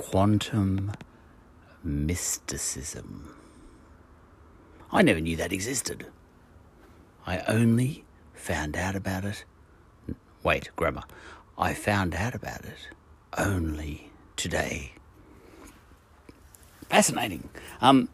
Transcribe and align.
quantum 0.00 0.92
mysticism. 1.84 3.36
I 4.90 5.02
never 5.02 5.20
knew 5.20 5.36
that 5.36 5.52
existed. 5.52 6.06
I 7.26 7.40
only 7.40 8.04
found 8.32 8.78
out 8.78 8.96
about 8.96 9.26
it. 9.26 9.44
Wait, 10.42 10.70
grammar. 10.74 11.02
I 11.58 11.74
found 11.74 12.14
out 12.14 12.34
about 12.34 12.64
it 12.64 12.88
only 13.36 14.10
today. 14.36 14.94
Fascinating. 16.88 17.50
Um, 17.82 18.08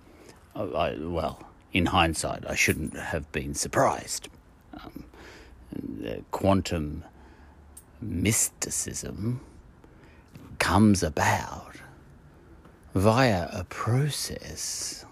I, 0.56 0.96
well, 0.98 1.40
in 1.72 1.86
hindsight, 1.86 2.44
I 2.48 2.56
shouldn't 2.56 2.96
have 2.96 3.30
been 3.30 3.54
surprised. 3.54 4.28
Um, 4.74 5.04
quantum 6.32 7.04
mysticism 8.00 9.40
comes 10.58 11.02
about 11.02 11.65
via 12.96 13.50
a 13.52 13.62
process 13.64 15.04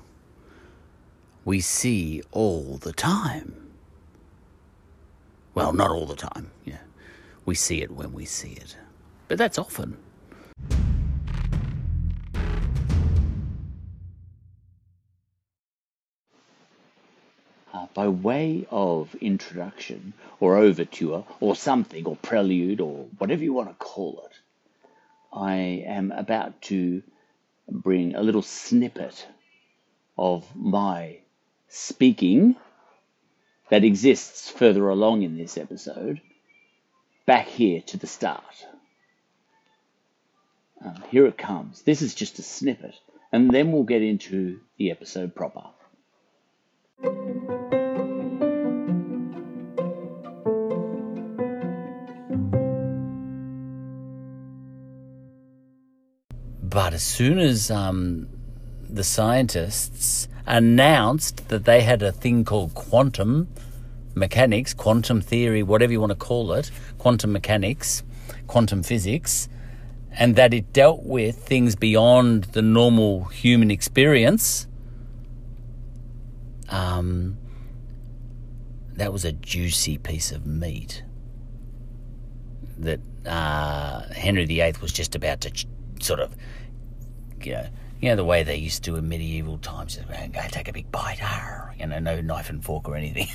we 1.45 1.61
see 1.61 2.23
all 2.33 2.79
the 2.79 2.95
time. 2.95 3.73
Well, 5.55 5.74
not 5.74 5.91
all 5.91 6.07
the 6.07 6.16
time, 6.16 6.51
yeah. 6.65 6.79
We 7.45 7.55
see 7.55 7.83
it 7.83 7.91
when 7.91 8.15
we 8.15 8.24
see 8.24 8.52
it. 8.52 8.74
But 9.29 9.37
that's 9.37 9.59
often. 9.59 9.98
Uh, 17.74 17.87
by 17.93 18.09
way 18.09 18.66
of 18.71 19.15
introduction 19.16 20.15
or 20.41 20.57
overture 20.57 21.23
or 21.38 21.55
something 21.55 22.07
or 22.07 22.16
prelude 22.16 22.80
or 22.80 23.05
whatever 23.19 23.45
you 23.45 23.52
want 23.52 23.69
to 23.69 23.74
call 23.74 24.24
it, 24.24 24.38
I 25.35 25.57
am 25.87 26.12
about 26.12 26.62
to 26.62 27.02
bring 27.70 28.14
a 28.14 28.23
little 28.23 28.42
snippet 28.42 29.27
of 30.16 30.45
my 30.54 31.18
speaking 31.68 32.56
that 33.71 33.84
exists 33.84 34.51
further 34.51 34.88
along 34.88 35.23
in 35.23 35.37
this 35.37 35.56
episode 35.56 36.21
back 37.26 37.46
here 37.46 37.80
to 37.80 37.96
the 37.96 38.06
start. 38.06 38.66
Uh, 40.84 40.95
here 41.10 41.26
it 41.26 41.38
comes. 41.38 41.82
This 41.82 42.02
is 42.02 42.15
just 42.15 42.38
a 42.38 42.43
snippet, 42.43 42.95
and 43.32 43.51
then 43.51 43.73
we'll 43.73 43.84
get 43.84 44.02
into 44.02 44.60
the 44.76 44.90
episode 44.90 45.34
proper. 45.34 45.65
As 56.95 57.02
soon 57.02 57.40
as 57.40 57.73
um, 57.73 58.28
the 58.88 59.02
scientists 59.02 60.28
announced 60.46 61.48
that 61.48 61.64
they 61.64 61.80
had 61.80 62.02
a 62.02 62.12
thing 62.12 62.45
called 62.45 62.73
quantum 62.74 63.48
mechanics, 64.14 64.72
quantum 64.72 65.20
theory, 65.20 65.60
whatever 65.60 65.91
you 65.91 65.98
want 66.00 66.10
to 66.10 66.16
call 66.16 66.53
it, 66.53 66.70
quantum 66.98 67.32
mechanics, 67.32 68.04
quantum 68.47 68.84
physics, 68.84 69.48
and 70.12 70.37
that 70.37 70.54
it 70.54 70.72
dealt 70.72 71.03
with 71.03 71.37
things 71.37 71.75
beyond 71.75 72.44
the 72.44 72.62
normal 72.62 73.25
human 73.25 73.72
experience. 73.72 74.69
Um, 76.69 77.37
that 78.92 79.12
was 79.12 79.25
a 79.25 79.32
juicy 79.32 79.98
piece 79.98 80.31
of 80.31 80.47
meat 80.47 81.03
that 82.78 83.00
uh, 83.26 84.03
Henry 84.12 84.44
VIII 84.44 84.75
was 84.81 84.92
just 84.92 85.16
about 85.16 85.41
to 85.41 85.50
ch- 85.50 85.66
sort 86.00 86.20
of 86.20 86.37
you 87.47 87.53
know, 87.53 87.66
you 88.00 88.10
know 88.10 88.16
the 88.16 88.25
way 88.25 88.42
they 88.42 88.56
used 88.56 88.84
to 88.84 88.97
in 88.97 89.09
medieval 89.09 89.59
times. 89.59 89.97
Just 89.97 90.09
go 90.09 90.14
and 90.14 90.53
take 90.53 90.69
a 90.69 90.72
big 90.72 90.91
bite, 90.92 91.22
Arr, 91.22 91.75
you 91.78 91.87
know, 91.87 91.98
no 91.98 92.20
knife 92.20 92.50
and 92.50 92.62
fork 92.62 92.88
or 92.88 92.97
anything. 92.97 93.28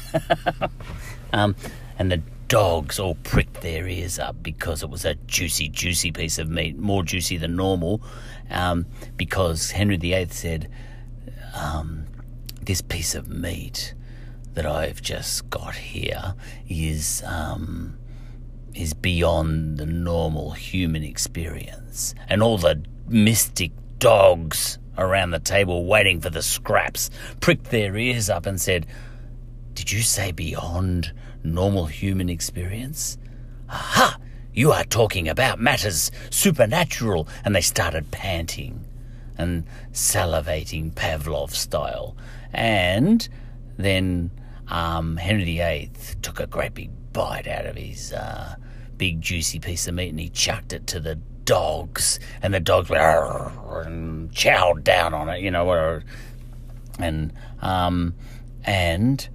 um, 1.33 1.55
and 1.97 2.11
the 2.11 2.21
dogs 2.47 2.99
all 2.99 3.15
pricked 3.23 3.61
their 3.61 3.87
ears 3.87 4.19
up 4.19 4.41
because 4.43 4.83
it 4.83 4.89
was 4.89 5.05
a 5.05 5.15
juicy, 5.27 5.69
juicy 5.69 6.11
piece 6.11 6.37
of 6.37 6.49
meat, 6.49 6.77
more 6.77 7.03
juicy 7.03 7.37
than 7.37 7.55
normal, 7.55 8.01
um, 8.49 8.85
because 9.17 9.71
Henry 9.71 9.97
VIII 9.97 10.27
said, 10.29 10.69
um, 11.55 12.05
"This 12.61 12.81
piece 12.81 13.15
of 13.15 13.27
meat." 13.27 13.93
That 14.55 14.65
I've 14.65 15.01
just 15.01 15.49
got 15.51 15.75
here 15.75 16.33
is 16.67 17.23
um, 17.25 17.97
is 18.73 18.93
beyond 18.93 19.77
the 19.77 19.85
normal 19.85 20.51
human 20.51 21.03
experience, 21.03 22.13
and 22.27 22.43
all 22.43 22.57
the 22.57 22.83
mystic 23.07 23.71
dogs 23.99 24.79
around 24.97 25.31
the 25.31 25.39
table 25.39 25.85
waiting 25.85 26.19
for 26.19 26.29
the 26.29 26.41
scraps 26.41 27.09
pricked 27.39 27.65
their 27.65 27.95
ears 27.95 28.29
up 28.29 28.45
and 28.45 28.59
said, 28.59 28.85
Did 29.73 29.91
you 29.91 30.01
say 30.01 30.31
beyond 30.31 31.13
normal 31.43 31.85
human 31.85 32.29
experience? 32.29 33.17
Aha! 33.69 34.17
You 34.53 34.71
are 34.71 34.83
talking 34.83 35.29
about 35.29 35.59
matters 35.59 36.11
supernatural. 36.29 37.27
And 37.45 37.55
they 37.55 37.61
started 37.61 38.11
panting 38.11 38.85
and 39.37 39.63
salivating 39.93 40.93
Pavlov 40.93 41.51
style. 41.51 42.17
And 42.51 43.27
then 43.77 44.31
um, 44.67 45.17
Henry 45.17 45.45
VIII 45.45 45.91
took 46.21 46.39
a 46.39 46.47
great 46.47 46.73
big 46.73 46.91
bite 47.13 47.47
out 47.47 47.65
of 47.65 47.75
his 47.75 48.11
uh, 48.13 48.55
big 48.97 49.21
juicy 49.21 49.59
piece 49.59 49.87
of 49.87 49.95
meat 49.95 50.09
and 50.09 50.19
he 50.19 50.29
chucked 50.29 50.73
it 50.73 50.85
to 50.87 50.99
the 50.99 51.15
dogs, 51.49 52.19
and 52.43 52.53
the 52.53 52.59
dogs 52.59 52.91
went 52.91 53.01
and 53.01 54.31
chowed 54.31 54.83
down 54.83 55.15
on 55.15 55.29
it, 55.29 55.41
you 55.41 55.49
know, 55.49 55.99
and 56.99 57.33
um, 57.59 58.13
and 58.63 59.27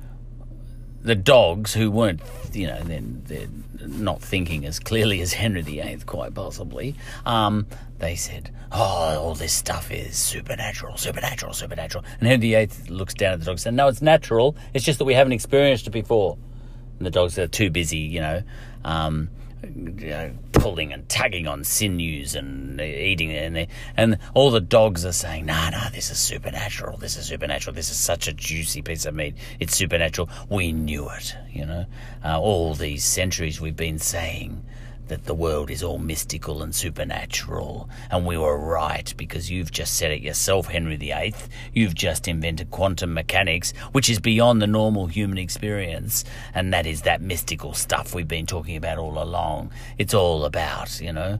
the 1.02 1.16
dogs 1.16 1.75
who 1.75 1.91
weren't, 1.91 2.20
you 2.52 2.69
know, 2.69 2.80
then 2.84 3.22
they're 3.26 3.48
not 3.88 4.22
thinking 4.22 4.64
as 4.64 4.78
clearly 4.78 5.20
as 5.22 5.32
Henry 5.32 5.62
VIII, 5.62 5.98
quite 6.06 6.32
possibly. 6.34 6.94
Um, 7.26 7.66
they 7.98 8.14
said, 8.14 8.54
"Oh, 8.70 9.19
all 9.20 9.34
this 9.34 9.52
stuff 9.52 9.91
is 9.91 10.16
supernatural, 10.16 10.96
supernatural, 10.96 11.52
supernatural." 11.52 12.04
And 12.20 12.28
Henry 12.28 12.50
VIII 12.54 12.91
looks 12.91 13.14
down 13.14 13.32
at 13.32 13.41
the 13.41 13.46
dogs 13.46 13.66
and 13.66 13.75
said, 13.75 13.75
"No, 13.75 13.88
it's 13.88 14.02
natural. 14.02 14.56
It's 14.72 14.84
just 14.84 15.00
that 15.00 15.04
we 15.04 15.14
haven't 15.14 15.32
experienced 15.32 15.88
it 15.88 15.91
before." 15.91 16.38
And 16.98 17.06
the 17.06 17.10
dogs 17.10 17.36
are 17.41 17.48
too 17.48 17.70
busy, 17.70 17.98
you 17.98 18.20
know. 18.20 18.44
Um, 18.84 19.31
you 19.64 20.10
know, 20.10 20.31
pulling 20.64 20.94
and 20.94 21.06
tugging 21.10 21.47
on 21.47 21.62
sinews 21.62 22.34
and 22.34 22.80
eating 22.80 23.28
it, 23.28 23.52
and, 23.52 23.66
and 23.98 24.19
all 24.32 24.50
the 24.50 24.62
dogs 24.62 25.04
are 25.04 25.12
saying, 25.12 25.44
"No, 25.44 25.52
nah, 25.52 25.69
nah, 25.69 25.91
this 25.91 26.10
is 26.10 26.19
supernatural. 26.19 26.97
This 26.97 27.19
is 27.19 27.26
supernatural. 27.26 27.76
This 27.76 27.91
is 27.91 27.98
such 27.98 28.28
a 28.28 28.32
juicy 28.32 28.80
piece 28.80 29.04
of 29.04 29.14
meat. 29.14 29.34
It's 29.60 29.76
supernatural. 29.76 30.30
We 30.48 30.72
knew 30.72 31.10
it. 31.10 31.36
You 31.50 31.66
know, 31.66 31.84
uh, 32.25 32.41
all 32.41 32.72
these 32.72 33.04
centuries 33.04 33.60
we've 33.60 33.76
been 33.76 33.98
saying." 33.98 34.64
That 35.09 35.25
the 35.25 35.34
world 35.34 35.70
is 35.70 35.82
all 35.82 35.98
mystical 35.98 36.62
and 36.62 36.75
supernatural, 36.75 37.88
and 38.10 38.26
we 38.26 38.38
were 38.38 38.59
right 38.59 39.12
because 39.16 39.50
you've 39.50 39.70
just 39.70 39.94
said 39.94 40.10
it 40.10 40.22
yourself, 40.22 40.66
Henry 40.66 40.97
VIII. 40.97 41.34
You've 41.72 41.94
just 41.94 42.26
invented 42.28 42.70
quantum 42.70 43.14
mechanics, 43.14 43.72
which 43.93 44.09
is 44.09 44.19
beyond 44.19 44.62
the 44.62 44.66
normal 44.66 45.06
human 45.06 45.38
experience, 45.38 46.25
and 46.54 46.72
that 46.72 46.87
is 46.87 47.03
that 47.03 47.20
mystical 47.20 47.75
stuff 47.75 48.14
we've 48.14 48.28
been 48.28 48.47
talking 48.47 48.76
about 48.76 48.98
all 48.98 49.22
along. 49.22 49.72
It's 49.98 50.14
all 50.14 50.44
about, 50.44 51.00
you 51.00 51.12
know. 51.12 51.38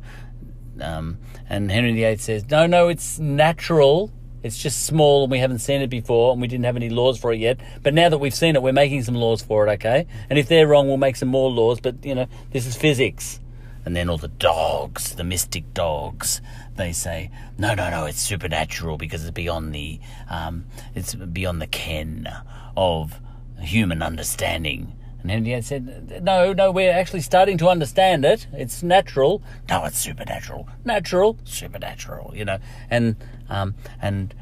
Um, 0.81 1.19
and 1.49 1.71
Henry 1.71 1.93
VIII 1.93 2.17
says, 2.17 2.51
no, 2.51 2.67
no, 2.67 2.89
it's 2.89 3.19
natural. 3.19 4.13
It's 4.43 4.63
just 4.63 4.85
small 4.85 5.23
and 5.23 5.31
we 5.31 5.39
haven't 5.39 5.61
seen 5.61 5.81
it 5.81 5.89
before 5.89 6.33
and 6.33 6.41
we 6.41 6.49
didn't 6.49 6.67
have 6.67 6.77
any 6.77 6.91
laws 6.91 7.19
for 7.19 7.33
it 7.33 7.39
yet. 7.39 7.61
But 7.83 7.95
now 7.95 8.11
that 8.11 8.19
we've 8.19 8.35
seen 8.35 8.57
it, 8.57 8.63
we're 8.63 8.73
making 8.73 9.03
some 9.03 9.15
laws 9.15 9.41
for 9.41 9.67
it, 9.67 9.71
okay? 9.73 10.07
And 10.29 10.39
if 10.39 10.49
they're 10.49 10.67
wrong, 10.67 10.87
we'll 10.87 10.99
make 10.99 11.17
some 11.17 11.31
more 11.31 11.51
laws. 11.51 11.81
But, 11.81 12.05
you 12.05 12.15
know, 12.15 12.27
this 12.51 12.67
is 12.67 12.77
physics. 12.77 13.41
And 13.85 13.95
then 13.95 14.09
all 14.09 14.19
the 14.19 14.29
dogs, 14.29 15.15
the 15.15 15.25
mystic 15.25 15.75
dogs, 15.75 16.41
they 16.77 16.93
say, 16.93 17.31
no, 17.59 17.75
no, 17.75 17.91
no, 17.91 18.07
it's 18.07 18.21
supernatural 18.21 18.97
because 18.97 19.23
it's 19.23 19.31
beyond 19.31 19.75
the, 19.75 20.01
um, 20.29 20.65
it's 20.95 21.15
beyond 21.15 21.61
the 21.61 21.67
ken 21.67 22.29
of 22.77 23.21
human 23.61 24.03
understanding. 24.03 24.95
And 25.23 25.31
Henry 25.31 25.61
said, 25.63 26.23
no, 26.23 26.53
no, 26.53 26.71
we're 26.71 26.93
actually 26.93 27.23
starting 27.23 27.57
to 27.59 27.69
understand 27.69 28.25
it. 28.25 28.47
It's 28.53 28.83
natural. 28.83 29.43
No, 29.69 29.85
it's 29.85 29.99
supernatural. 29.99 30.69
Natural, 30.85 31.39
supernatural, 31.45 32.33
you 32.35 32.45
know. 32.45 32.59
And, 32.91 33.17
um, 33.49 33.75
and 34.03 34.35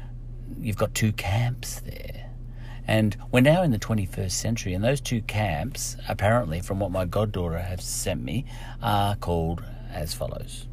you've 0.59 0.77
got 0.77 0.93
two 0.93 1.13
camps 1.13 1.79
there. 1.81 2.22
And 2.87 3.15
we're 3.31 3.41
now 3.41 3.63
in 3.63 3.71
the 3.71 3.79
21st 3.79 4.31
century, 4.31 4.73
and 4.73 4.83
those 4.83 4.99
two 4.99 5.21
camps, 5.21 5.95
apparently, 6.09 6.59
from 6.59 6.79
what 6.79 6.91
my 6.91 7.05
goddaughter 7.05 7.59
has 7.59 7.83
sent 7.83 8.23
me, 8.23 8.45
are 8.81 9.15
called 9.15 9.63
as 9.91 10.13
follows. 10.13 10.67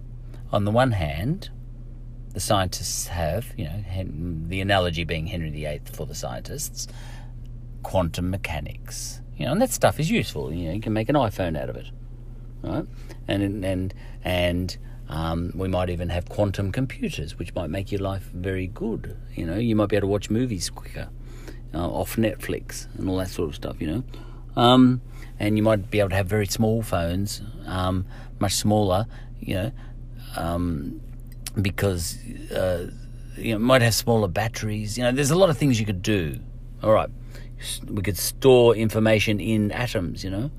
On 0.53 0.65
the 0.65 0.73
one 0.73 0.93
hand, 0.93 1.51
the 2.33 2.41
scientists 2.41 3.07
have, 3.07 3.47
you 3.57 3.65
know, 3.65 3.85
the 4.49 4.61
analogy 4.61 5.05
being 5.05 5.27
Henry 5.27 5.51
VIII 5.51 5.83
for 5.93 6.07
the 6.07 6.15
scientists, 6.15 6.89
quantum 7.83 8.31
mechanics. 8.31 9.21
You 9.37 9.47
know, 9.47 9.53
and 9.53 9.62
that 9.62 9.71
stuff 9.71 10.01
is 10.01 10.11
useful. 10.11 10.53
You 10.53 10.69
know, 10.69 10.75
you 10.75 10.81
can 10.81 10.93
make 10.93 11.09
an 11.09 11.15
iPhone 11.15 11.57
out 11.57 11.71
of 11.71 11.77
it, 11.77 11.87
right? 12.62 12.87
And 13.29 13.65
and 13.65 13.95
and 14.25 14.79
Um, 15.11 15.51
we 15.57 15.67
might 15.67 15.91
even 15.91 16.09
have 16.11 16.29
quantum 16.29 16.71
computers, 16.71 17.37
which 17.37 17.53
might 17.53 17.69
make 17.69 17.91
your 17.91 18.01
life 18.01 18.31
very 18.33 18.69
good. 18.69 19.17
You 19.35 19.45
know, 19.45 19.57
you 19.57 19.75
might 19.75 19.89
be 19.89 19.97
able 19.97 20.07
to 20.07 20.12
watch 20.12 20.31
movies 20.31 20.71
quicker 20.71 21.09
uh, 21.75 21.89
off 21.89 22.17
Netflix 22.17 22.87
and 22.99 23.09
all 23.09 23.17
that 23.19 23.29
sort 23.29 23.49
of 23.49 23.55
stuff. 23.55 23.81
You 23.81 23.87
know, 23.87 24.05
um, 24.57 25.01
and 25.39 25.57
you 25.57 25.63
might 25.63 25.91
be 25.91 26.01
able 26.01 26.11
to 26.11 26.17
have 26.17 26.27
very 26.27 26.47
small 26.47 26.83
phones, 26.83 27.43
um, 27.67 28.07
much 28.39 28.55
smaller. 28.55 29.07
You 29.41 29.55
know, 29.55 29.73
um, 30.37 31.01
because 31.61 32.19
uh, 32.53 32.91
you 33.37 33.53
know 33.53 33.59
might 33.59 33.83
have 33.83 33.95
smaller 33.95 34.29
batteries. 34.29 34.99
You 34.99 35.05
know, 35.05 35.13
there's 35.13 35.31
a 35.31 35.37
lot 35.37 35.51
of 35.51 35.59
things 35.59 35.81
you 35.81 35.87
could 35.87 36.03
do. 36.03 36.39
All 36.83 36.93
right, 36.93 37.11
we 37.87 38.03
could 38.03 38.17
store 38.17 38.75
information 38.75 39.41
in 39.41 39.73
atoms. 39.73 40.25
You 40.25 40.31
know, 40.31 40.51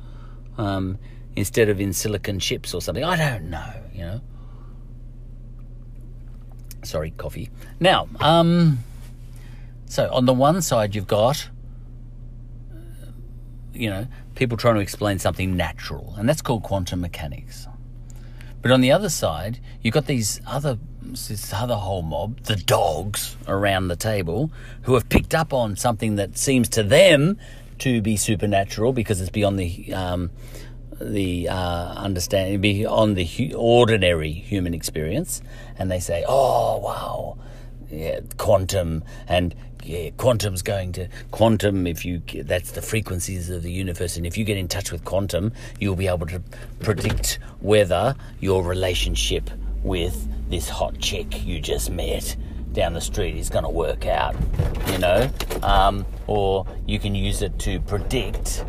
um, 0.58 0.98
instead 1.36 1.70
of 1.70 1.80
in 1.80 1.94
silicon 1.94 2.40
chips 2.40 2.74
or 2.74 2.82
something. 2.82 3.04
I 3.04 3.16
don't 3.16 3.50
know. 3.50 3.74
You 3.94 4.02
know. 4.02 4.22
Sorry, 6.84 7.12
coffee. 7.12 7.50
Now, 7.80 8.08
um, 8.20 8.80
so 9.92 10.10
on 10.14 10.26
the 10.26 10.34
one 10.34 10.62
side, 10.62 10.96
you've 10.96 11.06
got, 11.06 11.50
you 13.74 13.90
know, 13.90 14.08
people 14.36 14.56
trying 14.56 14.76
to 14.76 14.80
explain 14.80 15.20
something 15.20 15.58
natural, 15.58 16.16
and 16.18 16.30
that's 16.30 16.42
called 16.42 16.64
quantum 16.64 17.02
mechanics. 17.02 17.68
But 18.62 18.72
on 18.72 18.80
the 18.80 18.94
other 18.94 19.10
side, 19.10 19.60
you've 19.82 19.94
got 19.94 20.06
these 20.06 20.40
other 20.48 20.80
this 21.02 21.52
other 21.52 21.76
whole 21.76 22.04
mob, 22.04 22.40
the 22.44 22.56
dogs 22.56 23.36
around 23.50 23.90
the 23.90 23.98
table, 23.98 24.50
who 24.84 24.94
have 24.94 25.10
picked 25.10 25.36
up 25.36 25.52
on 25.52 25.76
something 25.76 26.16
that 26.16 26.38
seems 26.38 26.70
to 26.70 26.84
them 26.84 27.38
to 27.80 28.02
be 28.02 28.16
supernatural 28.16 28.94
because 28.94 29.20
it's 29.20 29.30
beyond 29.30 29.60
the 29.60 29.94
um, 29.94 30.32
the 31.02 31.50
uh, 31.50 31.94
understanding, 31.96 32.62
beyond 32.62 33.18
the 33.18 33.26
hu- 33.26 33.58
ordinary 33.58 34.32
human 34.32 34.74
experience, 34.74 35.42
and 35.78 35.92
they 35.92 36.00
say, 36.00 36.24
"Oh, 36.26 36.78
wow, 36.78 37.38
yeah, 37.92 38.22
quantum 38.38 39.04
and 39.28 39.54
yeah, 39.84 40.10
quantum's 40.12 40.62
going 40.62 40.92
to 40.94 41.08
quantum. 41.32 41.88
If 41.88 42.06
you 42.06 42.22
that's 42.44 42.72
the 42.72 42.82
frequencies 42.82 43.50
of 43.50 43.64
the 43.64 43.72
universe, 43.72 44.18
and 44.18 44.26
if 44.26 44.38
you 44.38 44.44
get 44.44 44.58
in 44.58 44.68
touch 44.68 44.92
with 44.92 45.04
quantum, 45.04 45.54
you'll 45.80 45.96
be 45.96 46.08
able 46.08 46.28
to 46.28 46.42
predict 46.80 47.40
whether 47.60 48.16
your 48.40 48.64
relationship 48.64 49.50
with 49.84 50.28
this 50.50 50.70
hot 50.70 51.00
chick 51.00 51.46
you 51.46 51.60
just 51.60 51.90
met 51.90 52.36
down 52.74 52.94
the 52.94 53.02
street 53.02 53.36
is 53.36 53.50
going 53.50 53.64
to 53.64 53.70
work 53.70 54.06
out. 54.06 54.36
You 54.88 54.98
know, 55.00 55.30
um, 55.64 56.06
or 56.28 56.66
you 56.86 57.00
can 57.00 57.16
use 57.16 57.42
it 57.42 57.58
to 57.60 57.80
predict. 57.82 58.66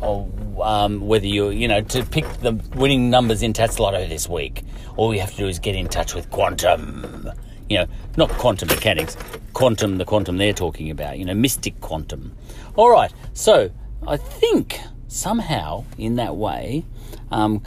Or 0.00 0.28
um, 0.62 1.00
whether 1.00 1.26
you 1.26 1.50
you 1.50 1.66
know 1.66 1.80
to 1.82 2.04
pick 2.04 2.24
the 2.40 2.52
winning 2.74 3.10
numbers 3.10 3.42
in 3.42 3.52
Tattslotto 3.52 4.08
this 4.08 4.28
week, 4.28 4.64
all 4.96 5.12
you 5.12 5.20
have 5.20 5.30
to 5.32 5.36
do 5.36 5.48
is 5.48 5.58
get 5.58 5.74
in 5.74 5.88
touch 5.88 6.14
with 6.14 6.30
quantum 6.30 7.30
you 7.68 7.78
know, 7.78 7.86
not 8.16 8.30
quantum 8.30 8.68
mechanics, 8.68 9.16
quantum, 9.52 9.98
the 9.98 10.04
quantum 10.04 10.36
they're 10.36 10.52
talking 10.52 10.90
about, 10.90 11.18
you 11.18 11.24
know, 11.24 11.34
mystic 11.34 11.80
quantum. 11.80 12.34
All 12.76 12.90
right, 12.90 13.12
so 13.32 13.70
I 14.06 14.16
think 14.16 14.80
somehow 15.08 15.84
in 15.96 16.16
that 16.16 16.36
way, 16.36 16.84
um, 17.30 17.62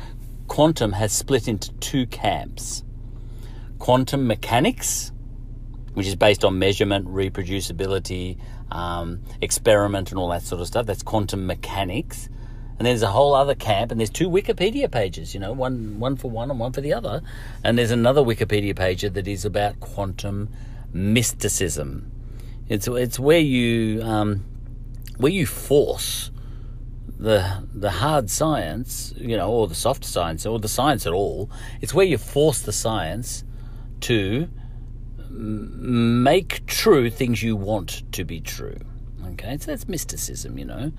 quantum 0.48 0.94
has 0.94 1.12
split 1.12 1.48
into 1.48 1.72
two 1.74 2.06
camps 2.08 2.84
quantum 3.82 4.28
mechanics, 4.28 5.12
which 5.96 6.06
is 6.06 6.16
based 6.16 6.46
on 6.46 6.60
measurement, 6.60 7.08
reproducibility, 7.08 8.38
um, 8.70 9.20
experiment, 9.42 10.12
and 10.12 10.20
all 10.20 10.30
that 10.30 10.44
sort 10.44 10.62
of 10.62 10.68
stuff. 10.68 10.86
That's 10.86 11.02
quantum 11.02 11.48
mechanics. 11.48 12.30
And 12.82 12.88
there's 12.88 13.04
a 13.04 13.12
whole 13.12 13.36
other 13.36 13.54
camp, 13.54 13.92
and 13.92 14.00
there's 14.00 14.10
two 14.10 14.28
Wikipedia 14.28 14.90
pages, 14.90 15.36
you 15.36 15.40
know, 15.40 15.54
one 15.54 16.00
one 16.00 16.16
for 16.16 16.32
one 16.32 16.50
and 16.50 16.60
one 16.60 16.72
for 16.72 16.82
the 16.82 16.94
other. 16.94 17.22
And 17.64 17.78
there's 17.78 17.92
another 17.92 18.22
Wikipedia 18.22 18.76
page 18.76 19.04
that 19.04 19.28
is 19.28 19.46
about 19.46 19.80
quantum 19.80 20.50
mysticism. 20.92 22.12
It's 22.68 22.88
it's 22.88 23.20
where 23.20 23.38
you 23.38 24.02
um, 24.02 24.44
where 25.18 25.32
you 25.32 25.46
force 25.46 26.32
the 27.20 27.68
the 27.72 27.92
hard 27.92 28.32
science, 28.32 29.14
you 29.16 29.38
know, 29.38 29.52
or 29.52 29.68
the 29.68 29.76
soft 29.76 30.04
science, 30.04 30.48
or 30.48 30.58
the 30.58 30.68
science 30.68 31.06
at 31.06 31.14
all. 31.14 31.52
It's 31.82 31.94
where 31.94 32.08
you 32.08 32.18
force 32.18 32.64
the 32.64 32.74
science 32.74 33.44
to 34.00 34.50
make 35.30 36.66
true 36.66 37.12
things 37.12 37.44
you 37.44 37.56
want 37.56 38.12
to 38.14 38.24
be 38.26 38.42
true. 38.42 38.80
Okay, 39.34 39.56
so 39.60 39.68
that's 39.68 39.88
mysticism, 39.88 40.58
you 40.58 40.66
know, 40.66 40.92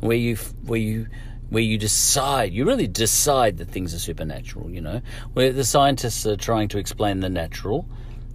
where 0.00 0.18
you 0.18 0.36
where 0.66 0.78
you 0.78 1.06
where 1.50 1.62
you 1.62 1.76
decide, 1.76 2.52
you 2.52 2.64
really 2.64 2.86
decide 2.86 3.58
that 3.58 3.68
things 3.68 3.92
are 3.92 3.98
supernatural, 3.98 4.70
you 4.70 4.80
know, 4.80 5.02
where 5.34 5.52
the 5.52 5.64
scientists 5.64 6.24
are 6.24 6.36
trying 6.36 6.68
to 6.68 6.78
explain 6.78 7.20
the 7.20 7.28
natural 7.28 7.86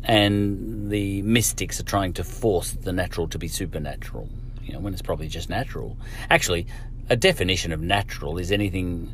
and 0.03 0.91
the 0.91 1.21
mystics 1.23 1.79
are 1.79 1.83
trying 1.83 2.13
to 2.13 2.23
force 2.23 2.71
the 2.71 2.91
natural 2.91 3.27
to 3.29 3.39
be 3.39 3.47
supernatural, 3.47 4.29
you 4.61 4.73
know, 4.73 4.79
when 4.79 4.93
it's 4.93 5.01
probably 5.01 5.27
just 5.27 5.49
natural. 5.49 5.97
Actually, 6.29 6.67
a 7.09 7.15
definition 7.15 7.71
of 7.71 7.81
natural 7.81 8.37
is 8.37 8.51
anything, 8.51 9.11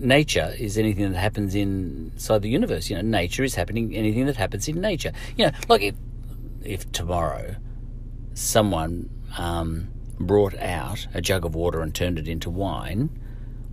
nature 0.00 0.54
is 0.58 0.76
anything 0.76 1.10
that 1.10 1.18
happens 1.18 1.54
inside 1.54 2.42
the 2.42 2.48
universe. 2.48 2.90
You 2.90 2.96
know, 2.96 3.02
nature 3.02 3.42
is 3.42 3.54
happening, 3.54 3.94
anything 3.96 4.26
that 4.26 4.36
happens 4.36 4.68
in 4.68 4.80
nature. 4.80 5.12
You 5.36 5.46
know, 5.46 5.52
like 5.68 5.82
if, 5.82 5.94
if 6.62 6.90
tomorrow 6.92 7.56
someone, 8.34 9.08
um, 9.36 9.88
brought 10.18 10.56
out 10.58 11.06
a 11.14 11.20
jug 11.20 11.44
of 11.44 11.54
water 11.54 11.80
and 11.80 11.94
turned 11.94 12.18
it 12.18 12.28
into 12.28 12.50
wine, 12.50 13.10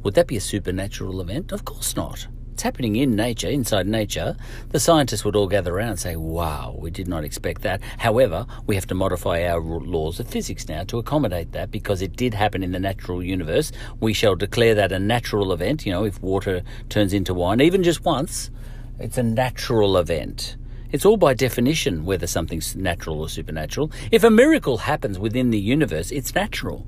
would 0.04 0.14
that 0.14 0.28
be 0.28 0.38
a 0.38 0.42
supernatural 0.42 1.22
event? 1.22 1.52
Of 1.52 1.66
course 1.66 1.96
not. 1.96 2.28
It's 2.56 2.64
happening 2.64 2.96
in 2.96 3.18
nature, 3.18 3.50
inside 3.50 3.86
nature. 3.86 4.38
The 4.70 4.80
scientists 4.80 5.26
would 5.26 5.36
all 5.36 5.50
gather 5.50 5.76
around 5.76 5.90
and 5.90 6.00
say, 6.00 6.16
wow, 6.16 6.74
we 6.80 6.90
did 6.90 7.06
not 7.06 7.26
expect 7.26 7.64
that. 7.64 7.82
However, 7.98 8.48
we 8.66 8.76
have 8.76 8.88
to 8.88 8.96
modify 8.96 9.44
our 9.44 9.60
laws 9.60 10.22
of 10.22 10.30
physics 10.30 10.70
now 10.70 10.86
to 10.86 10.98
accommodate 10.98 11.52
that 11.52 11.70
because 11.70 12.02
it 12.02 12.16
did 12.16 12.34
happen 12.34 12.64
in 12.64 12.72
the 12.72 12.80
natural 12.80 13.22
universe. 13.22 13.74
We 14.00 14.14
shall 14.14 14.36
declare 14.36 14.74
that 14.76 14.94
a 14.94 15.00
natural 15.00 15.52
event, 15.52 15.86
you 15.86 15.92
know, 15.92 16.06
if 16.06 16.22
water 16.22 16.62
turns 16.88 17.12
into 17.12 17.34
wine, 17.34 17.60
even 17.60 17.84
just 17.84 18.06
once, 18.06 18.52
it's 19.00 19.18
a 19.18 19.24
natural 19.24 19.98
event. 19.98 20.56
It's 20.96 21.04
all 21.04 21.18
by 21.18 21.34
definition 21.34 22.06
whether 22.06 22.26
something's 22.26 22.74
natural 22.74 23.20
or 23.20 23.28
supernatural. 23.28 23.92
If 24.14 24.24
a 24.24 24.30
miracle 24.30 24.78
happens 24.78 25.20
within 25.20 25.50
the 25.50 25.60
universe, 25.60 26.10
it's 26.10 26.34
natural. 26.34 26.88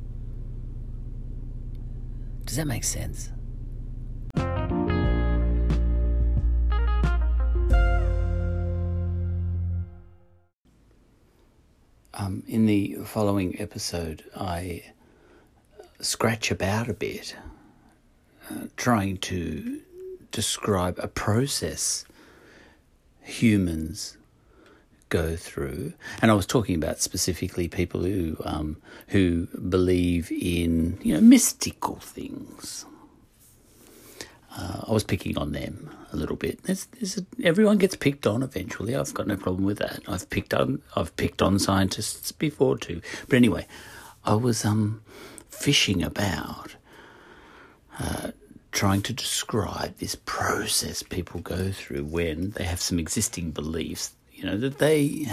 Does 2.45 2.56
that 2.56 2.68
make 2.68 2.86
sense? 2.86 3.33
Um, 12.14 12.44
in 12.47 12.66
the 12.66 12.99
following 13.04 13.59
episode, 13.59 14.23
I 14.37 14.85
scratch 15.99 16.49
about 16.49 16.87
a 16.87 16.94
bit, 16.94 17.35
uh, 18.49 18.68
trying 18.78 19.18
to 19.18 19.81
describe 20.31 20.97
a 20.97 21.09
process 21.09 22.06
humans 23.28 24.18
go 25.10 25.36
through, 25.36 25.94
and 26.22 26.31
I 26.31 26.34
was 26.34 26.46
talking 26.46 26.76
about 26.76 27.00
specifically 27.00 27.68
people 27.68 28.02
who 28.04 28.38
um, 28.44 28.78
who 29.10 29.48
believe 29.69 30.31
in 30.31 31.00
you 31.02 31.14
know 31.14 31.22
mystical 31.22 31.96
things. 31.98 32.86
Uh, 34.56 34.81
I 34.88 34.92
was 34.92 35.04
picking 35.04 35.38
on 35.38 35.52
them 35.52 35.92
a 36.12 36.16
little 36.18 36.36
bit. 36.36 36.64
There's, 36.64 36.86
there's 36.86 37.19
a, 37.19 37.26
everyone 37.44 37.78
gets 37.78 37.96
picked 37.96 38.26
on 38.26 38.42
eventually. 38.42 38.96
I've 38.96 39.14
got 39.14 39.28
no 39.28 39.38
problem 39.38 39.66
with 39.66 39.78
that. 39.78 40.02
I've 40.07 40.30
picked 40.30 40.54
on 40.54 40.81
I've 40.96 41.16
picked 41.16 41.42
on 41.42 41.60
scientists 41.60 42.31
before 42.31 42.78
too. 42.78 43.02
But 43.28 43.36
anyway, 43.36 43.68
I 44.26 44.34
was 44.36 44.66
um 44.66 45.02
fishing 45.50 46.04
about. 46.04 46.76
Uh, 48.00 48.31
trying 48.78 49.02
to 49.02 49.12
describe 49.12 49.98
this 49.98 50.14
process 50.26 51.02
people 51.02 51.42
go 51.42 51.72
through 51.72 52.04
when 52.04 52.52
they 52.52 52.64
have 52.64 52.80
some 52.80 53.00
existing 53.00 53.50
beliefs, 53.50 54.14
you 54.31 54.46
know, 54.46 54.56
that 54.56 54.78
they 54.78 55.28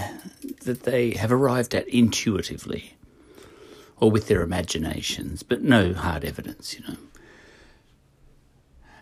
that 0.63 0.85
they 0.85 1.11
have 1.11 1.31
arrived 1.31 1.75
at 1.75 1.87
intuitively 1.89 2.97
or 4.01 4.11
with 4.11 4.29
their 4.29 4.41
imaginations, 4.41 5.43
but 5.43 5.63
no 5.63 5.93
hard 5.93 6.25
evidence, 6.25 6.75
you 6.75 6.87
know. 6.89 6.97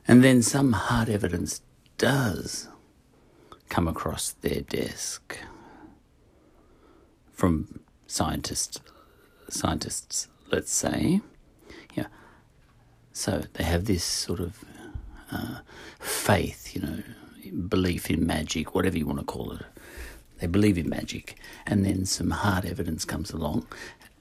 And 0.08 0.24
then 0.24 0.42
some 0.42 0.72
hard 0.72 1.08
evidence 1.08 1.60
does 1.96 2.66
come 3.68 3.86
across 3.86 4.32
their 4.32 4.62
desk 4.62 5.38
from 7.32 7.78
scientists 8.08 8.80
scientists, 9.48 10.26
let's 10.50 10.72
say. 10.72 11.20
So 13.12 13.42
they 13.54 13.64
have 13.64 13.84
this 13.84 14.04
sort 14.04 14.40
of 14.40 14.64
uh, 15.30 15.58
faith, 15.98 16.74
you 16.74 16.82
know, 16.82 17.02
belief 17.68 18.10
in 18.10 18.26
magic, 18.26 18.74
whatever 18.74 18.96
you 18.96 19.06
want 19.06 19.18
to 19.18 19.24
call 19.24 19.52
it. 19.52 19.62
They 20.38 20.46
believe 20.46 20.76
in 20.78 20.88
magic, 20.88 21.36
and 21.66 21.84
then 21.84 22.04
some 22.04 22.30
hard 22.30 22.64
evidence 22.64 23.04
comes 23.04 23.30
along, 23.30 23.66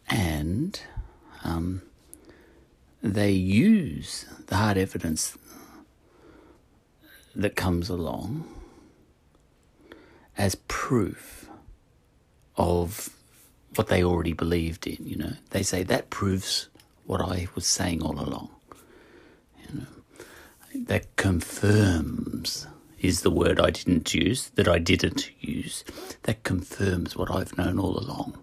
and 0.08 0.80
um, 1.44 1.82
they 3.02 3.32
use 3.32 4.26
the 4.48 4.58
hard 4.58 4.78
evidence 4.78 5.38
that 7.34 7.56
comes 7.56 7.90
along 7.90 8.46
as 10.38 10.56
proof 10.68 11.50
of 12.58 13.10
what 13.76 13.88
they 13.88 14.04
already 14.04 14.34
believed 14.34 14.86
in. 14.86 14.98
You 15.08 15.16
know, 15.16 15.34
they 15.52 15.64
say 15.64 15.82
that 15.84 16.10
proves 16.10 16.68
what 17.06 17.22
I 17.22 17.48
was 17.56 17.66
saying 17.66 18.04
all 18.04 18.20
along. 18.20 18.50
That 20.74 21.16
confirms 21.16 22.68
is 23.00 23.22
the 23.22 23.32
word 23.32 23.60
I 23.60 23.72
didn't 23.72 24.14
use, 24.14 24.50
that 24.56 24.68
I 24.68 24.80
didn't 24.80 25.32
use. 25.42 25.84
That 26.24 26.44
confirms 26.44 27.16
what 27.16 27.32
I've 27.32 27.58
known 27.58 27.80
all 27.80 27.98
along. 27.98 28.38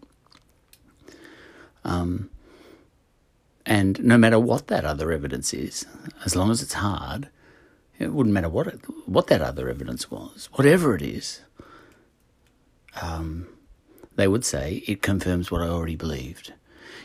Um, 1.84 2.30
and 3.64 4.02
no 4.02 4.18
matter 4.18 4.38
what 4.38 4.66
that 4.66 4.84
other 4.84 5.12
evidence 5.12 5.54
is, 5.54 5.86
as 6.24 6.34
long 6.34 6.50
as 6.50 6.60
it's 6.60 6.74
hard, 6.74 7.28
it 7.98 8.12
wouldn't 8.12 8.34
matter 8.34 8.48
what 8.48 8.66
it, 8.66 8.80
what 9.06 9.28
that 9.28 9.42
other 9.42 9.68
evidence 9.68 10.10
was, 10.10 10.48
whatever 10.52 10.94
it 10.94 11.02
is. 11.02 11.40
Um, 13.00 13.46
they 14.16 14.28
would 14.28 14.44
say 14.44 14.82
it 14.86 15.02
confirms 15.02 15.50
what 15.50 15.62
I 15.62 15.68
already 15.68 15.96
believed. 15.96 16.52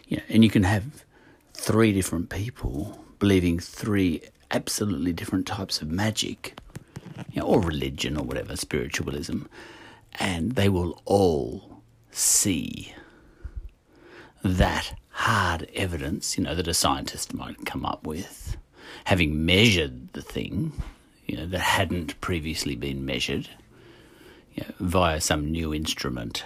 You 0.07 0.17
know, 0.17 0.23
and 0.29 0.43
you 0.43 0.49
can 0.49 0.63
have 0.63 1.05
three 1.53 1.93
different 1.93 2.29
people 2.29 2.99
believing 3.19 3.59
three 3.59 4.21
absolutely 4.51 5.13
different 5.13 5.47
types 5.47 5.81
of 5.81 5.89
magic, 5.89 6.57
you 7.31 7.41
know, 7.41 7.47
or 7.47 7.61
religion 7.61 8.17
or 8.17 8.23
whatever, 8.23 8.55
spiritualism, 8.55 9.43
and 10.19 10.53
they 10.53 10.69
will 10.69 11.01
all 11.05 11.81
see 12.11 12.93
that 14.43 14.93
hard 15.09 15.69
evidence, 15.73 16.37
you 16.37 16.43
know, 16.43 16.55
that 16.55 16.67
a 16.67 16.73
scientist 16.73 17.33
might 17.33 17.65
come 17.65 17.85
up 17.85 18.05
with, 18.05 18.57
having 19.05 19.45
measured 19.45 20.11
the 20.13 20.21
thing, 20.21 20.71
you 21.25 21.37
know, 21.37 21.45
that 21.45 21.59
hadn't 21.59 22.19
previously 22.21 22.75
been 22.75 23.05
measured, 23.05 23.49
you 24.53 24.63
know, 24.63 24.73
via 24.79 25.21
some 25.21 25.49
new 25.49 25.73
instrument 25.73 26.43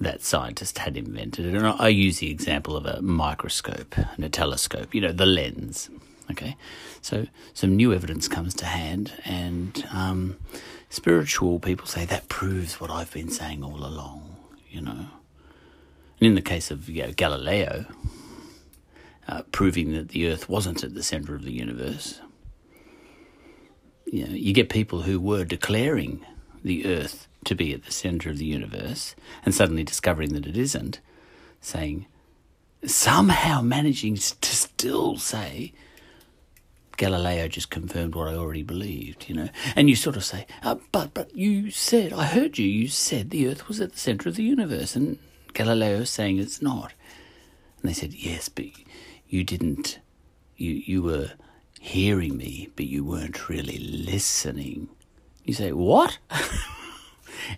that 0.00 0.22
scientist 0.22 0.78
had 0.78 0.96
invented. 0.96 1.46
And 1.54 1.66
I 1.66 1.88
use 1.88 2.18
the 2.18 2.30
example 2.30 2.76
of 2.76 2.86
a 2.86 3.00
microscope 3.00 3.96
and 3.96 4.24
a 4.24 4.28
telescope, 4.28 4.94
you 4.94 5.00
know, 5.00 5.12
the 5.12 5.26
lens. 5.26 5.90
Okay, 6.30 6.56
so 7.00 7.26
some 7.54 7.76
new 7.76 7.92
evidence 7.94 8.26
comes 8.26 8.52
to 8.54 8.66
hand, 8.66 9.12
and 9.24 9.86
um, 9.92 10.36
spiritual 10.90 11.60
people 11.60 11.86
say 11.86 12.04
that 12.04 12.28
proves 12.28 12.80
what 12.80 12.90
I've 12.90 13.12
been 13.12 13.30
saying 13.30 13.62
all 13.62 13.86
along, 13.86 14.36
you 14.68 14.80
know. 14.80 15.06
And 16.18 16.28
in 16.28 16.34
the 16.34 16.42
case 16.42 16.72
of 16.72 16.88
you 16.88 17.04
know, 17.04 17.12
Galileo, 17.12 17.86
uh, 19.28 19.42
proving 19.52 19.92
that 19.92 20.08
the 20.08 20.28
Earth 20.28 20.48
wasn't 20.48 20.82
at 20.82 20.94
the 20.94 21.02
centre 21.04 21.36
of 21.36 21.44
the 21.44 21.52
universe, 21.52 22.20
you 24.06 24.26
know, 24.26 24.34
you 24.34 24.52
get 24.52 24.68
people 24.68 25.02
who 25.02 25.20
were 25.20 25.44
declaring 25.44 26.26
the 26.64 26.86
Earth 26.86 27.28
to 27.46 27.54
be 27.54 27.72
at 27.72 27.84
the 27.84 27.92
centre 27.92 28.30
of 28.30 28.38
the 28.38 28.44
universe 28.44 29.14
and 29.44 29.54
suddenly 29.54 29.84
discovering 29.84 30.34
that 30.34 30.46
it 30.46 30.56
isn't, 30.56 31.00
saying, 31.60 32.06
somehow 32.84 33.62
managing 33.62 34.16
to 34.16 34.54
still 34.54 35.16
say, 35.16 35.72
Galileo 36.96 37.48
just 37.48 37.70
confirmed 37.70 38.14
what 38.14 38.28
I 38.28 38.34
already 38.34 38.62
believed, 38.62 39.28
you 39.28 39.34
know. 39.34 39.48
And 39.74 39.88
you 39.88 39.96
sort 39.96 40.16
of 40.16 40.24
say, 40.24 40.46
uh, 40.62 40.76
but 40.92 41.12
but 41.14 41.34
you 41.34 41.70
said, 41.70 42.12
I 42.12 42.24
heard 42.24 42.58
you, 42.58 42.66
you 42.66 42.88
said 42.88 43.30
the 43.30 43.48
Earth 43.48 43.68
was 43.68 43.80
at 43.80 43.92
the 43.92 43.98
centre 43.98 44.28
of 44.28 44.36
the 44.36 44.44
universe, 44.44 44.96
and 44.96 45.18
Galileo 45.52 46.00
is 46.00 46.10
saying 46.10 46.38
it's 46.38 46.62
not. 46.62 46.94
And 47.80 47.88
they 47.88 47.94
said, 47.94 48.14
yes, 48.14 48.48
but 48.48 48.66
you 49.28 49.44
didn't, 49.44 49.98
you, 50.56 50.82
you 50.86 51.02
were 51.02 51.32
hearing 51.80 52.36
me, 52.36 52.70
but 52.76 52.86
you 52.86 53.04
weren't 53.04 53.48
really 53.48 53.78
listening. 53.78 54.88
You 55.44 55.54
say, 55.54 55.72
what? 55.72 56.18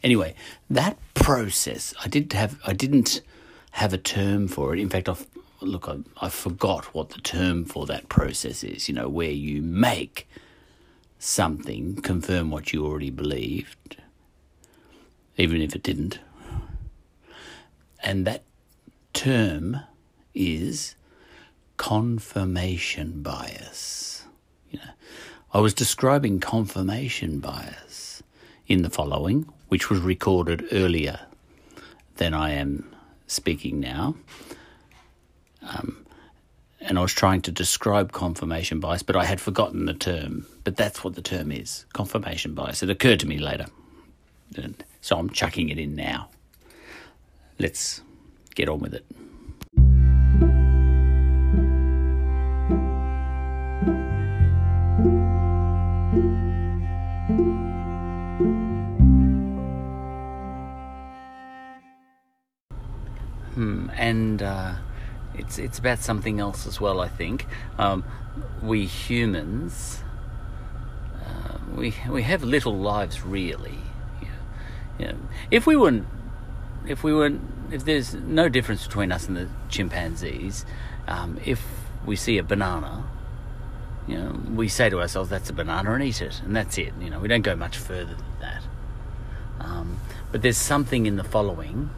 anyway, 0.03 0.35
that 0.71 0.99
process, 1.15 1.95
I 2.05 2.09
did 2.09 2.33
have, 2.33 2.59
I 2.67 2.73
didn't 2.73 3.23
have 3.73 3.93
a 3.93 3.99
term 3.99 4.49
for 4.49 4.75
it. 4.75 4.81
In 4.81 4.89
fact, 4.89 5.09
I've, 5.09 5.27
look, 5.61 5.89
I, 5.89 5.99
I 6.21 6.29
forgot 6.29 6.87
what 6.95 7.11
the 7.11 7.21
term 7.21 7.65
for 7.65 7.87
that 7.87 8.09
process 8.09 8.65
is, 8.65 8.89
you 8.89 8.95
know, 8.95 9.09
where 9.09 9.31
you 9.31 9.63
make 9.63 10.29
something 11.19 11.97
confirm 11.97 12.51
what 12.51 12.73
you 12.73 12.87
already 12.87 13.11
believed, 13.11 13.97
even 15.37 15.61
if 15.61 15.75
it 15.75 15.83
didn't. 15.83 16.21
And 18.03 18.27
that 18.27 18.45
term 19.13 19.81
is 20.35 20.95
confirmation 21.77 23.23
bias. 23.23 24.25
You 24.71 24.79
know, 24.79 24.91
I 25.53 25.61
was 25.61 25.75
describing 25.75 26.41
confirmation 26.41 27.41
bias 27.41 28.23
in 28.67 28.83
the 28.83 28.91
following, 28.91 29.51
which 29.69 29.91
was 29.91 30.01
recorded 30.01 30.67
earlier 30.73 31.21
than 32.17 32.35
I 32.35 32.53
am 32.53 32.95
speaking 33.27 33.81
now. 33.81 34.17
Um, 35.63 36.07
and 36.81 36.99
I 36.99 37.03
was 37.03 37.13
trying 37.13 37.43
to 37.43 37.53
describe 37.53 38.13
confirmation 38.13 38.81
bias, 38.81 39.03
but 39.03 39.17
I 39.17 39.25
had 39.25 39.41
forgotten 39.41 39.87
the 39.87 39.95
term. 39.95 40.47
But 40.65 40.77
that's 40.77 41.03
what 41.03 41.15
the 41.15 41.23
term 41.23 41.51
is 41.53 41.85
confirmation 41.93 42.55
bias. 42.55 42.83
It 42.83 42.91
occurred 42.91 43.21
to 43.21 43.27
me 43.27 43.39
later. 43.39 43.67
And 44.57 44.83
so 45.01 45.19
I'm 45.19 45.31
chucking 45.31 45.69
it 45.69 45.79
in 45.79 45.95
now. 45.95 46.31
Let's 47.59 48.01
get 48.55 48.69
on 48.69 48.81
with 48.81 48.95
it. 48.95 49.05
And 64.39 64.43
uh, 64.43 64.75
it's 65.35 65.59
it's 65.59 65.79
about 65.79 65.99
something 65.99 66.41
else 66.41 66.67
as 66.67 66.81
well. 66.81 67.01
I 67.01 67.09
think 67.09 67.47
um, 67.79 68.05
we 68.63 68.87
humans 68.87 70.03
uh, 71.25 71.59
we 71.75 71.95
we 72.09 72.23
have 72.23 72.43
little 72.43 72.77
lives 72.77 73.23
really. 73.23 73.79
You 74.99 75.07
know, 75.07 75.17
if 75.51 75.67
we 75.67 75.77
were 75.77 76.03
if 76.87 77.05
we 77.05 77.13
were 77.13 77.33
if 77.71 77.85
there's 77.85 78.15
no 78.15 78.49
difference 78.49 78.87
between 78.87 79.13
us 79.13 79.29
and 79.29 79.37
the 79.37 79.49
chimpanzees, 79.69 80.65
um, 81.07 81.39
if 81.45 81.65
we 82.05 82.17
see 82.17 82.39
a 82.39 82.43
banana, 82.43 83.05
you 84.09 84.17
know, 84.17 84.41
we 84.55 84.69
say 84.69 84.89
to 84.91 85.01
ourselves, 85.01 85.31
"That's 85.31 85.51
a 85.51 85.53
banana," 85.53 85.93
and 85.93 86.03
eat 86.03 86.21
it, 86.21 86.41
and 86.45 86.55
that's 86.57 86.79
it. 86.79 86.95
You 87.01 87.11
know, 87.11 87.21
we 87.21 87.29
don't 87.29 87.43
go 87.43 87.55
much 87.55 87.77
further 87.77 88.15
than 88.15 88.41
that. 88.41 88.63
Um, 89.61 89.99
but 90.33 90.43
there's 90.43 90.57
something 90.57 91.07
in 91.07 91.17
the 91.17 91.25
following 91.25 91.91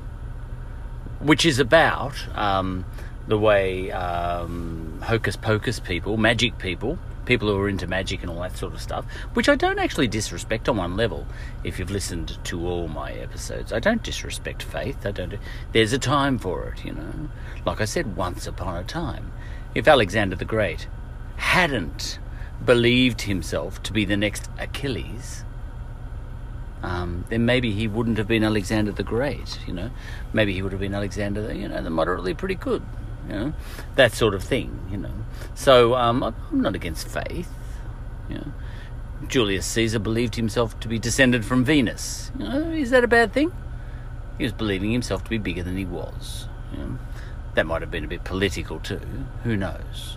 which 1.21 1.47
is 1.47 1.59
about 1.59 2.15
um, 2.37 2.85
the 3.29 3.39
way 3.39 3.91
um, 3.93 5.01
hocus 5.05 5.37
pocus 5.37 5.79
people, 5.79 6.17
magic 6.17 6.59
people, 6.59 6.99
people 7.27 7.49
who 7.49 7.57
are 7.57 7.69
into 7.69 7.87
magic 7.87 8.23
and 8.23 8.31
all 8.31 8.41
that 8.41 8.57
sort 8.57 8.73
of 8.73 8.81
stuff, 8.81 9.05
which 9.35 9.49
I 9.49 9.55
don't 9.55 9.79
actually 9.79 10.09
disrespect 10.09 10.69
on 10.69 10.79
one 10.79 10.97
level. 10.97 11.27
If 11.63 11.79
you've 11.79 11.91
listened 11.91 12.39
to 12.45 12.67
all 12.67 12.89
my 12.89 13.13
episodes, 13.13 13.73
I 13.73 13.79
don't 13.79 14.03
disrespect 14.03 14.63
faith. 14.63 15.07
I 15.07 15.13
don't. 15.13 15.35
There's 15.73 15.93
a 15.93 15.99
time 15.99 16.39
for 16.39 16.69
it, 16.71 16.85
you 16.85 16.93
know. 16.93 17.29
Like 17.65 17.81
I 17.81 17.85
said, 17.85 18.17
once 18.17 18.47
upon 18.47 18.77
a 18.77 18.85
time, 18.85 19.33
if 19.75 19.87
Alexander 19.87 20.37
the 20.37 20.45
Great 20.45 20.89
hadn't 21.37 22.19
believed 22.65 23.23
himself 23.23 23.83
to 23.85 23.93
be 23.93 24.05
the 24.05 24.17
next 24.17 24.51
Achilles, 24.59 25.45
um, 26.83 27.25
then 27.29 27.45
maybe 27.45 27.73
he 27.73 27.87
wouldn't 27.87 28.19
have 28.19 28.29
been 28.29 28.45
Alexander 28.45 28.93
the 28.93 29.03
Great, 29.03 29.59
you 29.67 29.73
know. 29.73 29.91
Maybe 30.33 30.55
he 30.55 30.63
would 30.63 30.73
have 30.73 30.81
been 30.81 30.95
Alexander, 30.95 31.47
the, 31.47 31.57
you 31.57 31.69
know, 31.69 31.83
the 31.83 31.91
moderately 31.91 32.35
pretty 32.35 32.55
good, 32.55 32.83
you 33.29 33.35
know, 33.35 33.53
that 33.97 34.13
sort 34.13 34.35
of 34.35 34.43
thing, 34.43 34.81
you 34.91 34.97
know. 34.97 35.13
So 35.55 35.95
um, 35.95 36.23
I'm 36.23 36.35
not 36.53 36.75
against 36.75 37.09
faith, 37.09 37.51
you 38.29 38.37
know. 38.37 38.53
Julius 39.29 39.67
Caesar 39.67 39.99
believed 39.99 40.37
himself 40.37 40.81
to 40.81 40.89
be 40.89 40.99
descended 40.99 41.45
from 41.45 41.65
Venus. 41.65 42.31
You 42.39 42.45
know, 42.49 42.71
is 42.71 42.91
that 42.91 43.05
a 43.05 43.09
bad 43.09 43.35
thing? 43.35 43.53
He 44.39 44.45
was 44.45 44.53
believing 44.55 44.93
himself 44.93 45.23
to 45.25 45.31
be 45.31 45.37
bigger 45.37 45.63
than 45.63 45.77
he 45.77 45.85
was. 45.85 46.49
You 46.73 46.79
know. 46.79 46.99
That 47.55 47.67
might 47.67 47.83
have 47.83 47.91
been 47.91 48.05
a 48.05 48.09
bit 48.09 48.25
political 48.25 48.81
too. 48.81 49.01
Who 49.45 49.57
knows? 49.57 50.17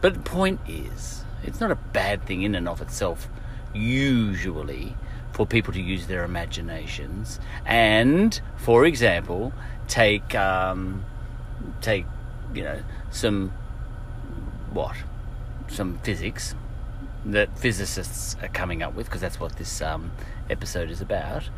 But 0.00 0.14
the 0.14 0.20
point 0.20 0.60
is, 0.66 1.22
it's 1.44 1.60
not 1.60 1.70
a 1.70 1.76
bad 1.76 2.24
thing 2.26 2.42
in 2.42 2.56
and 2.56 2.68
of 2.68 2.80
itself, 2.80 3.28
usually, 3.72 4.96
for 5.32 5.46
people 5.46 5.72
to 5.72 5.80
use 5.80 6.06
their 6.06 6.24
imaginations. 6.24 7.40
And, 7.64 8.40
for 8.56 8.84
example, 8.84 9.52
take 9.88 10.34
um, 10.34 11.04
take 11.80 12.06
you 12.54 12.62
know 12.62 12.80
some 13.10 13.50
what? 14.72 14.96
Some 15.68 15.98
physics 15.98 16.54
that 17.24 17.56
physicists 17.58 18.36
are 18.42 18.48
coming 18.48 18.82
up 18.82 18.94
with 18.94 19.06
because 19.06 19.20
that's 19.20 19.38
what 19.38 19.56
this 19.56 19.80
um, 19.80 20.12
episode 20.50 20.90
is 20.90 21.00
about, 21.00 21.48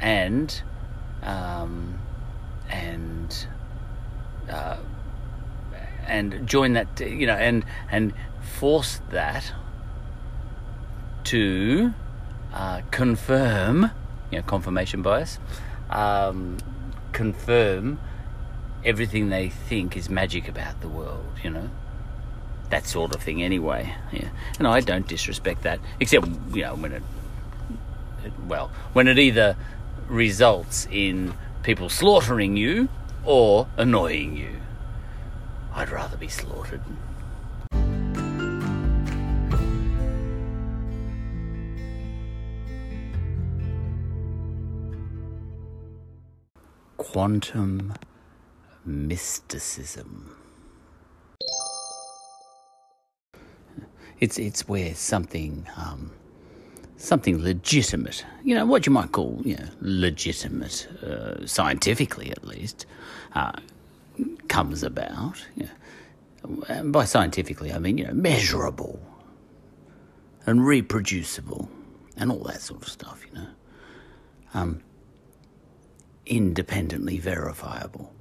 and 0.00 0.62
um, 1.22 1.98
and 2.68 3.46
uh, 4.50 4.76
and 6.06 6.46
join 6.46 6.74
that 6.74 7.00
you 7.00 7.26
know 7.26 7.34
and 7.34 7.64
and 7.90 8.12
force 8.58 9.00
that 9.10 9.52
to 11.24 11.92
uh, 12.52 12.82
confirm, 12.90 13.90
you 14.30 14.38
know, 14.38 14.42
confirmation 14.42 15.02
bias, 15.02 15.38
um, 15.90 16.58
confirm 17.12 17.98
everything 18.84 19.28
they 19.28 19.48
think 19.48 19.96
is 19.96 20.08
magic 20.08 20.48
about 20.48 20.80
the 20.80 20.88
world, 20.88 21.26
you 21.42 21.50
know? 21.50 21.70
That 22.70 22.86
sort 22.86 23.14
of 23.14 23.22
thing, 23.22 23.42
anyway. 23.42 23.94
Yeah. 24.12 24.28
And 24.58 24.66
I 24.66 24.80
don't 24.80 25.06
disrespect 25.06 25.62
that, 25.62 25.80
except, 26.00 26.26
you 26.52 26.62
know, 26.62 26.74
when 26.74 26.92
it, 26.92 27.02
it 28.24 28.32
well, 28.46 28.70
when 28.92 29.06
it 29.06 29.18
either 29.18 29.56
results 30.08 30.86
in 30.90 31.34
people 31.62 31.88
slaughtering 31.88 32.56
you 32.56 32.88
or 33.24 33.66
annoying 33.76 34.36
you. 34.36 34.60
I'd 35.74 35.90
rather 35.90 36.16
be 36.16 36.28
slaughtered. 36.28 36.80
Quantum 47.12 47.94
mysticism. 48.84 50.36
It's 54.18 54.38
it's 54.38 54.68
where 54.68 54.92
something 54.94 55.66
um, 55.76 56.10
something 56.96 57.40
legitimate, 57.40 58.26
you 58.42 58.56
know, 58.56 58.66
what 58.66 58.86
you 58.86 58.92
might 58.92 59.12
call 59.12 59.40
you 59.44 59.56
know 59.56 59.68
legitimate, 59.80 60.88
uh, 61.02 61.46
scientifically 61.46 62.30
at 62.32 62.44
least, 62.44 62.86
uh, 63.34 63.52
comes 64.48 64.82
about. 64.82 65.46
You 65.54 65.66
know. 65.66 66.64
And 66.68 66.92
by 66.92 67.04
scientifically, 67.04 67.72
I 67.72 67.78
mean 67.78 67.98
you 67.98 68.06
know 68.08 68.14
measurable 68.14 69.00
and 70.44 70.66
reproducible 70.66 71.70
and 72.16 72.32
all 72.32 72.42
that 72.44 72.60
sort 72.62 72.82
of 72.82 72.88
stuff. 72.88 73.24
You 73.28 73.38
know, 73.38 73.48
um, 74.54 74.82
independently 76.26 77.18
verifiable 77.18 78.12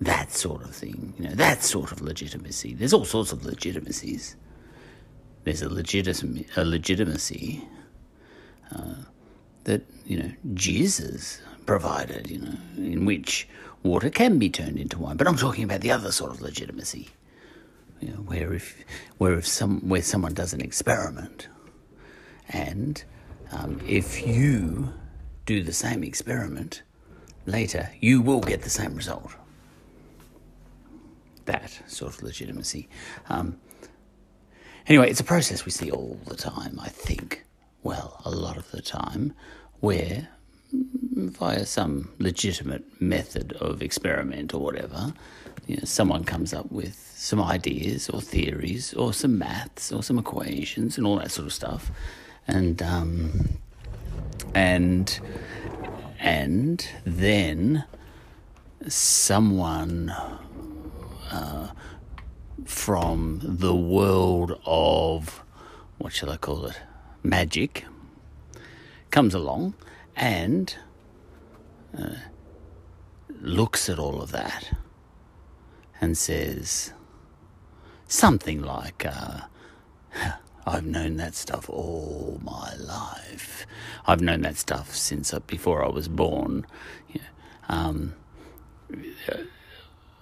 that 0.00 0.32
sort 0.32 0.62
of 0.62 0.74
thing, 0.74 1.14
you 1.18 1.24
know, 1.24 1.34
that 1.34 1.62
sort 1.62 1.92
of 1.92 2.00
legitimacy. 2.00 2.74
There's 2.74 2.92
all 2.92 3.04
sorts 3.04 3.32
of 3.32 3.44
legitimacies. 3.44 4.36
There's 5.44 5.62
a, 5.62 5.68
a 5.68 6.64
legitimacy 6.64 7.66
uh, 8.74 8.94
that, 9.64 9.82
you 10.04 10.18
know, 10.18 10.32
Jesus 10.54 11.40
provided, 11.66 12.28
you 12.28 12.40
know, 12.40 12.56
in 12.76 13.04
which 13.04 13.48
water 13.82 14.10
can 14.10 14.38
be 14.38 14.50
turned 14.50 14.78
into 14.78 14.98
wine. 14.98 15.16
But 15.16 15.28
I'm 15.28 15.36
talking 15.36 15.64
about 15.64 15.80
the 15.80 15.90
other 15.90 16.12
sort 16.12 16.32
of 16.32 16.40
legitimacy, 16.40 17.08
you 18.00 18.08
know, 18.08 18.16
where 18.16 18.52
if, 18.52 18.84
where 19.18 19.34
if 19.34 19.46
some, 19.46 19.80
where 19.88 20.02
someone 20.02 20.34
does 20.34 20.52
an 20.52 20.60
experiment 20.60 21.48
and 22.48 23.02
um, 23.52 23.80
if 23.86 24.26
you 24.26 24.92
do 25.46 25.62
the 25.62 25.72
same 25.72 26.02
experiment 26.02 26.82
later, 27.46 27.90
you 28.00 28.20
will 28.20 28.40
get 28.40 28.62
the 28.62 28.70
same 28.70 28.94
result 28.94 29.32
that 31.46 31.78
sort 31.86 32.14
of 32.14 32.22
legitimacy. 32.22 32.88
Um, 33.28 33.58
anyway, 34.86 35.10
it's 35.10 35.20
a 35.20 35.24
process 35.24 35.64
we 35.64 35.72
see 35.72 35.90
all 35.90 36.18
the 36.26 36.36
time, 36.36 36.78
I 36.80 36.88
think. 36.88 37.44
Well, 37.82 38.20
a 38.24 38.30
lot 38.30 38.56
of 38.56 38.70
the 38.70 38.80
time, 38.80 39.34
where 39.80 40.28
via 40.72 41.66
some 41.66 42.10
legitimate 42.18 43.00
method 43.00 43.52
of 43.60 43.82
experiment 43.82 44.54
or 44.54 44.60
whatever, 44.60 45.12
you 45.66 45.76
know, 45.76 45.84
someone 45.84 46.24
comes 46.24 46.52
up 46.52 46.70
with 46.72 46.96
some 47.14 47.40
ideas 47.40 48.08
or 48.08 48.20
theories 48.20 48.92
or 48.94 49.12
some 49.12 49.38
maths 49.38 49.92
or 49.92 50.02
some 50.02 50.18
equations 50.18 50.98
and 50.98 51.06
all 51.06 51.16
that 51.16 51.30
sort 51.30 51.46
of 51.46 51.52
stuff, 51.52 51.90
and 52.48 52.82
um, 52.82 53.58
and 54.54 55.20
and 56.20 56.88
then 57.04 57.84
someone 58.88 60.10
uh, 61.30 61.68
from 62.64 63.40
the 63.42 63.74
world 63.74 64.58
of 64.64 65.42
what 65.98 66.12
shall 66.12 66.30
I 66.30 66.36
call 66.36 66.66
it? 66.66 66.80
Magic 67.22 67.84
comes 69.10 69.34
along 69.34 69.74
and 70.16 70.76
uh, 71.96 72.16
looks 73.40 73.88
at 73.88 73.98
all 73.98 74.20
of 74.20 74.32
that 74.32 74.72
and 76.00 76.18
says 76.18 76.92
something 78.06 78.62
like, 78.62 79.06
uh, 79.06 79.42
I've 80.66 80.86
known 80.86 81.16
that 81.16 81.34
stuff 81.34 81.68
all 81.68 82.40
my 82.42 82.74
life. 82.76 83.66
I've 84.06 84.20
known 84.20 84.42
that 84.42 84.56
stuff 84.56 84.94
since 84.94 85.32
before 85.46 85.84
I 85.84 85.88
was 85.88 86.08
born. 86.08 86.66
Um, 87.68 88.14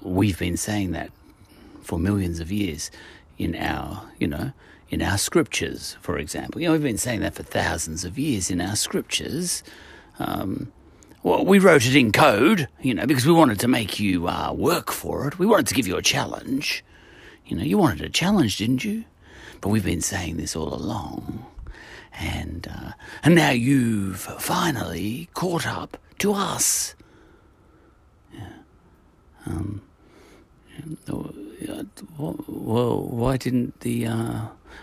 we've 0.01 0.39
been 0.39 0.57
saying 0.57 0.93
that 0.93 1.11
for 1.83 1.99
millions 1.99 2.41
of 2.41 2.51
years 2.51 2.91
in 3.39 3.55
our, 3.57 4.11
you 4.19 4.27
know, 4.27 4.53
in 4.91 5.03
our 5.03 5.19
scriptures, 5.19 5.97
for 6.01 6.19
example. 6.19 6.61
You 6.61 6.69
know, 6.69 6.73
we've 6.73 6.83
been 6.83 6.99
saying 6.99 7.21
that 7.21 7.35
for 7.35 7.43
thousands 7.43 8.05
of 8.05 8.19
years 8.19 8.51
in 8.51 8.61
our 8.61 8.77
scriptures. 8.77 9.63
Um, 10.19 10.73
well, 11.23 11.45
we 11.45 11.59
wrote 11.59 11.87
it 11.87 11.97
in 11.97 12.13
code, 12.13 12.69
you 12.81 12.95
know, 12.95 13.07
because 13.07 13.27
we 13.27 13.33
wanted 13.33 13.61
to 13.61 13.69
make 13.69 13.99
you 13.99 14.29
uh, 14.29 14.53
work 14.53 14.91
for 14.91 15.27
it. 15.29 15.39
We 15.39 15.47
wanted 15.47 15.69
to 15.69 15.75
give 15.75 15.87
you 15.87 15.97
a 15.97 16.03
challenge. 16.03 16.85
You 17.47 17.57
know, 17.57 17.63
you 17.63 17.79
wanted 17.79 18.03
a 18.03 18.11
challenge, 18.11 18.59
didn't 18.59 18.85
you? 18.85 19.05
But 19.63 19.71
we've 19.71 19.85
been 19.85 20.03
saying 20.03 20.37
this 20.37 20.55
all 20.55 20.75
along. 20.75 21.47
And, 22.19 22.69
uh, 22.71 22.93
and 23.23 23.35
now 23.35 23.51
you've 23.51 24.21
finally 24.21 25.31
caught 25.33 25.67
up 25.67 25.97
to 26.19 26.35
us. 26.35 26.95
Yeah. 28.35 28.49
Um, 29.47 29.81
well, 32.19 33.03
why 33.03 33.37
didn't 33.37 33.81
the 33.81 34.07
uh, 34.07 34.41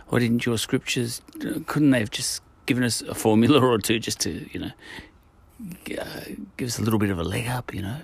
why 0.07 0.19
didn't 0.19 0.45
your 0.45 0.57
scriptures? 0.57 1.21
Couldn't 1.67 1.91
they 1.91 1.99
have 1.99 2.11
just 2.11 2.41
given 2.65 2.83
us 2.83 3.01
a 3.01 3.15
formula 3.15 3.59
or 3.61 3.77
two 3.79 3.99
just 3.99 4.19
to 4.21 4.47
you 4.51 4.59
know 4.59 4.71
uh, 5.99 6.21
give 6.57 6.67
us 6.67 6.79
a 6.79 6.81
little 6.81 6.99
bit 6.99 7.09
of 7.09 7.19
a 7.19 7.23
leg 7.23 7.47
up? 7.47 7.73
You 7.73 7.81
know, 7.81 7.97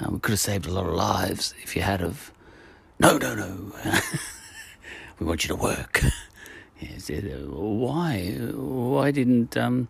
um, 0.00 0.14
we 0.14 0.20
could 0.20 0.32
have 0.32 0.40
saved 0.40 0.66
a 0.66 0.72
lot 0.72 0.86
of 0.86 0.94
lives 0.94 1.54
if 1.62 1.74
you 1.74 1.82
had 1.82 2.02
of. 2.02 2.32
No, 2.98 3.18
no, 3.18 3.34
no. 3.34 3.72
we 5.22 5.28
want 5.28 5.44
you 5.44 5.48
to 5.48 5.56
work. 5.56 6.02
Yes, 6.80 7.08
why? 7.46 8.38
Why 8.54 9.12
didn't 9.12 9.56
um, 9.56 9.86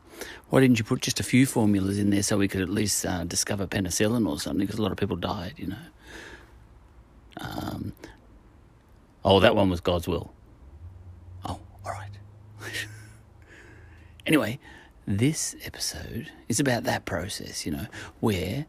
Why 0.50 0.60
didn't 0.60 0.78
you 0.78 0.84
put 0.84 1.00
just 1.00 1.20
a 1.20 1.22
few 1.22 1.46
formulas 1.46 1.98
in 1.98 2.10
there 2.10 2.22
so 2.22 2.36
we 2.36 2.48
could 2.48 2.60
at 2.60 2.68
least 2.68 3.06
uh, 3.06 3.24
discover 3.24 3.66
penicillin 3.66 4.28
or 4.28 4.38
something? 4.38 4.66
Because 4.66 4.78
a 4.78 4.82
lot 4.82 4.92
of 4.92 4.98
people 4.98 5.16
died, 5.16 5.54
you 5.56 5.68
know. 5.68 5.84
Um, 7.38 7.94
oh, 9.24 9.40
that 9.40 9.56
one 9.56 9.70
was 9.70 9.80
God's 9.80 10.06
will. 10.06 10.34
Oh, 11.46 11.58
all 11.82 11.92
right. 11.92 12.10
anyway, 14.26 14.58
this 15.06 15.56
episode 15.64 16.30
is 16.50 16.60
about 16.60 16.84
that 16.84 17.06
process, 17.06 17.64
you 17.64 17.72
know, 17.72 17.86
where 18.20 18.66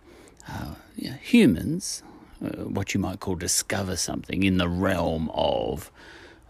uh, 0.48 0.76
you 0.96 1.10
know, 1.10 1.18
humans, 1.22 2.04
uh, 2.42 2.64
what 2.64 2.94
you 2.94 3.02
might 3.02 3.20
call 3.20 3.36
discover 3.36 3.98
something 3.98 4.44
in 4.44 4.56
the 4.56 4.70
realm 4.70 5.30
of 5.34 5.92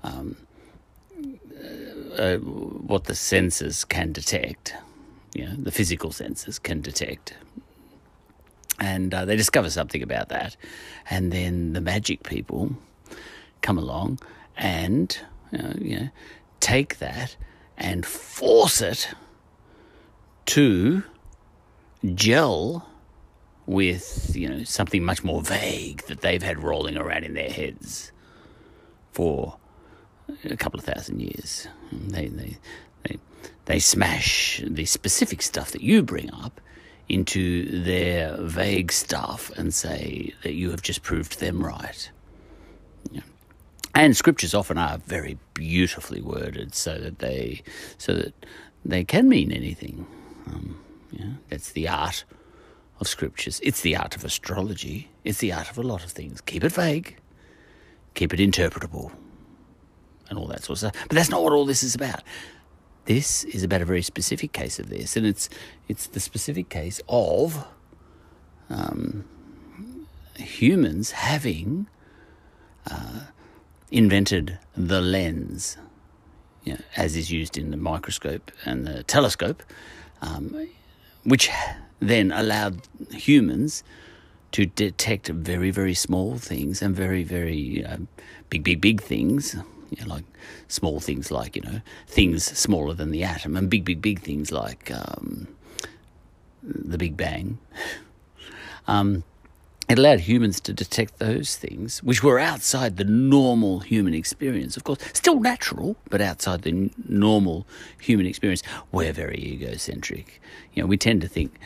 um, 0.04 0.38
uh, 2.18 2.38
what 2.38 3.06
the 3.06 3.16
senses 3.16 3.86
can 3.86 4.12
detect, 4.12 4.76
you 5.34 5.46
know, 5.46 5.56
the 5.56 5.72
physical 5.72 6.12
senses 6.12 6.60
can 6.60 6.82
detect, 6.82 7.36
and 8.80 9.14
uh, 9.14 9.26
they 9.26 9.36
discover 9.36 9.70
something 9.70 10.04
about 10.04 10.30
that, 10.30 10.56
and 11.10 11.32
then 11.32 11.74
the 11.74 11.82
magic 11.82 12.24
people 12.24 12.76
come 13.62 13.78
along 13.78 14.20
and 14.58 15.20
uh, 15.58 15.74
you 15.80 16.00
know 16.00 16.10
take 16.60 17.00
that 17.00 17.36
and 17.78 18.06
force 18.06 18.82
it 18.82 19.10
to 20.46 21.04
gel 22.14 22.88
with 23.66 24.36
you 24.36 24.48
know 24.48 24.64
something 24.64 25.04
much 25.04 25.24
more 25.24 25.42
vague 25.42 26.04
that 26.04 26.22
they've 26.22 26.44
had 26.44 26.62
rolling 26.62 26.98
around 26.98 27.24
in 27.24 27.34
their 27.34 27.50
heads 27.50 28.12
for 29.12 29.58
a 30.46 30.58
couple 30.58 30.80
of 30.80 30.86
thousand 30.86 31.22
years. 31.22 31.68
They 31.92 32.28
they 32.28 32.58
they, 33.04 33.18
they 33.66 33.80
smash 33.80 34.62
the 34.66 34.86
specific 34.86 35.42
stuff 35.42 35.72
that 35.72 35.82
you 35.82 36.04
bring 36.04 36.34
up 36.34 36.62
into 37.10 37.84
their 37.84 38.38
vague 38.38 38.92
stuff 38.92 39.52
and 39.58 39.74
say 39.74 40.34
that 40.44 40.54
you 40.54 40.72
have 40.72 40.82
just 40.82 41.04
proved 41.04 41.40
them 41.40 41.64
right. 41.64 42.10
And 43.96 44.18
scriptures 44.18 44.56
often 44.56 44.78
are 44.78 44.98
very 44.98 45.38
beautifully 45.54 46.20
worded 46.22 46.74
so 46.74 46.98
that 46.98 47.20
they 47.20 47.62
so 47.98 48.16
that 48.16 48.34
they 48.84 49.04
can 49.04 49.30
mean 49.30 49.52
anything. 49.52 50.08
Um, 50.48 50.80
yeah, 51.12 51.34
that's 51.50 51.72
the 51.74 51.88
art 51.88 52.24
of 53.00 53.08
scriptures. 53.08 53.60
It's 53.64 53.82
the 53.82 53.96
art 53.96 54.16
of 54.16 54.26
astrology. 54.26 55.12
It's 55.24 55.38
the 55.38 55.54
art 55.54 55.70
of 55.70 55.78
a 55.78 55.84
lot 55.84 56.04
of 56.04 56.12
things. 56.12 56.42
Keep 56.42 56.64
it 56.64 56.72
vague, 56.72 57.18
keep 58.16 58.34
it 58.34 58.40
interpretable, 58.40 59.12
and 60.30 60.40
all 60.40 60.48
that 60.48 60.64
sort 60.64 60.82
of 60.82 60.92
stuff. 60.92 61.06
But 61.08 61.16
that's 61.16 61.30
not 61.30 61.44
what 61.44 61.54
all 61.54 61.66
this 61.66 61.84
is 61.84 61.96
about. 61.96 62.24
this 63.06 63.44
is 63.46 63.64
about 63.64 63.82
a 63.82 63.86
very 63.86 64.02
specific 64.02 64.54
case 64.54 64.80
of 64.80 64.90
this, 64.90 65.18
and 65.18 65.26
it's 65.26 65.50
it's 65.88 66.08
the 66.08 66.20
specific 66.20 66.70
case 66.70 67.02
of 67.10 67.66
um, 68.70 69.26
humans 70.36 71.12
having 71.12 71.88
uh, 72.90 73.22
invented 73.92 74.58
the 74.76 75.02
lens, 75.02 75.78
you 76.64 76.74
know, 76.74 76.80
as 76.96 77.16
is 77.16 77.32
used 77.32 77.58
in 77.58 77.72
the 77.72 77.78
microscope 77.78 78.52
and 78.66 78.88
the 78.88 79.04
telescope, 79.04 79.64
um, 80.22 80.68
which 81.24 81.50
then 82.00 82.32
allowed 82.32 82.82
humans 83.12 83.84
to 84.52 84.66
detect 84.66 85.28
very, 85.28 85.72
very 85.72 85.94
small 85.94 86.38
things 86.38 86.82
and 86.82 86.96
very, 86.96 87.24
very 87.24 87.84
know, 87.84 88.08
big, 88.50 88.64
big, 88.64 88.80
big 88.80 89.02
things. 89.02 89.56
You 89.98 90.06
know, 90.06 90.16
like 90.16 90.26
small 90.68 91.00
things 91.00 91.32
like 91.32 91.56
you 91.56 91.62
know 91.62 91.82
things 92.08 92.44
smaller 92.44 92.94
than 92.94 93.12
the 93.12 93.24
atom, 93.24 93.56
and 93.56 93.70
big, 93.70 93.86
big, 93.86 94.02
big 94.02 94.22
things 94.22 94.52
like 94.52 94.92
um, 94.92 95.48
the 96.64 96.98
Big 96.98 97.18
Bang. 97.18 97.60
Um, 98.88 99.24
it 99.90 100.00
allowed 100.00 100.22
humans 100.22 100.60
to 100.62 100.74
detect 100.74 101.20
those 101.20 101.58
things 101.58 102.02
which 102.04 102.24
were 102.24 102.40
outside 102.40 102.96
the 102.96 103.04
normal 103.04 103.82
human 103.82 104.14
experience. 104.14 104.78
Of 104.78 104.86
course, 104.86 105.00
still 105.14 105.40
natural, 105.40 105.98
but 106.10 106.22
outside 106.22 106.62
the 106.62 106.70
n- 106.70 106.92
normal 107.08 107.68
human 108.00 108.26
experience. 108.26 108.64
We're 108.92 109.12
very 109.12 109.38
egocentric. 109.38 110.42
You 110.74 110.84
know, 110.84 110.88
we 110.88 110.98
tend 110.98 111.22
to 111.22 111.28
think 111.28 111.60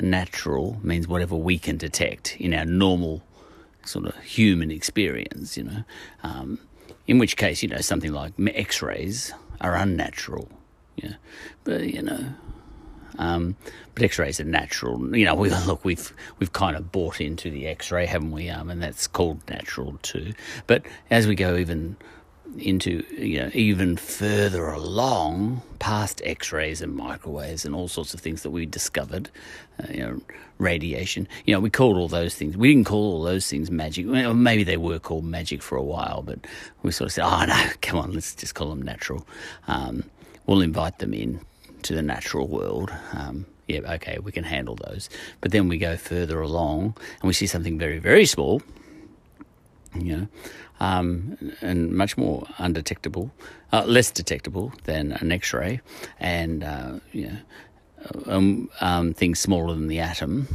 natural 0.00 0.78
means 0.82 1.06
whatever 1.06 1.36
we 1.36 1.58
can 1.58 1.76
detect 1.76 2.36
in 2.40 2.54
our 2.54 2.64
normal 2.64 3.22
sort 3.84 4.06
of 4.06 4.16
human 4.18 4.70
experience, 4.70 5.56
you 5.56 5.64
know. 5.64 5.84
Um, 6.22 6.58
in 7.10 7.18
which 7.18 7.36
case, 7.36 7.60
you 7.60 7.68
know, 7.68 7.80
something 7.80 8.12
like 8.12 8.34
x 8.54 8.80
rays 8.80 9.32
are 9.60 9.74
unnatural. 9.74 10.48
Yeah. 10.94 11.14
But, 11.64 11.92
you 11.92 12.02
know, 12.02 12.34
um, 13.18 13.56
but 13.94 14.04
X-rays 14.04 14.38
are 14.38 14.44
natural. 14.44 15.16
You 15.16 15.24
know, 15.24 15.34
we 15.42 15.50
look, 15.50 15.84
we've 15.84 16.14
we've 16.38 16.52
kind 16.52 16.76
of 16.76 16.92
bought 16.92 17.20
into 17.20 17.50
the 17.50 17.66
X-ray, 17.66 18.06
haven't 18.06 18.30
we? 18.30 18.48
Um, 18.48 18.70
and 18.70 18.80
that's 18.80 19.08
called 19.08 19.40
natural 19.50 19.98
too. 20.02 20.34
But 20.68 20.86
as 21.10 21.26
we 21.26 21.34
go 21.34 21.56
even 21.56 21.96
into 22.58 23.04
you 23.16 23.40
know 23.40 23.50
even 23.54 23.96
further 23.96 24.66
along 24.68 25.62
past 25.78 26.20
X-rays 26.24 26.82
and 26.82 26.94
microwaves 26.94 27.64
and 27.64 27.74
all 27.74 27.88
sorts 27.88 28.12
of 28.12 28.20
things 28.20 28.42
that 28.42 28.50
we 28.50 28.66
discovered, 28.66 29.30
uh, 29.82 29.86
you 29.90 30.00
know, 30.00 30.20
radiation. 30.58 31.26
You 31.46 31.54
know, 31.54 31.60
we 31.60 31.70
called 31.70 31.96
all 31.96 32.08
those 32.08 32.34
things. 32.34 32.56
We 32.56 32.74
didn't 32.74 32.86
call 32.86 33.14
all 33.14 33.22
those 33.22 33.48
things 33.48 33.70
magic. 33.70 34.06
Well, 34.08 34.34
maybe 34.34 34.62
they 34.62 34.76
were 34.76 34.98
called 34.98 35.24
magic 35.24 35.62
for 35.62 35.76
a 35.76 35.82
while, 35.82 36.22
but 36.22 36.38
we 36.82 36.92
sort 36.92 37.06
of 37.06 37.12
said, 37.12 37.24
"Oh 37.24 37.44
no, 37.46 37.70
come 37.82 37.98
on, 37.98 38.12
let's 38.12 38.34
just 38.34 38.54
call 38.54 38.70
them 38.70 38.82
natural." 38.82 39.26
Um, 39.68 40.04
we'll 40.46 40.60
invite 40.60 40.98
them 40.98 41.14
in 41.14 41.40
to 41.82 41.94
the 41.94 42.02
natural 42.02 42.46
world. 42.46 42.92
Um, 43.12 43.46
yeah, 43.68 43.92
okay, 43.94 44.18
we 44.18 44.32
can 44.32 44.44
handle 44.44 44.76
those. 44.76 45.08
But 45.40 45.52
then 45.52 45.68
we 45.68 45.78
go 45.78 45.96
further 45.96 46.40
along 46.40 46.96
and 47.20 47.28
we 47.28 47.32
see 47.32 47.46
something 47.46 47.78
very, 47.78 47.98
very 47.98 48.26
small, 48.26 48.62
you 49.94 50.16
know, 50.16 50.28
um, 50.80 51.36
and 51.60 51.92
much 51.92 52.16
more 52.16 52.46
undetectable, 52.58 53.30
uh, 53.72 53.84
less 53.84 54.10
detectable 54.10 54.72
than 54.84 55.12
an 55.12 55.32
X 55.32 55.52
ray, 55.52 55.80
and, 56.18 56.62
uh, 56.64 57.00
you 57.12 57.26
know, 57.28 57.36
um, 58.26 58.70
um, 58.80 59.12
things 59.12 59.38
smaller 59.38 59.74
than 59.74 59.88
the 59.88 60.00
atom. 60.00 60.48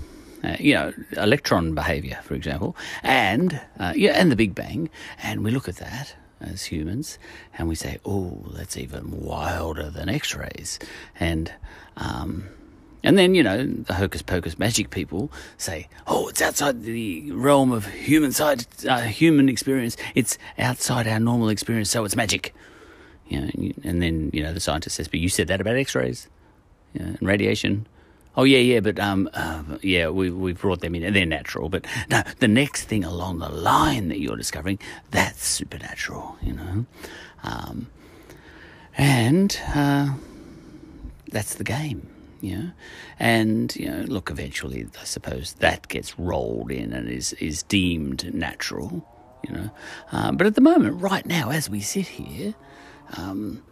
Uh, 0.44 0.56
you 0.60 0.76
know, 0.76 0.94
electron 1.18 1.74
behavior, 1.74 2.20
for 2.22 2.36
example, 2.36 2.76
and 3.02 3.60
uh, 3.80 3.94
yeah, 3.96 4.12
and 4.12 4.32
the 4.32 4.36
Big 4.36 4.54
Bang, 4.54 4.92
and 5.24 5.44
we 5.44 5.50
look 5.50 5.68
at 5.68 5.78
that, 5.78 6.16
as 6.40 6.66
humans, 6.66 7.18
and 7.58 7.68
we 7.68 7.74
say, 7.74 7.98
"Oh, 8.06 8.44
that's 8.54 8.78
even 8.78 9.22
wilder 9.22 9.90
than 9.90 10.08
X-rays," 10.08 10.78
and 11.20 11.52
um, 11.98 12.50
and 13.06 13.18
then 13.18 13.36
you 13.36 13.44
know 13.44 13.66
the 13.66 13.94
hocus 13.94 14.22
pocus 14.22 14.60
magic 14.60 14.90
people 14.90 15.32
say, 15.58 15.88
"Oh, 16.08 16.28
it's 16.28 16.42
outside 16.42 16.84
the 16.84 17.32
realm 17.32 17.72
of 17.72 17.86
human 17.86 18.32
side, 18.32 18.66
uh, 18.88 19.02
human 19.02 19.48
experience. 19.50 19.96
It's 20.16 20.38
outside 20.58 21.08
our 21.08 21.20
normal 21.20 21.50
experience, 21.50 21.90
so 21.90 22.04
it's 22.06 22.16
magic." 22.16 22.54
You 23.28 23.42
know, 23.42 23.50
and 23.84 24.02
then 24.02 24.30
you 24.34 24.44
know 24.44 24.54
the 24.54 24.60
scientist 24.60 24.96
says, 24.96 25.08
"But 25.08 25.20
you 25.20 25.30
said 25.30 25.48
that 25.48 25.62
about 25.62 25.76
X-rays 25.76 26.28
you 26.94 27.02
know, 27.02 27.16
and 27.20 27.28
radiation." 27.28 27.88
Oh 28.38 28.44
yeah, 28.44 28.58
yeah, 28.58 28.82
but 28.82 29.00
um, 29.00 29.30
uh, 29.34 29.64
yeah, 29.82 30.10
we 30.10 30.30
we 30.30 30.52
brought 30.54 30.82
them 30.82 30.94
in, 30.96 31.14
they're 31.14 31.26
natural. 31.26 31.70
But 31.70 31.86
no, 32.10 32.22
the 32.40 32.50
next 32.50 32.86
thing 32.86 33.04
along 33.06 33.40
the 33.40 33.50
line 33.50 34.10
that 34.10 34.20
you're 34.20 34.36
discovering, 34.36 34.78
that's 35.12 35.46
supernatural, 35.46 36.36
you 36.42 36.54
know, 36.54 36.86
um, 37.44 37.88
and 38.98 39.58
uh, 39.74 40.16
that's 41.32 41.56
the 41.56 41.64
game, 41.64 42.08
you 42.46 42.58
know. 42.58 42.72
And 43.20 43.76
you 43.76 43.90
know, 43.90 44.02
look, 44.02 44.30
eventually, 44.30 44.88
I 45.00 45.04
suppose 45.04 45.54
that 45.60 45.88
gets 45.88 46.18
rolled 46.20 46.72
in 46.72 46.94
and 46.94 47.10
is 47.10 47.34
is 47.34 47.64
deemed 47.64 48.34
natural, 48.34 49.08
you 49.48 49.56
know. 49.56 49.70
Um, 50.12 50.38
but 50.38 50.48
at 50.48 50.56
the 50.56 50.62
moment, 50.62 51.02
right 51.02 51.26
now, 51.26 51.50
as 51.50 51.70
we 51.70 51.82
sit 51.82 52.08
here, 52.08 52.56
um, 53.18 53.64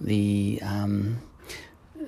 the 0.00 0.60
um, 0.62 1.20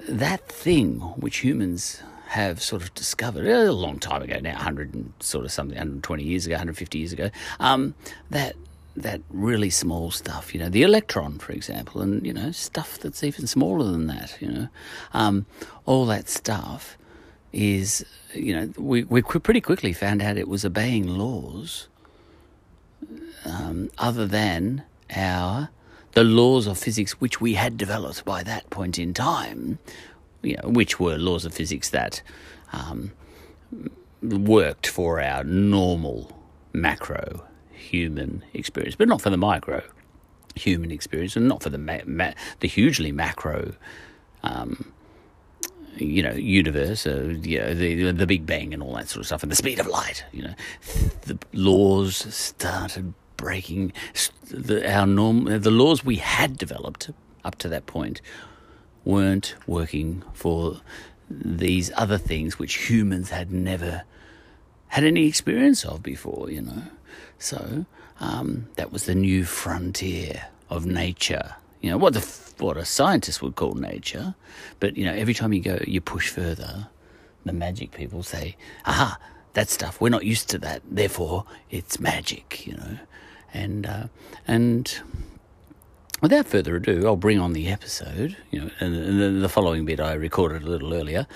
that 0.09 0.49
thing 0.49 1.01
which 1.17 1.39
humans 1.39 2.03
have 2.29 2.61
sort 2.61 2.83
of 2.83 2.93
discovered 2.95 3.47
a 3.47 3.71
long 3.71 3.99
time 3.99 4.21
ago 4.21 4.39
now, 4.41 4.55
100 4.55 4.93
and 4.93 5.13
sort 5.21 5.45
of 5.45 5.53
something, 5.53 5.77
120 5.77 6.25
years 6.25 6.47
ago, 6.47 6.55
150 6.55 6.99
years 6.99 7.13
ago, 7.13 7.31
um, 7.61 7.95
that 8.31 8.57
that 8.97 9.21
really 9.31 9.71
small 9.71 10.11
stuff, 10.11 10.55
you 10.55 10.61
know, 10.61 10.69
the 10.69 10.83
electron, 10.83 11.39
for 11.39 11.53
example, 11.53 12.01
and 12.01 12.25
you 12.25 12.33
know, 12.33 12.53
stuff 12.53 12.99
that's 12.99 13.25
even 13.25 13.47
smaller 13.47 13.91
than 13.91 14.07
that, 14.07 14.37
you 14.41 14.49
know, 14.49 14.69
um, 15.13 15.47
all 15.85 16.07
that 16.07 16.29
stuff 16.29 16.97
is, 17.53 18.05
you 18.33 18.55
know, 18.55 18.73
we 18.79 19.05
we 19.05 19.23
pretty 19.23 19.61
quickly 19.61 19.93
found 19.93 20.23
out 20.23 20.37
it 20.37 20.49
was 20.49 20.65
obeying 20.65 21.07
laws 21.07 21.89
um, 23.45 23.91
other 23.99 24.27
than 24.27 24.85
our 25.15 25.71
the 26.13 26.25
laws 26.25 26.69
of 26.69 26.79
physics 26.79 27.21
which 27.21 27.41
we 27.41 27.55
had 27.55 27.77
developed 27.77 28.25
by 28.25 28.43
that 28.45 28.71
point 28.71 28.99
in 28.99 29.13
time, 29.13 29.79
you 30.43 30.57
know, 30.57 30.69
which 30.69 31.01
were 31.01 31.19
laws 31.19 31.45
of 31.45 31.53
physics 31.53 31.91
that 31.91 32.23
um, 32.73 33.13
worked 34.23 34.87
for 34.87 35.21
our 35.21 35.43
normal 35.43 36.31
macro 36.73 37.45
human 37.95 38.45
experience, 38.53 38.97
but 38.97 39.09
not 39.09 39.21
for 39.21 39.31
the 39.31 39.37
micro 39.37 39.83
human 40.55 40.91
experience, 40.91 41.37
and 41.37 41.49
not 41.49 41.63
for 41.63 41.71
the 41.71 41.79
ma- 41.79 42.07
ma- 42.07 42.33
the 42.61 42.69
hugely 42.69 43.13
macro. 43.13 43.75
Um, 44.43 44.93
you 45.97 46.25
know, 46.25 46.33
universe, 46.33 47.07
uh, 47.07 47.37
you 47.43 47.59
know, 47.61 47.73
the 47.73 48.11
the 48.11 48.27
Big 48.27 48.47
Bang 48.47 48.75
and 48.75 48.83
all 48.83 48.95
that 48.97 49.09
sort 49.09 49.21
of 49.21 49.27
stuff, 49.27 49.43
and 49.43 49.53
the 49.53 49.57
speed 49.57 49.79
of 49.79 49.87
light. 49.87 50.25
You 50.33 50.43
know, 50.43 50.55
the 51.23 51.39
laws 51.53 52.17
started 52.35 53.15
breaking 53.37 53.93
the, 54.51 54.91
our 54.91 55.07
norm, 55.07 55.45
the 55.45 55.71
laws 55.71 56.05
we 56.05 56.17
had 56.17 56.57
developed 56.57 57.11
up 57.45 57.57
to 57.57 57.69
that 57.69 57.87
point 57.87 58.21
weren't 59.05 59.55
working 59.67 60.23
for 60.33 60.81
these 61.31 61.91
other 61.95 62.19
things 62.19 62.59
which 62.59 62.89
humans 62.89 63.31
had 63.31 63.53
never 63.53 64.03
had 64.89 65.05
any 65.05 65.27
experience 65.27 65.85
of 65.85 66.03
before, 66.03 66.51
you 66.51 66.63
know. 66.63 66.83
So 67.39 67.87
um, 68.21 68.69
that 68.77 68.93
was 68.93 69.05
the 69.05 69.15
new 69.15 69.45
frontier 69.45 70.47
of 70.71 70.87
nature. 70.87 71.57
You 71.81 71.91
know 71.91 71.99
what 71.99 72.15
the 72.15 72.27
what 72.59 72.77
a 72.77 72.85
scientist 72.85 73.43
would 73.43 73.57
call 73.57 73.75
nature, 73.75 74.35
but 74.81 74.97
you 74.97 75.05
know 75.05 75.13
every 75.13 75.35
time 75.35 75.53
you 75.53 75.61
go, 75.61 75.79
you 75.87 76.01
push 76.01 76.31
further. 76.31 76.89
The 77.45 77.53
magic 77.53 77.93
people 77.93 78.23
say, 78.23 78.57
"Aha, 78.87 79.19
that 79.53 79.69
stuff 79.69 80.01
we're 80.01 80.09
not 80.09 80.25
used 80.25 80.49
to 80.51 80.59
that. 80.59 80.81
Therefore, 80.91 81.45
it's 81.71 82.01
magic." 82.01 82.67
You 82.67 82.77
know, 82.79 82.99
and 83.53 83.87
uh, 83.87 84.07
and 84.47 84.99
without 86.23 86.47
further 86.47 86.77
ado, 86.77 87.07
I'll 87.07 87.17
bring 87.17 87.39
on 87.39 87.53
the 87.53 87.69
episode. 87.69 88.37
You 88.51 88.63
know, 88.63 88.71
and 88.81 89.43
the, 89.43 89.49
following 89.49 89.85
bit 89.85 90.01
I 90.01 90.15
recorded 90.15 90.63
a 90.63 90.67
little 90.67 90.95
earlier 90.95 91.27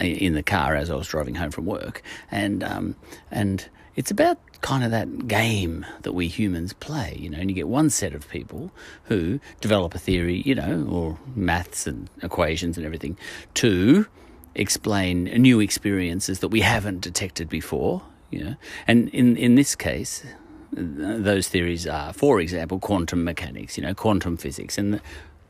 in 0.00 0.32
the 0.32 0.42
car 0.42 0.74
as 0.74 0.88
I 0.88 0.94
was 0.94 1.08
driving 1.08 1.34
home 1.34 1.50
from 1.50 1.66
work, 1.66 2.02
and 2.30 2.64
um, 2.64 2.96
and 3.30 3.68
it's 3.98 4.12
about 4.12 4.38
kind 4.60 4.84
of 4.84 4.92
that 4.92 5.26
game 5.26 5.84
that 6.02 6.12
we 6.12 6.28
humans 6.28 6.72
play, 6.72 7.16
you 7.18 7.28
know, 7.28 7.36
and 7.36 7.50
you 7.50 7.54
get 7.54 7.66
one 7.66 7.90
set 7.90 8.14
of 8.14 8.28
people 8.28 8.70
who 9.06 9.40
develop 9.60 9.92
a 9.92 9.98
theory, 9.98 10.40
you 10.46 10.54
know, 10.54 10.86
or 10.88 11.18
maths 11.34 11.84
and 11.84 12.08
equations 12.22 12.76
and 12.76 12.86
everything 12.86 13.18
to 13.54 14.06
explain 14.54 15.24
new 15.24 15.58
experiences 15.58 16.38
that 16.38 16.46
we 16.46 16.60
haven't 16.60 17.00
detected 17.00 17.48
before, 17.48 18.02
you 18.30 18.44
know. 18.44 18.54
And 18.86 19.08
in 19.08 19.36
in 19.36 19.56
this 19.56 19.74
case, 19.74 20.24
those 20.70 21.48
theories 21.48 21.84
are, 21.84 22.12
for 22.12 22.38
example, 22.38 22.78
quantum 22.78 23.24
mechanics, 23.24 23.76
you 23.76 23.82
know, 23.82 23.94
quantum 23.94 24.36
physics. 24.36 24.78
And 24.78 25.00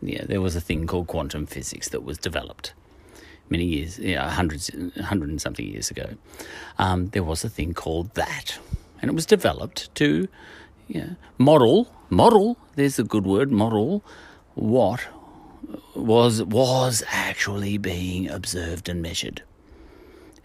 yeah, 0.01 0.25
there 0.25 0.41
was 0.41 0.57
a 0.57 0.61
thing 0.63 0.87
called 0.87 1.07
quantum 1.07 1.45
physics 1.45 1.91
that 1.91 2.03
was 2.03 2.17
developed 2.17 2.73
many 3.51 3.65
years, 3.65 3.99
yeah, 3.99 4.29
hundreds, 4.31 4.71
hundred 5.03 5.31
and 5.31 5.41
something 5.41 5.67
years 5.67 5.91
ago. 5.91 6.11
Um, 6.79 7.09
there 7.09 7.23
was 7.23 7.45
a 7.45 7.49
thing 7.49 7.75
called 7.75 8.15
that, 8.15 8.59
and 9.01 9.11
it 9.11 9.15
was 9.15 9.27
developed 9.27 9.95
to 9.97 10.29
yeah, 10.87 11.11
model, 11.37 11.93
model. 12.11 12.57
There's 12.77 12.99
a 12.99 13.05
good 13.05 13.27
word, 13.27 13.51
model 13.51 14.03
what 14.59 15.07
was 15.95 16.43
was 16.43 17.03
actually 17.11 17.79
being 17.79 18.29
observed 18.29 18.89
and 18.89 19.01
measured 19.01 19.43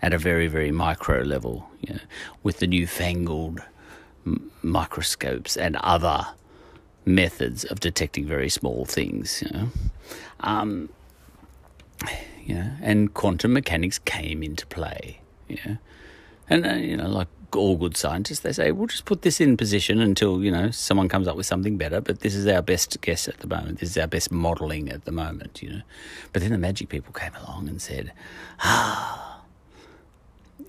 at 0.01 0.13
a 0.13 0.17
very 0.17 0.47
very 0.47 0.71
micro 0.71 1.21
level, 1.21 1.67
you 1.81 1.95
know, 1.95 1.99
with 2.43 2.59
the 2.59 2.67
newfangled 2.67 3.61
m- 4.25 4.51
microscopes 4.61 5.57
and 5.57 5.77
other 5.77 6.27
methods 7.05 7.63
of 7.65 7.79
detecting 7.79 8.25
very 8.25 8.49
small 8.49 8.85
things. 8.85 9.41
You 9.41 9.57
know, 9.57 9.67
um, 10.41 10.89
you 12.45 12.55
know, 12.55 12.71
and 12.81 13.13
quantum 13.13 13.53
mechanics 13.53 13.99
came 13.99 14.43
into 14.43 14.65
play. 14.67 15.21
You 15.47 15.57
know, 15.65 15.77
and 16.49 16.65
uh, 16.65 16.73
you 16.73 16.97
know, 16.97 17.07
like 17.07 17.27
all 17.55 17.77
good 17.77 17.95
scientists, 17.95 18.39
they 18.39 18.51
say, 18.51 18.71
we'll 18.71 18.87
just 18.87 19.05
put 19.05 19.21
this 19.21 19.39
in 19.39 19.57
position 19.57 19.99
until, 19.99 20.43
you 20.43 20.51
know, 20.51 20.71
someone 20.71 21.07
comes 21.09 21.27
up 21.27 21.35
with 21.35 21.45
something 21.45 21.77
better, 21.77 22.01
but 22.01 22.21
this 22.21 22.35
is 22.35 22.47
our 22.47 22.61
best 22.61 22.99
guess 23.01 23.27
at 23.27 23.37
the 23.39 23.47
moment. 23.47 23.79
This 23.79 23.89
is 23.91 23.97
our 23.97 24.07
best 24.07 24.31
modelling 24.31 24.89
at 24.89 25.05
the 25.05 25.11
moment, 25.11 25.61
you 25.61 25.69
know. 25.69 25.81
But 26.31 26.41
then 26.41 26.51
the 26.51 26.57
magic 26.57 26.89
people 26.89 27.13
came 27.13 27.33
along 27.35 27.69
and 27.69 27.81
said, 27.81 28.11
ah, 28.59 29.41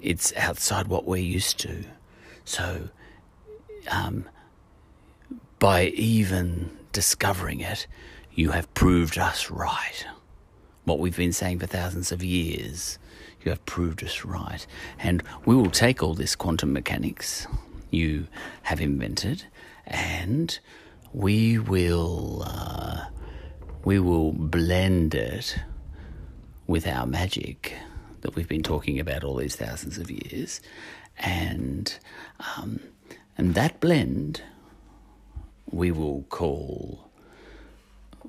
it's 0.01 0.35
outside 0.37 0.89
what 0.89 1.07
we're 1.07 1.17
used 1.17 1.59
to. 1.61 1.85
So, 2.45 2.89
um, 3.91 4.27
by 5.59 5.87
even 5.87 6.71
discovering 6.93 7.61
it, 7.61 7.87
you 8.35 8.51
have 8.51 8.73
proved 8.75 9.19
us 9.19 9.51
right. 9.51 10.07
What 10.85 10.99
we've 10.99 11.17
been 11.17 11.33
saying 11.33 11.61
for 11.61 11.67
thousands 11.67 12.13
of 12.13 12.23
years 12.23 12.99
you 13.43 13.51
have 13.51 13.65
proved 13.67 14.03
us 14.03 14.25
right. 14.25 14.67
And 14.99 15.23
we 15.45 15.55
will 15.55 15.71
take 15.71 16.03
all 16.03 16.15
this 16.15 16.35
quantum 16.35 16.73
mechanics 16.73 17.47
you 17.91 18.27
have 18.63 18.81
invented 18.81 19.45
and 19.87 20.59
we 21.13 21.59
will 21.59 22.43
uh, 22.47 23.05
we 23.85 23.99
will 23.99 24.33
blend 24.33 25.15
it 25.15 25.59
with 26.67 26.87
our 26.87 27.07
magic 27.07 27.75
that 28.23 28.35
we've 28.35 28.49
been 28.49 28.63
talking 28.63 28.99
about 28.99 29.23
all 29.23 29.37
these 29.37 29.55
thousands 29.55 29.99
of 29.99 30.11
years, 30.11 30.61
and 31.19 31.99
um, 32.57 32.81
and 33.37 33.55
that 33.55 33.81
blend 33.81 34.43
we 35.71 35.91
will 35.91 36.23
call 36.31 37.04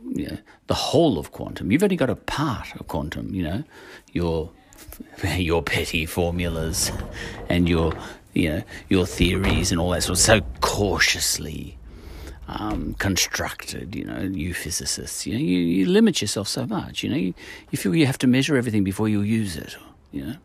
you 0.09 0.27
know, 0.27 0.37
the 0.67 0.73
whole 0.73 1.17
of 1.17 1.31
quantum. 1.31 1.71
You've 1.71 1.83
only 1.83 1.95
got 1.95 2.09
a 2.09 2.15
part 2.15 2.75
of 2.75 2.87
quantum. 2.87 3.33
You 3.33 3.43
know, 3.43 3.63
your 4.11 4.51
your 5.37 5.63
petty 5.63 6.05
formulas 6.05 6.91
and 7.49 7.67
your 7.67 7.93
you 8.33 8.49
know 8.49 8.63
your 8.89 9.05
theories 9.05 9.71
and 9.71 9.79
all 9.79 9.91
that 9.91 10.03
sort 10.03 10.17
of 10.17 10.23
so 10.23 10.41
cautiously 10.61 11.77
um, 12.47 12.93
constructed. 12.95 13.95
You 13.95 14.05
know, 14.05 14.19
you 14.19 14.53
physicists, 14.53 15.25
you 15.25 15.33
know, 15.33 15.39
you, 15.39 15.59
you 15.59 15.85
limit 15.87 16.21
yourself 16.21 16.47
so 16.47 16.65
much. 16.65 17.03
You 17.03 17.09
know, 17.09 17.17
you, 17.17 17.33
you 17.71 17.77
feel 17.77 17.95
you 17.95 18.05
have 18.05 18.19
to 18.19 18.27
measure 18.27 18.55
everything 18.57 18.83
before 18.83 19.09
you 19.09 19.21
use 19.21 19.55
it. 19.55 19.75
You 20.11 20.25
know, 20.25 20.35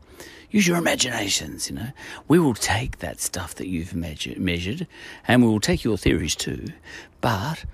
use 0.51 0.67
your 0.67 0.77
imaginations. 0.77 1.69
You 1.69 1.77
know, 1.77 1.89
we 2.29 2.39
will 2.39 2.55
take 2.55 2.99
that 2.99 3.21
stuff 3.21 3.55
that 3.57 3.69
you've 3.69 3.95
measured, 3.95 4.39
measured, 4.39 4.87
and 5.29 5.43
we 5.43 5.49
will 5.49 5.61
take 5.61 5.85
your 5.85 5.99
theories 5.99 6.35
too, 6.35 6.67
but 7.21 7.65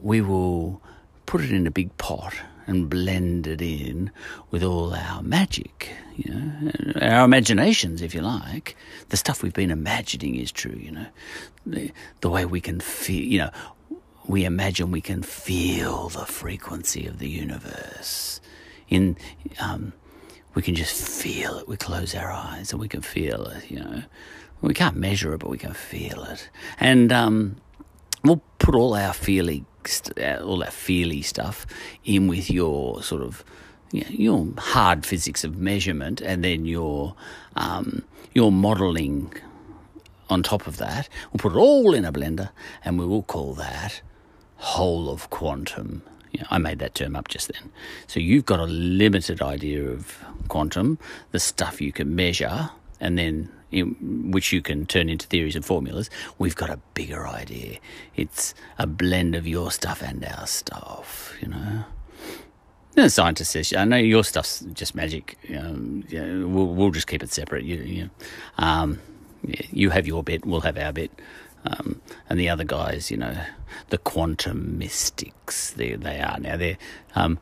we 0.00 0.20
will 0.20 0.82
put 1.28 1.42
it 1.42 1.52
in 1.52 1.66
a 1.66 1.70
big 1.70 1.94
pot 1.98 2.34
and 2.66 2.88
blend 2.88 3.46
it 3.46 3.60
in 3.60 4.10
with 4.50 4.62
all 4.62 4.94
our 4.94 5.22
magic, 5.22 5.90
you 6.16 6.32
know, 6.32 6.72
our 7.02 7.26
imaginations, 7.26 8.00
if 8.00 8.14
you 8.14 8.22
like. 8.22 8.74
The 9.10 9.18
stuff 9.18 9.42
we've 9.42 9.52
been 9.52 9.70
imagining 9.70 10.36
is 10.36 10.50
true, 10.50 10.78
you 10.80 10.90
know. 10.90 11.06
The, 11.66 11.92
the 12.22 12.30
way 12.30 12.46
we 12.46 12.62
can 12.62 12.80
feel, 12.80 13.22
you 13.22 13.38
know, 13.40 13.50
we 14.26 14.46
imagine 14.46 14.90
we 14.90 15.02
can 15.02 15.22
feel 15.22 16.08
the 16.08 16.24
frequency 16.24 17.06
of 17.06 17.18
the 17.18 17.28
universe. 17.28 18.40
In, 18.88 19.18
um, 19.60 19.92
we 20.54 20.62
can 20.62 20.74
just 20.74 20.94
feel 21.06 21.58
it. 21.58 21.68
We 21.68 21.76
close 21.76 22.14
our 22.14 22.32
eyes 22.32 22.72
and 22.72 22.80
we 22.80 22.88
can 22.88 23.02
feel 23.02 23.44
it, 23.48 23.70
you 23.70 23.80
know. 23.80 24.02
We 24.62 24.72
can't 24.72 24.96
measure 24.96 25.34
it, 25.34 25.40
but 25.40 25.50
we 25.50 25.58
can 25.58 25.74
feel 25.74 26.24
it. 26.24 26.48
And 26.80 27.12
um, 27.12 27.56
we'll 28.24 28.42
put 28.58 28.74
all 28.74 28.94
our 28.94 29.12
feeling 29.12 29.66
uh, 30.20 30.42
all 30.44 30.58
that 30.58 30.72
feely 30.72 31.22
stuff 31.22 31.66
in 32.04 32.28
with 32.28 32.50
your 32.50 33.02
sort 33.02 33.22
of 33.22 33.44
you 33.92 34.02
know, 34.02 34.10
your 34.10 34.46
hard 34.58 35.06
physics 35.06 35.44
of 35.44 35.56
measurement 35.56 36.20
and 36.20 36.44
then 36.44 36.66
your 36.66 37.14
um, 37.56 38.02
your 38.34 38.52
modelling 38.52 39.32
on 40.30 40.42
top 40.42 40.66
of 40.66 40.76
that. 40.76 41.08
We'll 41.32 41.38
put 41.38 41.52
it 41.52 41.58
all 41.58 41.94
in 41.94 42.04
a 42.04 42.12
blender 42.12 42.50
and 42.84 42.98
we 42.98 43.06
will 43.06 43.22
call 43.22 43.54
that 43.54 44.00
whole 44.56 45.10
of 45.10 45.30
quantum. 45.30 46.02
You 46.32 46.40
know, 46.40 46.46
I 46.50 46.58
made 46.58 46.78
that 46.80 46.94
term 46.94 47.16
up 47.16 47.28
just 47.28 47.50
then. 47.52 47.70
So 48.06 48.20
you've 48.20 48.44
got 48.44 48.60
a 48.60 48.66
limited 48.66 49.40
idea 49.40 49.88
of 49.88 50.22
quantum, 50.48 50.98
the 51.30 51.40
stuff 51.40 51.80
you 51.80 51.92
can 51.92 52.14
measure, 52.14 52.70
and 53.00 53.16
then 53.16 53.50
in, 53.70 54.30
which 54.30 54.52
you 54.52 54.62
can 54.62 54.86
turn 54.86 55.08
into 55.08 55.26
theories 55.26 55.56
and 55.56 55.64
formulas. 55.64 56.10
We've 56.38 56.56
got 56.56 56.70
a 56.70 56.78
bigger 56.94 57.26
idea. 57.26 57.78
It's 58.16 58.54
a 58.78 58.86
blend 58.86 59.34
of 59.34 59.46
your 59.46 59.70
stuff 59.70 60.02
and 60.02 60.24
our 60.24 60.46
stuff, 60.46 61.34
you 61.40 61.48
know. 61.48 61.84
The 62.94 63.10
scientist 63.10 63.52
says, 63.52 63.72
"I 63.72 63.84
know 63.84 63.96
your 63.96 64.24
stuff's 64.24 64.60
just 64.72 64.94
magic. 64.94 65.38
Um, 65.56 66.04
we'll, 66.10 66.74
we'll 66.74 66.90
just 66.90 67.06
keep 67.06 67.22
it 67.22 67.30
separate. 67.30 67.64
You, 67.64 67.76
you, 67.76 68.10
um, 68.56 69.00
you 69.70 69.90
have 69.90 70.06
your 70.06 70.22
bit, 70.24 70.44
we'll 70.44 70.62
have 70.62 70.76
our 70.78 70.92
bit." 70.92 71.12
Um, 71.64 72.00
and 72.28 72.40
the 72.40 72.48
other 72.48 72.64
guys, 72.64 73.10
you 73.10 73.16
know, 73.16 73.36
the 73.90 73.98
quantum 73.98 74.78
mystics, 74.78 75.72
they, 75.72 75.94
they 75.94 76.20
are 76.20 76.38
now. 76.40 76.56
They're 76.56 76.78
um, 77.14 77.38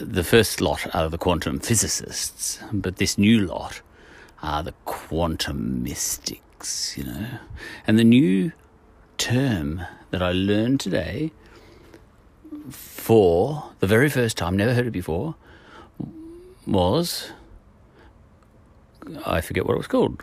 the 0.00 0.24
first 0.24 0.60
lot 0.60 0.94
are 0.94 1.08
the 1.08 1.18
quantum 1.18 1.60
physicists, 1.60 2.58
but 2.72 2.96
this 2.96 3.16
new 3.16 3.40
lot 3.40 3.80
are 4.42 4.62
the 4.62 4.74
quantum 4.84 5.82
mystics, 5.82 6.96
you 6.96 7.04
know. 7.04 7.26
And 7.86 7.98
the 7.98 8.04
new 8.04 8.52
term 9.16 9.82
that 10.10 10.22
I 10.22 10.32
learned 10.32 10.80
today 10.80 11.32
for 12.70 13.70
the 13.80 13.86
very 13.86 14.08
first 14.08 14.36
time, 14.36 14.56
never 14.56 14.74
heard 14.74 14.86
it 14.86 14.92
before, 14.92 15.34
was 16.66 17.32
I 19.26 19.40
forget 19.40 19.66
what 19.66 19.74
it 19.74 19.78
was 19.78 19.86
called. 19.86 20.22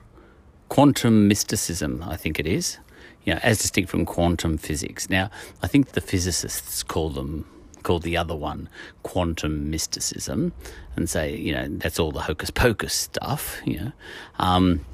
Quantum 0.69 1.28
mysticism, 1.28 2.04
I 2.06 2.15
think 2.15 2.39
it 2.39 2.47
is. 2.47 2.78
You 3.23 3.34
know, 3.34 3.39
as 3.41 3.58
distinct 3.58 3.89
from 3.89 4.06
quantum 4.06 4.58
physics. 4.58 5.10
Now, 5.10 5.32
I 5.63 5.67
think 5.67 5.93
the 5.93 6.01
physicists 6.01 6.84
call 6.84 7.10
them 7.10 7.45
called 7.86 8.04
the 8.04 8.17
other 8.17 8.36
one 8.36 8.67
quantum 9.04 9.69
mysticism, 9.69 10.52
and 10.98 11.10
say, 11.10 11.36
you 11.38 11.54
know, 11.54 11.67
that's 11.69 12.00
all 12.00 12.12
the 12.12 12.21
hocus 12.21 12.50
pocus 12.50 12.93
stuff, 12.93 13.62
you 13.63 13.80
know. 13.80 13.91
Um, 14.39 14.86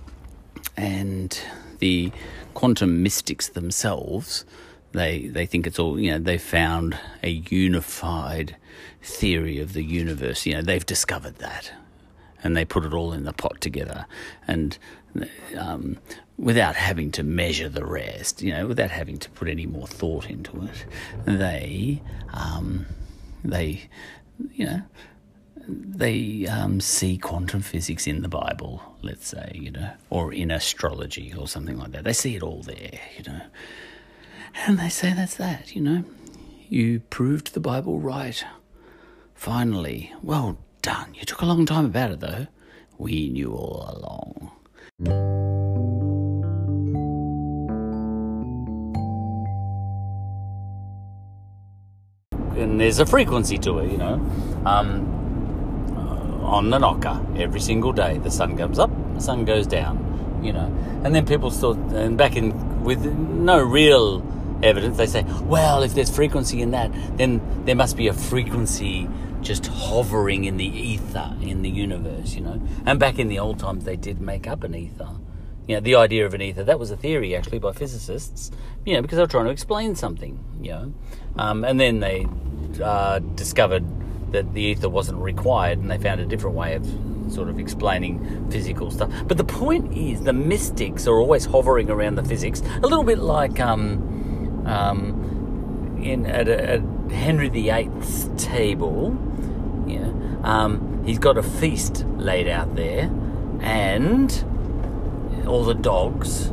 and 0.78 1.40
the 1.80 2.12
quantum 2.54 3.02
mystics 3.02 3.50
themselves, 3.50 4.46
they 4.92 5.28
they 5.28 5.48
think 5.48 5.66
it's 5.66 5.80
all, 5.80 6.00
you 6.00 6.12
know, 6.12 6.20
they 6.20 6.38
found 6.38 7.00
a 7.24 7.30
unified 7.30 8.58
theory 9.02 9.58
of 9.60 9.74
the 9.74 9.84
universe. 9.84 10.46
You 10.46 10.56
know, 10.56 10.62
they've 10.62 10.86
discovered 10.86 11.38
that, 11.38 11.72
and 12.44 12.56
they 12.56 12.66
put 12.66 12.86
it 12.86 12.94
all 12.94 13.14
in 13.14 13.24
the 13.24 13.34
pot 13.34 13.60
together, 13.62 14.06
and 14.48 14.78
um, 15.58 15.98
without 16.42 16.76
having 16.76 17.12
to 17.12 17.24
measure 17.24 17.70
the 17.70 17.86
rest, 17.86 18.42
you 18.42 18.52
know, 18.52 18.66
without 18.66 18.90
having 18.90 19.18
to 19.18 19.30
put 19.30 19.48
any 19.48 19.68
more 19.68 19.86
thought 19.86 20.28
into 20.28 20.64
it, 20.64 20.86
they, 21.26 22.02
um, 22.34 22.86
they, 23.44 23.88
you 24.52 24.66
know, 24.66 24.82
they 25.68 26.48
um, 26.48 26.82
see 26.82 27.16
quantum 27.16 27.62
physics 27.62 28.08
in 28.08 28.24
the 28.24 28.28
Bible, 28.28 28.82
let's 29.04 29.28
say, 29.28 29.52
you 29.54 29.70
know, 29.70 29.92
or 30.10 30.34
in 30.34 30.50
astrology 30.50 31.32
or 31.38 31.48
something 31.48 31.78
like 31.78 31.92
that. 31.92 32.04
They 32.04 32.14
see 32.14 32.36
it 32.36 32.42
all 32.42 32.64
there, 32.64 33.00
you 33.18 33.24
know, 33.32 33.42
and 34.66 34.80
they 34.80 34.90
say 34.90 35.14
that's 35.14 35.36
that, 35.36 35.76
you 35.76 35.82
know. 35.82 36.04
You 36.68 37.02
proved 37.02 37.54
the 37.54 37.60
Bible 37.60 38.00
right. 38.00 38.44
Finally, 39.36 40.14
well 40.24 40.58
done. 40.82 41.14
You 41.14 41.26
took 41.26 41.42
a 41.42 41.46
long 41.46 41.66
time 41.66 41.86
about 41.86 42.12
it, 42.12 42.20
though. 42.20 42.48
We 42.98 43.30
knew 43.30 43.52
all 43.52 44.52
along. 45.00 46.01
And 52.72 52.80
there's 52.80 53.00
a 53.00 53.06
frequency 53.06 53.58
to 53.58 53.80
it, 53.80 53.92
you 53.92 53.98
know. 53.98 54.14
Um, 54.66 55.92
uh, 55.94 56.46
on 56.46 56.70
the 56.70 56.78
knocker, 56.78 57.20
every 57.36 57.60
single 57.60 57.92
day, 57.92 58.18
the 58.20 58.32
sun 58.32 58.56
comes 58.56 58.80
up, 58.80 58.90
the 59.14 59.20
sun 59.20 59.44
goes 59.44 59.68
down, 59.68 60.40
you 60.42 60.54
know. 60.54 60.74
And 61.04 61.14
then 61.14 61.26
people 61.26 61.52
thought, 61.52 61.76
and 61.92 62.18
back 62.18 62.38
in 62.38 62.82
with 62.86 63.06
no 63.06 63.62
real 63.62 64.26
evidence, 64.64 64.96
they 64.96 65.06
say, 65.06 65.26
well, 65.44 65.84
if 65.84 65.94
there's 65.96 66.16
frequency 66.16 66.62
in 66.62 66.72
that, 66.72 66.94
then 67.18 67.42
there 67.66 67.76
must 67.76 67.98
be 67.98 68.08
a 68.08 68.14
frequency 68.14 69.10
just 69.42 69.66
hovering 69.66 70.46
in 70.46 70.56
the 70.56 70.64
ether 70.64 71.36
in 71.42 71.64
the 71.64 71.70
universe, 71.70 72.36
you 72.36 72.42
know. 72.42 72.62
And 72.86 73.02
back 73.02 73.20
in 73.20 73.28
the 73.28 73.40
old 73.40 73.60
times, 73.60 73.84
they 73.84 73.98
did 73.98 74.22
make 74.22 74.48
up 74.48 74.64
an 74.64 74.76
ether. 74.76 75.10
You 75.72 75.78
know, 75.78 75.82
the 75.84 75.96
idea 75.96 76.26
of 76.26 76.34
an 76.34 76.42
ether, 76.42 76.66
that 76.66 76.80
was 76.80 76.92
a 76.92 76.98
theory 76.98 77.34
actually 77.34 77.60
by 77.60 77.72
physicists, 77.72 78.52
you 78.86 78.94
know, 78.94 79.02
because 79.02 79.16
they 79.16 79.24
were 79.24 79.28
trying 79.28 79.46
to 79.46 79.52
explain 79.52 79.96
something, 79.96 80.38
you 80.62 80.72
know. 80.72 80.94
Um, 81.38 81.64
and 81.64 81.80
then 81.80 82.02
they 82.02 82.28
uh, 82.84 83.20
discovered 83.20 83.86
that 84.34 84.54
the 84.54 84.62
ether 84.64 84.90
wasn't 84.90 85.20
required, 85.20 85.78
and 85.78 85.90
they 85.90 85.98
found 85.98 86.20
a 86.20 86.26
different 86.26 86.58
way 86.58 86.76
of 86.76 86.86
sort 87.32 87.48
of 87.48 87.58
explaining 87.58 88.50
physical 88.52 88.92
stuff. 88.92 89.14
But 89.26 89.38
the 89.38 89.46
point 89.46 89.96
is, 89.96 90.22
the 90.24 90.34
mystics 90.34 91.08
are 91.08 91.16
always 91.16 91.46
hovering 91.46 91.90
around 91.90 92.16
the 92.16 92.26
physics, 92.26 92.62
a 92.84 92.88
little 92.88 93.06
bit 93.06 93.20
like 93.20 93.62
um, 93.62 94.68
um, 94.68 96.02
in 96.04 96.26
at, 96.26 96.50
a, 96.50 96.70
at 96.70 96.82
Henry 97.12 97.48
VIII's 97.48 98.30
table. 98.36 99.18
Yeah, 99.88 100.12
um, 100.44 101.02
he's 101.06 101.20
got 101.20 101.38
a 101.38 101.44
feast 101.44 102.06
laid 102.18 102.50
out 102.50 102.76
there, 102.76 103.10
and 103.62 104.51
all 105.52 105.64
the 105.64 105.76
dogs. 105.76 106.50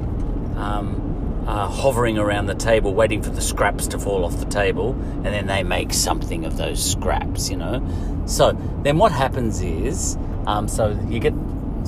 Um, 0.57 1.09
uh, 1.49 1.67
hovering 1.67 2.19
around 2.19 2.45
the 2.45 2.55
table, 2.55 2.93
waiting 2.93 3.23
for 3.23 3.31
the 3.31 3.41
scraps 3.41 3.87
to 3.87 3.99
fall 3.99 4.23
off 4.27 4.39
the 4.39 4.45
table, 4.45 4.91
and 4.91 5.27
then 5.27 5.47
they 5.47 5.63
make 5.63 5.95
something 5.95 6.45
of 6.45 6.59
those 6.59 6.93
scraps, 6.93 7.49
you 7.49 7.57
know. 7.57 7.83
So 8.27 8.53
then 8.83 8.99
what 8.99 9.13
happens 9.13 9.63
is, 9.63 10.19
um, 10.47 10.69
so 10.69 10.91
you 11.09 11.21
get 11.21 11.33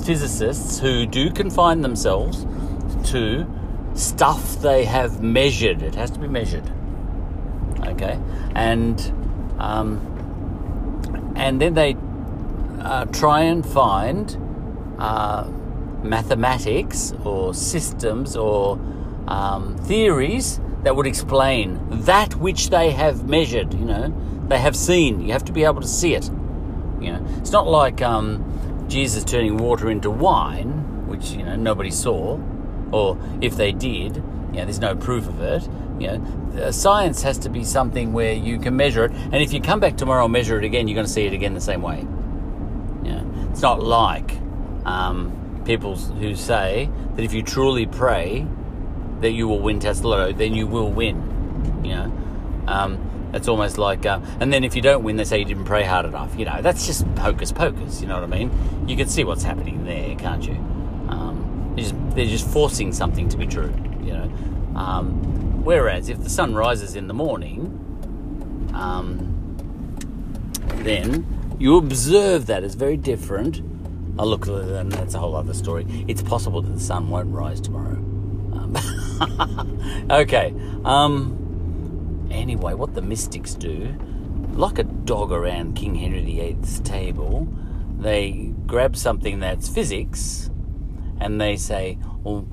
physicists 0.03 0.79
who 0.79 1.05
do 1.05 1.29
confine 1.29 1.81
themselves 1.81 2.43
to 3.11 3.45
stuff 3.93 4.59
they 4.61 4.85
have 4.85 5.21
measured. 5.21 5.83
It 5.83 5.93
has 5.93 6.09
to 6.09 6.19
be 6.19 6.27
measured, 6.27 6.67
okay, 7.85 8.19
and 8.55 8.99
um, 9.59 11.33
and 11.35 11.61
then 11.61 11.75
they 11.75 11.95
uh, 12.79 13.05
try 13.05 13.41
and 13.41 13.63
find 13.63 14.95
uh, 14.97 15.43
mathematics 16.03 17.13
or 17.23 17.53
systems 17.53 18.35
or 18.35 18.79
um, 19.27 19.77
theories 19.77 20.59
that 20.83 20.95
would 20.95 21.07
explain 21.07 21.79
that 22.03 22.35
which 22.35 22.69
they 22.69 22.91
have 22.91 23.27
measured. 23.27 23.73
You 23.73 23.85
know, 23.85 24.45
they 24.47 24.59
have 24.59 24.75
seen. 24.75 25.21
You 25.21 25.31
have 25.33 25.45
to 25.45 25.51
be 25.51 25.63
able 25.63 25.81
to 25.81 25.87
see 25.87 26.15
it. 26.15 26.29
You 26.99 27.13
know, 27.13 27.25
it's 27.37 27.51
not 27.51 27.67
like 27.67 28.01
um, 28.01 28.85
Jesus 28.87 29.23
turning 29.23 29.57
water 29.57 29.89
into 29.89 30.09
wine, 30.09 31.07
which 31.07 31.31
you 31.31 31.43
know 31.43 31.55
nobody 31.55 31.91
saw, 31.91 32.39
or 32.91 33.17
if 33.41 33.55
they 33.55 33.71
did, 33.71 34.17
you 34.17 34.21
know, 34.57 34.65
there's 34.65 34.79
no 34.79 34.95
proof 34.95 35.27
of 35.27 35.41
it. 35.41 35.67
You 35.99 36.17
know, 36.17 36.71
science 36.71 37.21
has 37.23 37.37
to 37.39 37.49
be 37.49 37.63
something 37.63 38.11
where 38.11 38.33
you 38.33 38.59
can 38.59 38.75
measure 38.75 39.05
it, 39.05 39.11
and 39.11 39.35
if 39.35 39.53
you 39.53 39.61
come 39.61 39.79
back 39.79 39.97
tomorrow 39.97 40.25
and 40.25 40.33
measure 40.33 40.57
it 40.57 40.63
again, 40.63 40.87
you're 40.87 40.95
going 40.95 41.07
to 41.07 41.11
see 41.11 41.25
it 41.25 41.33
again 41.33 41.53
the 41.53 41.61
same 41.61 41.81
way. 41.81 41.99
You 43.03 43.13
know, 43.13 43.47
it's 43.51 43.61
not 43.61 43.81
like 43.81 44.31
um, 44.85 45.40
people 45.65 45.95
who 45.95 46.35
say 46.35 46.89
that 47.15 47.23
if 47.23 47.33
you 47.33 47.43
truly 47.43 47.85
pray 47.85 48.45
that 49.19 49.31
you 49.31 49.47
will 49.47 49.59
win 49.59 49.79
Tattslotto 49.79 50.35
then 50.37 50.53
you 50.53 50.67
will 50.67 50.91
win. 50.91 51.27
You 51.83 51.95
know, 51.95 52.11
um, 52.67 53.31
it's 53.33 53.47
almost 53.47 53.77
like, 53.77 54.05
uh, 54.05 54.19
and 54.39 54.51
then 54.51 54.63
if 54.63 54.75
you 54.75 54.81
don't 54.81 55.03
win, 55.03 55.15
they 55.15 55.23
say 55.23 55.39
you 55.39 55.45
didn't 55.45 55.65
pray 55.65 55.83
hard 55.83 56.05
enough. 56.05 56.37
You 56.37 56.45
know, 56.45 56.61
that's 56.61 56.85
just 56.85 57.05
hocus 57.17 57.51
pocus. 57.51 58.01
You 58.01 58.07
know 58.07 58.15
what 58.15 58.23
I 58.23 58.27
mean? 58.27 58.51
You 58.87 58.97
can 58.97 59.07
see 59.07 59.23
what's 59.23 59.43
happening 59.43 59.85
there, 59.85 60.15
can't 60.15 60.45
you? 60.45 60.55
Um, 61.07 61.73
they're, 61.75 61.85
just, 61.85 61.95
they're 62.15 62.25
just 62.25 62.47
forcing 62.47 62.91
something 62.91 63.29
to 63.29 63.37
be 63.37 63.45
true. 63.45 63.73
You 64.03 64.13
know, 64.13 64.31
um, 64.75 65.63
whereas 65.63 66.09
if 66.09 66.23
the 66.23 66.29
sun 66.29 66.55
rises 66.55 66.95
in 66.95 67.07
the 67.07 67.13
morning, 67.13 67.77
um, 68.73 69.27
then 70.83 71.55
you 71.59 71.77
observe 71.77 72.47
that 72.47 72.63
as 72.63 72.75
very 72.75 72.97
different. 72.97 73.61
Oh, 74.21 74.25
look, 74.25 74.45
that's 74.45 75.15
a 75.15 75.17
whole 75.17 75.35
other 75.35 75.55
story. 75.55 75.83
It's 76.07 76.21
possible 76.21 76.61
that 76.61 76.71
the 76.71 76.79
sun 76.79 77.09
won't 77.09 77.33
rise 77.33 77.59
tomorrow. 77.59 77.97
okay. 80.11 80.53
Um. 80.85 82.27
Anyway, 82.29 82.75
what 82.75 82.93
the 82.93 83.01
mystics 83.01 83.55
do, 83.55 83.97
like 84.53 84.77
a 84.77 84.83
dog 84.83 85.31
around 85.31 85.75
King 85.75 85.95
Henry 85.95 86.23
VIII's 86.23 86.81
table, 86.81 87.47
they 87.97 88.53
grab 88.67 88.95
something 88.95 89.39
that's 89.39 89.67
physics, 89.67 90.51
and 91.19 91.41
they 91.41 91.55
say, 91.55 91.97
"Well, 92.23 92.47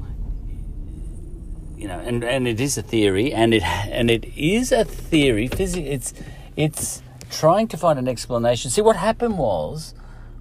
you 1.76 1.86
know," 1.86 1.98
and 1.98 2.24
and 2.24 2.48
it 2.48 2.60
is 2.60 2.78
a 2.78 2.82
theory, 2.82 3.30
and 3.30 3.52
it 3.52 3.62
and 3.62 4.10
it 4.10 4.24
is 4.38 4.72
a 4.72 4.86
theory. 4.86 5.48
Physics. 5.48 5.86
It's 5.86 6.14
it's 6.56 7.02
trying 7.30 7.68
to 7.68 7.76
find 7.76 7.98
an 7.98 8.08
explanation. 8.08 8.70
See, 8.70 8.80
what 8.80 8.96
happened 8.96 9.36
was, 9.36 9.92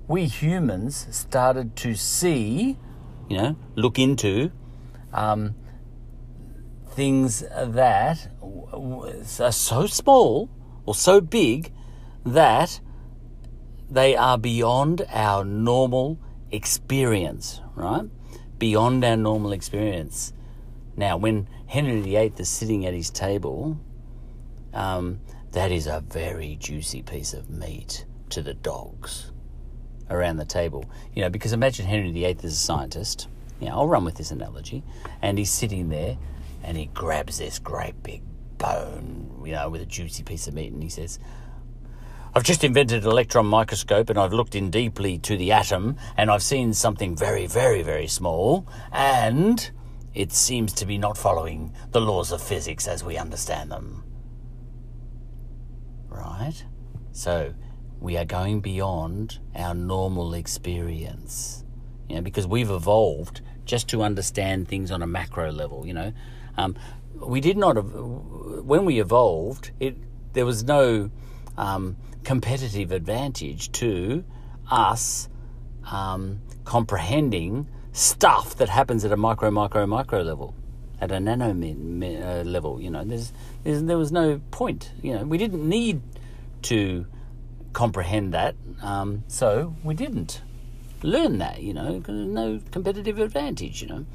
we 0.08 0.26
humans 0.26 1.08
started 1.12 1.76
to 1.76 1.96
see, 1.96 2.78
you 3.30 3.38
know, 3.38 3.58
look 3.76 4.00
into. 4.00 4.52
Um, 5.13 5.56
things 6.91 7.41
that 7.41 8.30
are 8.41 9.52
so 9.52 9.86
small 9.86 10.50
or 10.86 10.96
so 10.96 11.22
big 11.22 11.72
that 12.26 12.80
they 13.89 14.15
are 14.15 14.38
beyond 14.38 15.06
our 15.10 15.43
normal 15.43 16.20
experience, 16.52 17.62
right? 17.76 18.06
Beyond 18.58 19.04
our 19.04 19.17
normal 19.17 19.52
experience. 19.52 20.34
Now, 20.96 21.17
when 21.17 21.48
Henry 21.67 22.02
VIII 22.02 22.34
is 22.38 22.50
sitting 22.50 22.86
at 22.86 22.93
his 22.93 23.10
table, 23.10 23.80
um, 24.74 25.20
that 25.52 25.72
is 25.72 25.86
a 25.88 26.02
very 26.02 26.56
juicy 26.56 27.04
piece 27.04 27.34
of 27.34 27.50
meat 27.50 28.06
to 28.30 28.41
the 28.41 28.54
dogs 28.54 29.32
around 30.10 30.38
the 30.38 30.46
table. 30.46 30.86
You 31.13 31.24
know, 31.24 31.30
because 31.30 31.54
imagine 31.54 31.86
Henry 31.86 32.12
VIII 32.12 32.38
is 32.43 32.54
a 32.54 32.56
scientist. 32.56 33.28
Yeah, 33.60 33.74
I'll 33.76 33.88
run 33.88 34.06
with 34.06 34.15
this 34.15 34.32
analogy. 34.32 34.84
And 35.22 35.38
he's 35.38 35.52
sitting 35.52 35.89
there 35.89 36.17
and 36.63 36.78
he 36.78 36.86
grabs 36.88 37.38
this 37.39 37.60
great 37.60 38.02
big 38.04 38.22
bone, 38.58 39.41
you 39.46 39.54
know, 39.54 39.70
with 39.70 39.82
a 39.82 39.86
juicy 39.86 40.24
piece 40.24 40.48
of 40.48 40.54
meat, 40.54 40.74
and 40.74 40.82
he 40.82 40.89
says, 40.89 41.20
I've 42.36 42.43
just 42.43 42.63
invented 42.63 43.04
an 43.04 43.10
electron 43.10 43.48
microscope 43.48 44.10
and 44.10 44.20
I've 44.20 44.34
looked 44.34 44.54
in 44.54 44.70
deeply 44.70 45.17
to 45.20 45.38
the 45.38 45.52
atom 45.52 45.98
and 46.17 46.30
I've 46.30 46.43
seen 46.43 46.74
something 46.74 47.15
very, 47.15 47.48
very, 47.48 47.82
very 47.82 48.06
small 48.06 48.67
and 48.91 49.72
it 50.13 50.32
seems 50.32 50.74
to 50.74 50.86
be 50.86 50.98
not 50.98 51.17
following 51.17 51.74
the 51.91 52.02
laws 52.02 52.32
of 52.32 52.41
physics 52.41 52.88
as 52.88 53.04
we 53.04 53.17
understand 53.17 53.72
them. 53.72 54.04
Right? 56.10 56.63
So, 57.12 57.54
we 57.99 58.17
are 58.17 58.25
going 58.25 58.62
beyond 58.62 59.39
our 59.55 59.73
normal 59.73 60.33
experience. 60.33 61.63
You 62.10 62.15
know, 62.15 62.21
because 62.21 62.47
we've 62.47 62.69
evolved 62.69 63.41
just 63.65 63.89
to 63.89 64.01
understand 64.01 64.67
things 64.67 64.91
on 64.91 65.01
a 65.01 65.07
macro 65.07 65.51
level, 65.51 65.86
you 65.86 65.93
know. 65.93 66.13
Um, 66.57 66.75
we 67.15 67.41
did 67.41 67.57
not, 67.57 67.73
when 67.73 68.86
we 68.86 68.99
evolved, 68.99 69.71
it 69.79 69.97
there 70.33 70.45
was 70.45 70.63
no 70.63 71.10
um, 71.57 71.97
competitive 72.23 72.91
advantage 72.91 73.71
to 73.71 74.23
us 74.69 75.29
um, 75.91 76.41
comprehending 76.63 77.67
stuff 77.91 78.55
that 78.57 78.69
happens 78.69 79.03
at 79.03 79.12
a 79.12 79.17
micro, 79.17 79.49
micro, 79.49 79.88
micro 79.88 80.21
level, 80.21 80.53
at 81.01 81.12
a 81.12 81.19
nano 81.19 81.49
uh, 81.49 82.43
level. 82.43 82.79
You 82.79 82.91
know, 82.91 83.03
there's, 83.03 83.33
there's, 83.63 83.81
there 83.83 83.97
was 83.97 84.12
no 84.12 84.39
point. 84.51 84.91
You 85.01 85.15
know, 85.15 85.23
we 85.23 85.39
didn't 85.39 85.67
need 85.67 86.01
to 86.63 87.07
comprehend 87.77 88.33
that, 88.33 88.55
um, 88.81 89.23
so 89.27 89.75
we 89.83 89.93
didn't 89.93 90.41
learn 91.03 91.37
that. 91.37 91.61
You 91.61 91.73
know, 91.73 92.03
no 92.07 92.59
competitive 92.71 93.19
advantage. 93.19 93.81
You 93.81 93.87
know 93.89 94.05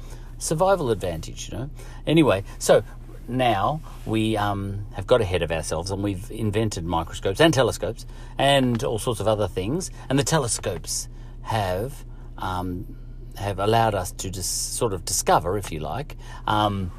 survival 0.43 0.91
advantage, 0.91 1.49
you 1.49 1.57
know. 1.57 1.69
Anyway, 2.05 2.43
so 2.59 2.83
now 3.27 3.81
we 4.05 4.35
um, 4.37 4.85
have 4.93 5.07
got 5.07 5.21
ahead 5.21 5.41
of 5.41 5.51
ourselves 5.51 5.89
and 5.91 6.03
we've 6.03 6.29
invented 6.29 6.83
microscopes 6.83 7.39
and 7.39 7.53
telescopes 7.53 8.05
and 8.37 8.83
all 8.83 8.99
sorts 8.99 9.19
of 9.19 9.27
other 9.27 9.47
things. 9.47 9.89
And 10.09 10.19
the 10.19 10.23
telescopes 10.23 11.07
have 11.43 12.05
um, 12.37 12.97
have 13.37 13.57
allowed 13.57 13.95
us 13.95 14.11
to 14.11 14.29
just 14.29 14.75
sort 14.75 14.93
of 14.93 15.05
discover, 15.05 15.57
if 15.57 15.71
you 15.71 15.79
like, 15.79 16.17
um, 16.45 16.91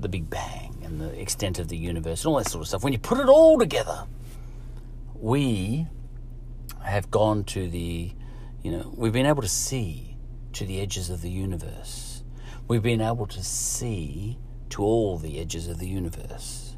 the 0.00 0.08
Big 0.08 0.30
Bang 0.30 0.80
and 0.84 1.00
the 1.00 1.20
extent 1.20 1.58
of 1.58 1.68
the 1.68 1.76
universe 1.76 2.24
and 2.24 2.30
all 2.30 2.38
that 2.38 2.48
sort 2.48 2.62
of 2.62 2.68
stuff. 2.68 2.82
When 2.82 2.92
you 2.92 2.98
put 2.98 3.18
it 3.18 3.28
all 3.28 3.58
together, 3.58 4.06
we 5.14 5.86
have 6.86 7.10
gone 7.10 7.44
to 7.44 7.68
the, 7.68 8.12
you 8.62 8.70
know, 8.70 8.92
we've 8.96 9.12
been 9.12 9.26
able 9.26 9.42
to 9.42 9.48
see 9.48 10.16
to 10.52 10.64
the 10.64 10.80
edges 10.80 11.10
of 11.10 11.22
the 11.22 11.30
universe 11.30 12.16
we've 12.68 12.82
been 12.82 13.00
able 13.00 13.26
to 13.26 13.42
see 13.42 14.38
to 14.70 14.82
all 14.82 15.18
the 15.18 15.38
edges 15.38 15.68
of 15.68 15.78
the 15.78 15.88
universe. 15.88 16.76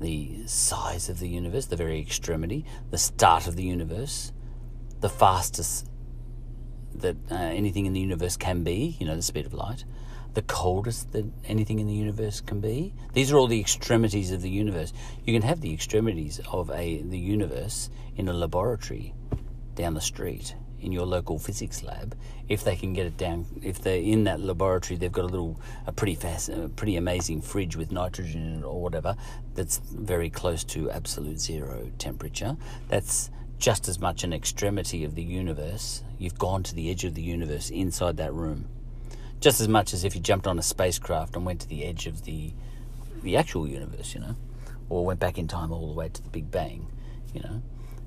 The 0.00 0.46
size 0.46 1.08
of 1.08 1.18
the 1.18 1.28
universe, 1.28 1.66
the 1.66 1.76
very 1.76 2.00
extremity, 2.00 2.64
the 2.90 2.98
start 2.98 3.46
of 3.46 3.56
the 3.56 3.62
universe, 3.62 4.32
the 5.00 5.08
fastest 5.08 5.88
that 6.94 7.16
uh, 7.30 7.34
anything 7.34 7.86
in 7.86 7.92
the 7.92 8.00
universe 8.00 8.36
can 8.36 8.64
be, 8.64 8.96
you 8.98 9.06
know, 9.06 9.14
the 9.14 9.22
speed 9.22 9.46
of 9.46 9.54
light, 9.54 9.84
the 10.34 10.42
coldest 10.42 11.12
that 11.12 11.24
anything 11.44 11.78
in 11.78 11.86
the 11.86 11.94
universe 11.94 12.40
can 12.40 12.60
be. 12.60 12.94
These 13.12 13.30
are 13.30 13.36
all 13.36 13.46
the 13.46 13.60
extremities 13.60 14.32
of 14.32 14.42
the 14.42 14.50
universe. 14.50 14.92
You 15.24 15.32
can 15.32 15.46
have 15.46 15.60
the 15.60 15.72
extremities 15.72 16.40
of 16.50 16.70
a 16.70 17.02
the 17.02 17.18
universe 17.18 17.90
in 18.16 18.28
a 18.28 18.32
laboratory 18.32 19.14
down 19.80 19.94
the 19.94 20.00
street 20.00 20.54
in 20.80 20.92
your 20.92 21.06
local 21.06 21.38
physics 21.38 21.82
lab 21.82 22.16
if 22.48 22.64
they 22.64 22.76
can 22.76 22.92
get 22.92 23.06
it 23.06 23.16
down. 23.16 23.46
If 23.62 23.80
they're 23.80 24.00
in 24.00 24.24
that 24.24 24.40
laboratory, 24.40 24.96
they've 24.98 25.12
got 25.12 25.24
a 25.24 25.28
little, 25.28 25.60
a 25.86 25.92
pretty 25.92 26.14
fast, 26.14 26.48
a 26.48 26.68
pretty 26.68 26.96
amazing 26.96 27.42
fridge 27.42 27.76
with 27.76 27.92
nitrogen 27.92 28.42
in 28.42 28.58
it 28.60 28.64
or 28.64 28.82
whatever 28.82 29.16
that's 29.54 29.78
very 29.78 30.30
close 30.30 30.64
to 30.64 30.90
absolute 30.90 31.40
zero 31.40 31.90
temperature. 31.98 32.56
That's 32.88 33.30
just 33.58 33.88
as 33.88 33.98
much 33.98 34.24
an 34.24 34.32
extremity 34.32 35.04
of 35.04 35.14
the 35.14 35.22
universe. 35.22 36.02
You've 36.18 36.38
gone 36.38 36.62
to 36.64 36.74
the 36.74 36.90
edge 36.90 37.04
of 37.04 37.14
the 37.14 37.22
universe 37.22 37.70
inside 37.70 38.16
that 38.16 38.32
room, 38.32 38.66
just 39.40 39.60
as 39.60 39.68
much 39.68 39.94
as 39.94 40.04
if 40.04 40.14
you 40.14 40.20
jumped 40.20 40.46
on 40.46 40.58
a 40.58 40.62
spacecraft 40.62 41.36
and 41.36 41.44
went 41.44 41.60
to 41.60 41.68
the 41.68 41.84
edge 41.84 42.06
of 42.06 42.24
the 42.24 42.52
the 43.22 43.36
actual 43.36 43.68
universe, 43.68 44.14
you 44.14 44.20
know, 44.20 44.34
or 44.88 45.04
went 45.04 45.20
back 45.20 45.36
in 45.36 45.46
time 45.46 45.70
all 45.72 45.88
the 45.88 45.92
way 45.92 46.08
to 46.08 46.22
the 46.22 46.30
Big 46.30 46.50
Bang, 46.50 46.86
you 47.34 47.40
know. 47.42 47.62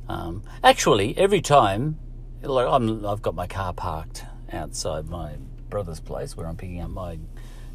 Um, 0.07 0.43
actually, 0.63 1.17
every 1.17 1.41
time, 1.41 1.97
like 2.41 2.67
I'm, 2.67 3.05
I've 3.05 3.21
got 3.21 3.35
my 3.35 3.47
car 3.47 3.73
parked 3.73 4.25
outside 4.51 5.09
my 5.09 5.35
brother's 5.69 5.99
place 5.99 6.35
where 6.37 6.45
I'm 6.45 6.57
picking 6.57 6.81
up 6.81 6.89
my 6.89 7.19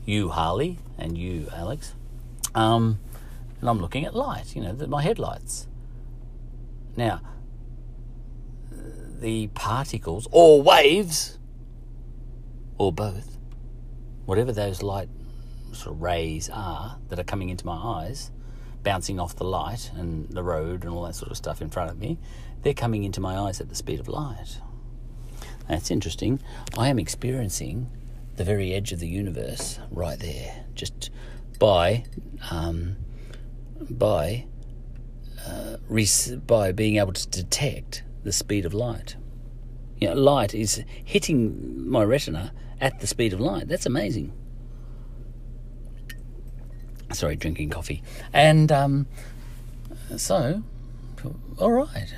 you 0.04 0.28
Harley 0.30 0.78
and 0.96 1.18
you 1.18 1.48
Alex, 1.54 1.94
um, 2.54 2.98
and 3.60 3.68
I'm 3.68 3.80
looking 3.80 4.04
at 4.04 4.14
light, 4.14 4.54
you 4.54 4.62
know, 4.62 4.72
the, 4.72 4.86
my 4.86 5.02
headlights. 5.02 5.66
Now, 6.96 7.20
the 9.20 9.48
particles 9.48 10.28
or 10.30 10.62
waves 10.62 11.38
or 12.78 12.92
both, 12.92 13.36
whatever 14.26 14.52
those 14.52 14.82
light 14.82 15.08
sort 15.72 15.96
of 15.96 16.02
rays 16.02 16.48
are 16.52 16.98
that 17.08 17.18
are 17.18 17.24
coming 17.24 17.48
into 17.48 17.66
my 17.66 17.76
eyes, 17.76 18.30
bouncing 18.88 19.20
off 19.20 19.36
the 19.36 19.44
light 19.44 19.90
and 19.96 20.30
the 20.30 20.42
road 20.42 20.82
and 20.82 20.90
all 20.90 21.02
that 21.02 21.14
sort 21.14 21.30
of 21.30 21.36
stuff 21.36 21.60
in 21.60 21.68
front 21.68 21.90
of 21.90 21.98
me, 21.98 22.18
they're 22.62 22.72
coming 22.72 23.04
into 23.04 23.20
my 23.20 23.36
eyes 23.36 23.60
at 23.60 23.68
the 23.68 23.74
speed 23.74 24.00
of 24.00 24.08
light. 24.08 24.62
That's 25.68 25.90
interesting. 25.90 26.40
I 26.74 26.88
am 26.88 26.98
experiencing 26.98 27.90
the 28.36 28.44
very 28.44 28.72
edge 28.72 28.90
of 28.92 28.98
the 28.98 29.06
universe 29.06 29.78
right 29.90 30.18
there, 30.18 30.64
just 30.74 31.10
by 31.58 32.04
um, 32.50 32.96
by 33.90 34.46
uh, 35.46 35.76
by 36.46 36.72
being 36.72 36.96
able 36.96 37.12
to 37.12 37.28
detect 37.28 38.04
the 38.24 38.32
speed 38.32 38.64
of 38.64 38.72
light. 38.72 39.16
You 39.98 40.08
know, 40.08 40.14
light 40.14 40.54
is 40.54 40.82
hitting 41.04 41.86
my 41.90 42.04
retina 42.04 42.54
at 42.80 43.00
the 43.00 43.06
speed 43.06 43.34
of 43.34 43.40
light. 43.40 43.68
That's 43.68 43.84
amazing. 43.84 44.32
Sorry, 47.12 47.36
drinking 47.36 47.70
coffee. 47.70 48.02
And 48.32 48.70
um, 48.70 49.06
so, 50.16 50.62
all 51.58 51.72
right. 51.72 52.14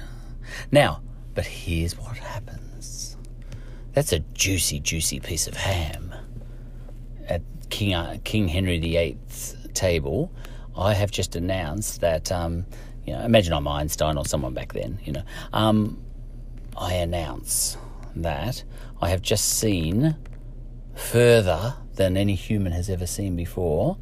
Now, 0.73 1.01
but 1.35 1.47
here's 1.47 1.97
what 1.97 2.17
happens. 2.17 3.17
That's 3.93 4.13
a 4.13 4.21
juicy, 4.21 4.81
juicy 4.81 5.21
piece 5.21 5.47
of 5.47 5.55
ham. 5.55 6.15
At 7.29 7.43
King, 7.71 7.95
uh, 7.95 8.19
King 8.25 8.49
Henry 8.49 8.79
VIII's 8.79 9.57
table, 9.75 10.33
I 10.77 10.95
have 10.95 11.11
just 11.11 11.37
announced 11.37 12.01
that 12.01 12.33
um, 12.33 12.67
you 13.05 13.13
know, 13.13 13.25
imagine 13.25 13.53
I'm 13.53 13.67
Einstein 13.67 14.17
or 14.17 14.25
someone 14.25 14.55
back 14.55 14.73
then, 14.73 14.99
you 15.05 15.13
know. 15.13 15.23
Um, 15.53 16.03
I 16.77 16.95
announce 16.95 17.77
that 18.17 18.63
I 19.01 19.09
have 19.11 19.23
just 19.23 19.59
seen 19.59 20.17
further 20.95 21.75
than 21.95 22.17
any 22.17 22.35
human 22.35 22.73
has 22.73 22.89
ever 22.89 23.07
seen 23.07 23.37
before 23.37 23.97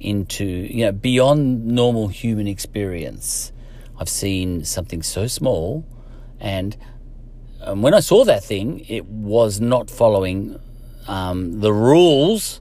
into, 0.00 0.44
you 0.44 0.84
know, 0.84 0.92
beyond 0.92 1.66
normal 1.66 2.08
human 2.08 2.46
experience. 2.46 3.52
I've 3.98 4.08
seen 4.08 4.64
something 4.64 5.02
so 5.02 5.26
small, 5.26 5.84
and, 6.40 6.76
and 7.60 7.82
when 7.82 7.94
I 7.94 8.00
saw 8.00 8.24
that 8.24 8.44
thing, 8.44 8.84
it 8.88 9.06
was 9.06 9.60
not 9.60 9.90
following 9.90 10.60
um, 11.08 11.60
the 11.60 11.72
rules 11.72 12.60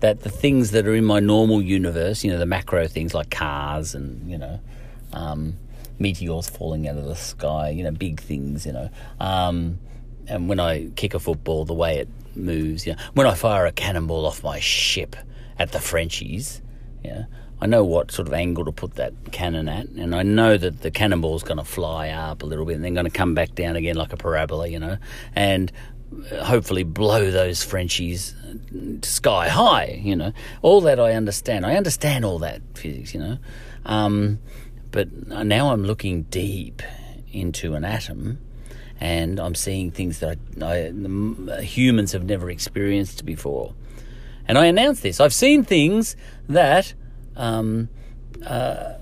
that 0.00 0.20
the 0.22 0.28
things 0.28 0.70
that 0.72 0.86
are 0.86 0.94
in 0.94 1.04
my 1.04 1.20
normal 1.20 1.62
universe, 1.62 2.22
you 2.22 2.30
know, 2.30 2.38
the 2.38 2.46
macro 2.46 2.86
things 2.86 3.14
like 3.14 3.30
cars 3.30 3.94
and, 3.94 4.30
you 4.30 4.38
know, 4.38 4.60
um, 5.12 5.56
meteors 5.98 6.48
falling 6.48 6.86
out 6.86 6.96
of 6.96 7.04
the 7.06 7.16
sky, 7.16 7.70
you 7.70 7.82
know, 7.82 7.90
big 7.90 8.20
things, 8.20 8.66
you 8.66 8.72
know. 8.72 8.90
Um, 9.18 9.78
and 10.28 10.48
when 10.48 10.60
I 10.60 10.90
kick 10.96 11.14
a 11.14 11.18
football, 11.18 11.64
the 11.64 11.74
way 11.74 11.98
it 11.98 12.08
moves, 12.34 12.86
you 12.86 12.92
know, 12.92 12.98
when 13.14 13.26
I 13.26 13.34
fire 13.34 13.66
a 13.66 13.72
cannonball 13.72 14.26
off 14.26 14.44
my 14.44 14.60
ship 14.60 15.16
at 15.58 15.72
the 15.72 15.80
Frenchies, 15.80 16.60
yeah, 17.06 17.24
I 17.60 17.66
know 17.66 17.84
what 17.84 18.10
sort 18.10 18.28
of 18.28 18.34
angle 18.34 18.64
to 18.64 18.72
put 18.72 18.94
that 18.96 19.12
cannon 19.32 19.68
at, 19.68 19.88
and 19.88 20.14
I 20.14 20.22
know 20.22 20.56
that 20.56 20.82
the 20.82 20.90
cannonball's 20.90 21.42
going 21.42 21.58
to 21.58 21.64
fly 21.64 22.10
up 22.10 22.42
a 22.42 22.46
little 22.46 22.64
bit 22.64 22.76
and 22.76 22.84
then 22.84 22.94
going 22.94 23.06
to 23.06 23.10
come 23.10 23.34
back 23.34 23.54
down 23.54 23.76
again 23.76 23.96
like 23.96 24.12
a 24.12 24.16
parabola, 24.16 24.68
you 24.68 24.78
know, 24.78 24.98
and 25.34 25.72
hopefully 26.42 26.84
blow 26.84 27.30
those 27.30 27.62
Frenchies 27.62 28.34
sky 29.02 29.48
high, 29.48 30.00
you 30.02 30.16
know. 30.16 30.32
All 30.62 30.80
that 30.82 31.00
I 31.00 31.12
understand. 31.12 31.66
I 31.66 31.76
understand 31.76 32.24
all 32.24 32.38
that 32.40 32.62
physics, 32.74 33.14
you 33.14 33.20
know. 33.20 33.38
Um, 33.84 34.38
but 34.90 35.12
now 35.26 35.72
I'm 35.72 35.84
looking 35.84 36.22
deep 36.24 36.82
into 37.32 37.74
an 37.74 37.84
atom 37.84 38.38
and 39.00 39.38
I'm 39.38 39.54
seeing 39.54 39.90
things 39.90 40.20
that 40.20 40.38
I, 40.62 40.92
I, 41.52 41.62
humans 41.62 42.12
have 42.12 42.24
never 42.24 42.50
experienced 42.50 43.24
before. 43.24 43.74
And 44.48 44.56
I 44.58 44.66
announce 44.66 45.00
this. 45.00 45.20
I've 45.20 45.34
seen 45.34 45.64
things 45.64 46.16
that 46.48 46.94
um, 47.36 47.88
uh, 48.44 48.94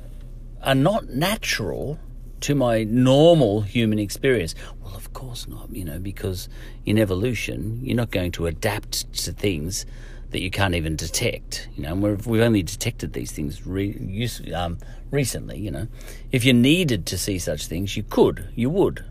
are 0.62 0.74
not 0.74 1.08
natural 1.08 1.98
to 2.40 2.54
my 2.54 2.84
normal 2.84 3.62
human 3.62 3.98
experience. 3.98 4.54
Well, 4.82 4.94
of 4.94 5.12
course 5.12 5.48
not, 5.48 5.70
you 5.70 5.84
know, 5.84 5.98
because 5.98 6.48
in 6.84 6.98
evolution, 6.98 7.80
you're 7.82 7.96
not 7.96 8.10
going 8.10 8.32
to 8.32 8.46
adapt 8.46 9.12
to 9.24 9.32
things 9.32 9.86
that 10.30 10.40
you 10.42 10.50
can't 10.50 10.74
even 10.74 10.96
detect. 10.96 11.68
You 11.76 11.84
know, 11.84 11.92
and 11.92 12.02
we've, 12.02 12.26
we've 12.26 12.42
only 12.42 12.62
detected 12.62 13.12
these 13.12 13.32
things 13.32 13.66
re, 13.66 13.96
use, 14.00 14.42
um, 14.54 14.78
recently. 15.10 15.58
You 15.58 15.70
know, 15.70 15.88
if 16.32 16.44
you 16.44 16.52
needed 16.52 17.06
to 17.06 17.18
see 17.18 17.38
such 17.38 17.66
things, 17.66 17.96
you 17.96 18.02
could, 18.02 18.48
you 18.54 18.68
would. 18.70 19.04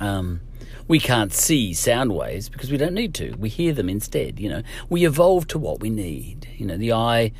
Um, 0.00 0.40
we 0.88 0.98
can't 0.98 1.32
see 1.32 1.72
sound 1.72 2.14
waves 2.14 2.48
because 2.48 2.70
we 2.70 2.76
don't 2.76 2.94
need 2.94 3.14
to. 3.14 3.34
We 3.38 3.48
hear 3.48 3.72
them 3.72 3.88
instead. 3.88 4.40
You 4.40 4.48
know, 4.48 4.62
we 4.88 5.06
evolved 5.06 5.50
to 5.50 5.58
what 5.58 5.80
we 5.80 5.90
need. 5.90 6.48
You 6.56 6.66
know, 6.66 6.76
the 6.76 6.92
eye, 6.92 7.32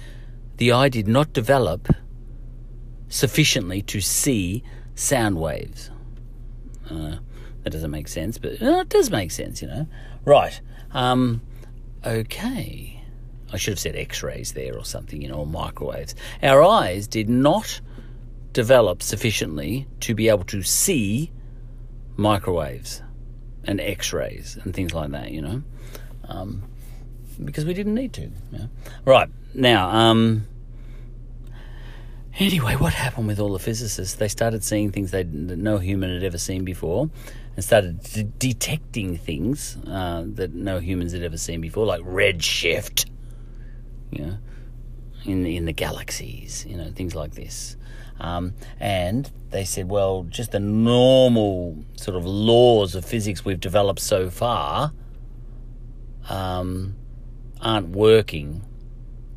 the 0.56 0.72
eye 0.72 0.88
did 0.88 1.08
not 1.08 1.32
develop 1.32 1.88
sufficiently 3.08 3.82
to 3.82 4.00
see 4.00 4.62
sound 4.94 5.38
waves. 5.38 5.90
Uh, 6.90 7.16
that 7.62 7.70
doesn't 7.70 7.90
make 7.90 8.08
sense, 8.08 8.38
but 8.38 8.60
uh, 8.62 8.80
it 8.80 8.88
does 8.88 9.10
make 9.10 9.30
sense. 9.30 9.62
You 9.62 9.68
know, 9.68 9.86
right? 10.24 10.60
Um, 10.92 11.42
okay. 12.04 13.02
I 13.52 13.58
should 13.58 13.72
have 13.72 13.80
said 13.80 13.96
X 13.96 14.22
rays 14.22 14.52
there 14.52 14.76
or 14.76 14.84
something, 14.84 15.20
you 15.20 15.28
know, 15.28 15.34
or 15.34 15.46
microwaves. 15.46 16.14
Our 16.42 16.62
eyes 16.62 17.06
did 17.06 17.28
not 17.28 17.80
develop 18.54 19.02
sufficiently 19.02 19.86
to 20.00 20.14
be 20.14 20.28
able 20.28 20.44
to 20.44 20.62
see 20.62 21.30
microwaves 22.16 23.02
and 23.64 23.80
X 23.80 24.12
rays 24.12 24.58
and 24.62 24.74
things 24.74 24.92
like 24.92 25.10
that, 25.10 25.30
you 25.30 25.40
know, 25.40 25.62
um, 26.28 26.62
because 27.44 27.64
we 27.64 27.74
didn't 27.74 27.94
need 27.94 28.12
to. 28.14 28.30
Right, 29.04 29.28
now, 29.54 29.90
um, 29.90 30.46
anyway, 32.38 32.74
what 32.76 32.92
happened 32.92 33.26
with 33.26 33.38
all 33.38 33.52
the 33.52 33.58
physicists? 33.58 34.16
They 34.16 34.28
started 34.28 34.64
seeing 34.64 34.90
things 34.90 35.10
that 35.12 35.28
no 35.28 35.78
human 35.78 36.12
had 36.12 36.24
ever 36.24 36.38
seen 36.38 36.64
before 36.64 37.10
and 37.56 37.64
started 37.64 38.02
d- 38.02 38.28
detecting 38.38 39.16
things 39.16 39.76
uh, 39.86 40.24
that 40.26 40.54
no 40.54 40.78
humans 40.78 41.12
had 41.12 41.22
ever 41.22 41.36
seen 41.36 41.60
before, 41.60 41.86
like 41.86 42.00
redshift, 42.02 43.06
you 44.10 44.26
know, 44.26 44.38
in 45.24 45.46
in 45.46 45.66
the 45.66 45.72
galaxies, 45.72 46.66
you 46.68 46.76
know, 46.76 46.90
things 46.92 47.14
like 47.14 47.34
this. 47.34 47.76
Um, 48.22 48.54
and 48.78 49.30
they 49.50 49.64
said, 49.64 49.88
well, 49.88 50.22
just 50.28 50.52
the 50.52 50.60
normal 50.60 51.84
sort 51.96 52.16
of 52.16 52.24
laws 52.24 52.94
of 52.94 53.04
physics 53.04 53.44
we've 53.44 53.60
developed 53.60 54.00
so 54.00 54.30
far 54.30 54.92
um, 56.28 56.94
aren't 57.60 57.88
working 57.88 58.62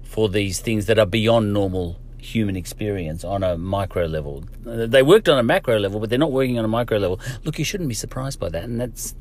for 0.04 0.30
these 0.30 0.62
things 0.62 0.86
that 0.86 1.00
are 1.00 1.06
beyond 1.08 1.52
normal 1.52 2.00
human 2.20 2.56
experience 2.56 3.24
on 3.24 3.44
a 3.44 3.58
micro 3.58 4.06
level. 4.06 4.44
They 4.64 5.02
worked 5.04 5.28
on 5.28 5.38
a 5.40 5.44
macro 5.44 5.80
level, 5.80 6.00
but 6.00 6.10
they're 6.10 6.20
not 6.20 6.32
working 6.32 6.60
on 6.60 6.66
a 6.66 6.70
micro 6.70 7.00
level. 7.00 7.20
Look, 7.44 7.58
you 7.60 7.66
shouldn't 7.66 7.90
be 7.90 7.96
surprised 7.96 8.40
by 8.40 8.50
that, 8.50 8.64
and 8.64 8.80
that's. 8.80 9.16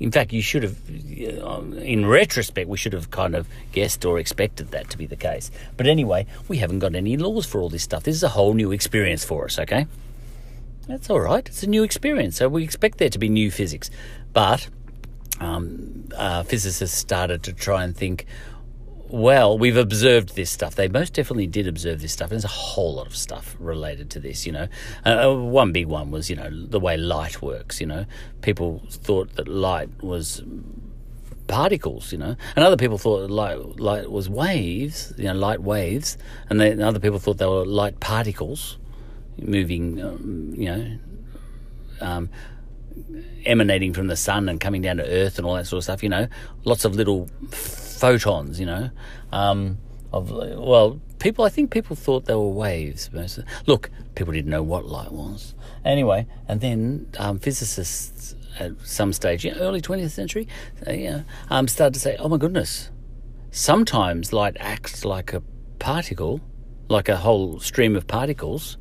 In 0.00 0.10
fact, 0.10 0.32
you 0.32 0.42
should 0.42 0.64
have, 0.64 0.76
in 0.88 2.06
retrospect, 2.06 2.68
we 2.68 2.76
should 2.76 2.92
have 2.92 3.10
kind 3.10 3.36
of 3.36 3.46
guessed 3.70 4.04
or 4.04 4.18
expected 4.18 4.72
that 4.72 4.90
to 4.90 4.98
be 4.98 5.06
the 5.06 5.16
case. 5.16 5.50
But 5.76 5.86
anyway, 5.86 6.26
we 6.48 6.56
haven't 6.56 6.80
got 6.80 6.96
any 6.96 7.16
laws 7.16 7.46
for 7.46 7.60
all 7.60 7.68
this 7.68 7.84
stuff. 7.84 8.02
This 8.02 8.16
is 8.16 8.22
a 8.22 8.30
whole 8.30 8.54
new 8.54 8.72
experience 8.72 9.24
for 9.24 9.44
us, 9.44 9.58
okay? 9.60 9.86
That's 10.88 11.08
all 11.08 11.20
right. 11.20 11.46
It's 11.46 11.62
a 11.62 11.68
new 11.68 11.84
experience, 11.84 12.38
so 12.38 12.48
we 12.48 12.64
expect 12.64 12.98
there 12.98 13.10
to 13.10 13.18
be 13.18 13.28
new 13.28 13.50
physics. 13.52 13.90
But 14.32 14.68
um, 15.38 16.08
uh, 16.16 16.42
physicists 16.42 16.98
started 16.98 17.44
to 17.44 17.52
try 17.52 17.84
and 17.84 17.96
think 17.96 18.26
well, 19.12 19.58
we've 19.58 19.76
observed 19.76 20.36
this 20.36 20.50
stuff. 20.50 20.74
They 20.74 20.88
most 20.88 21.12
definitely 21.12 21.46
did 21.46 21.66
observe 21.66 22.00
this 22.00 22.12
stuff. 22.12 22.30
And 22.30 22.32
there's 22.32 22.46
a 22.46 22.48
whole 22.48 22.94
lot 22.94 23.06
of 23.06 23.14
stuff 23.14 23.54
related 23.60 24.08
to 24.12 24.20
this, 24.20 24.46
you 24.46 24.52
know. 24.52 24.68
Uh, 25.04 25.28
uh, 25.28 25.34
one 25.34 25.70
big 25.70 25.86
one 25.86 26.10
was, 26.10 26.30
you 26.30 26.36
know, 26.36 26.48
the 26.50 26.80
way 26.80 26.96
light 26.96 27.42
works, 27.42 27.78
you 27.78 27.86
know. 27.86 28.06
People 28.40 28.82
thought 28.88 29.34
that 29.36 29.48
light 29.48 30.02
was 30.02 30.42
particles, 31.46 32.10
you 32.10 32.16
know, 32.16 32.36
and 32.56 32.64
other 32.64 32.78
people 32.78 32.96
thought 32.96 33.30
light, 33.30 33.78
light 33.78 34.10
was 34.10 34.30
waves, 34.30 35.12
you 35.18 35.24
know, 35.24 35.34
light 35.34 35.60
waves, 35.60 36.16
and, 36.48 36.58
they, 36.58 36.70
and 36.70 36.80
other 36.80 37.00
people 37.00 37.18
thought 37.18 37.36
they 37.36 37.46
were 37.46 37.66
light 37.66 38.00
particles 38.00 38.78
moving, 39.36 40.00
um, 40.00 40.54
you 40.56 40.70
know, 40.70 40.98
um, 42.00 42.30
emanating 43.44 43.92
from 43.92 44.06
the 44.06 44.16
sun 44.16 44.48
and 44.48 44.58
coming 44.58 44.80
down 44.80 44.96
to 44.96 45.06
Earth 45.06 45.36
and 45.36 45.46
all 45.46 45.54
that 45.54 45.66
sort 45.66 45.78
of 45.78 45.84
stuff. 45.84 46.02
You 46.02 46.08
know, 46.08 46.28
lots 46.64 46.86
of 46.86 46.94
little 46.94 47.28
photons. 48.02 48.58
You 48.58 48.66
know, 48.66 48.90
um, 49.30 49.78
of 50.12 50.30
well, 50.30 51.00
people. 51.18 51.44
I 51.44 51.48
think 51.48 51.70
people 51.70 51.94
thought 51.96 52.26
they 52.26 52.34
were 52.34 52.48
waves. 52.66 53.08
Look, 53.66 53.90
people 54.16 54.32
didn't 54.32 54.50
know 54.50 54.62
what 54.62 54.86
light 54.86 55.12
was. 55.12 55.54
Anyway, 55.84 56.26
and 56.48 56.60
then 56.60 57.06
um, 57.18 57.38
physicists 57.38 58.34
at 58.58 58.72
some 58.84 59.12
stage, 59.12 59.44
you 59.44 59.52
know, 59.52 59.58
early 59.58 59.80
20th 59.80 60.10
century, 60.10 60.46
uh, 60.86 60.92
you 60.92 61.10
know, 61.10 61.24
um, 61.48 61.68
started 61.68 61.94
to 61.94 62.00
say, 62.00 62.16
"Oh 62.18 62.28
my 62.28 62.38
goodness, 62.38 62.90
sometimes 63.50 64.32
light 64.32 64.56
acts 64.58 65.04
like 65.04 65.32
a 65.32 65.42
particle, 65.78 66.40
like 66.88 67.08
a 67.08 67.16
whole 67.16 67.60
stream 67.60 67.96
of 67.96 68.06
particles." 68.06 68.78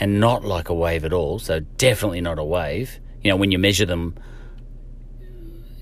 and 0.00 0.18
not 0.18 0.44
like 0.44 0.70
a 0.70 0.74
wave 0.74 1.04
at 1.04 1.12
all. 1.12 1.38
So 1.38 1.60
definitely 1.60 2.22
not 2.22 2.38
a 2.38 2.44
wave. 2.44 2.98
You 3.22 3.30
know, 3.30 3.36
when 3.36 3.52
you 3.52 3.58
measure 3.58 3.84
them 3.84 4.14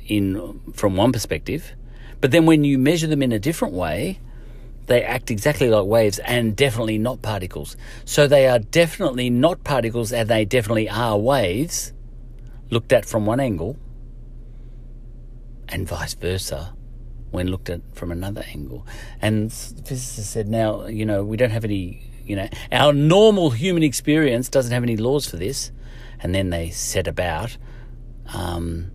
in 0.08 0.60
from 0.72 0.96
one 0.96 1.12
perspective, 1.12 1.72
but 2.20 2.30
then 2.30 2.46
when 2.46 2.64
you 2.64 2.78
measure 2.78 3.06
them 3.06 3.22
in 3.22 3.32
a 3.32 3.38
different 3.38 3.74
way, 3.74 4.20
they 4.86 5.02
act 5.02 5.30
exactly 5.30 5.68
like 5.68 5.84
waves 5.84 6.18
and 6.20 6.56
definitely 6.56 6.98
not 6.98 7.22
particles. 7.22 7.76
So 8.04 8.26
they 8.26 8.48
are 8.48 8.58
definitely 8.58 9.28
not 9.30 9.62
particles 9.62 10.12
and 10.12 10.28
they 10.28 10.44
definitely 10.44 10.88
are 10.88 11.18
waves 11.18 11.92
looked 12.70 12.92
at 12.92 13.04
from 13.04 13.26
one 13.26 13.40
angle 13.40 13.76
and 15.68 15.86
vice 15.86 16.14
versa 16.14 16.74
when 17.30 17.48
looked 17.48 17.68
at 17.68 17.82
from 17.94 18.10
another 18.10 18.42
angle. 18.48 18.86
And 19.20 19.52
physicists 19.52 20.30
said, 20.30 20.48
now, 20.48 20.86
you 20.86 21.04
know, 21.04 21.22
we 21.22 21.36
don't 21.36 21.50
have 21.50 21.64
any 21.64 22.08
you 22.28 22.36
know, 22.36 22.48
our 22.70 22.92
normal 22.92 23.50
human 23.50 23.82
experience 23.82 24.50
doesn't 24.50 24.70
have 24.70 24.82
any 24.82 24.96
laws 24.96 25.26
for 25.26 25.36
this. 25.36 25.72
And 26.20 26.34
then 26.34 26.50
they 26.50 26.70
set 26.70 27.08
about 27.08 27.56
um, 28.34 28.90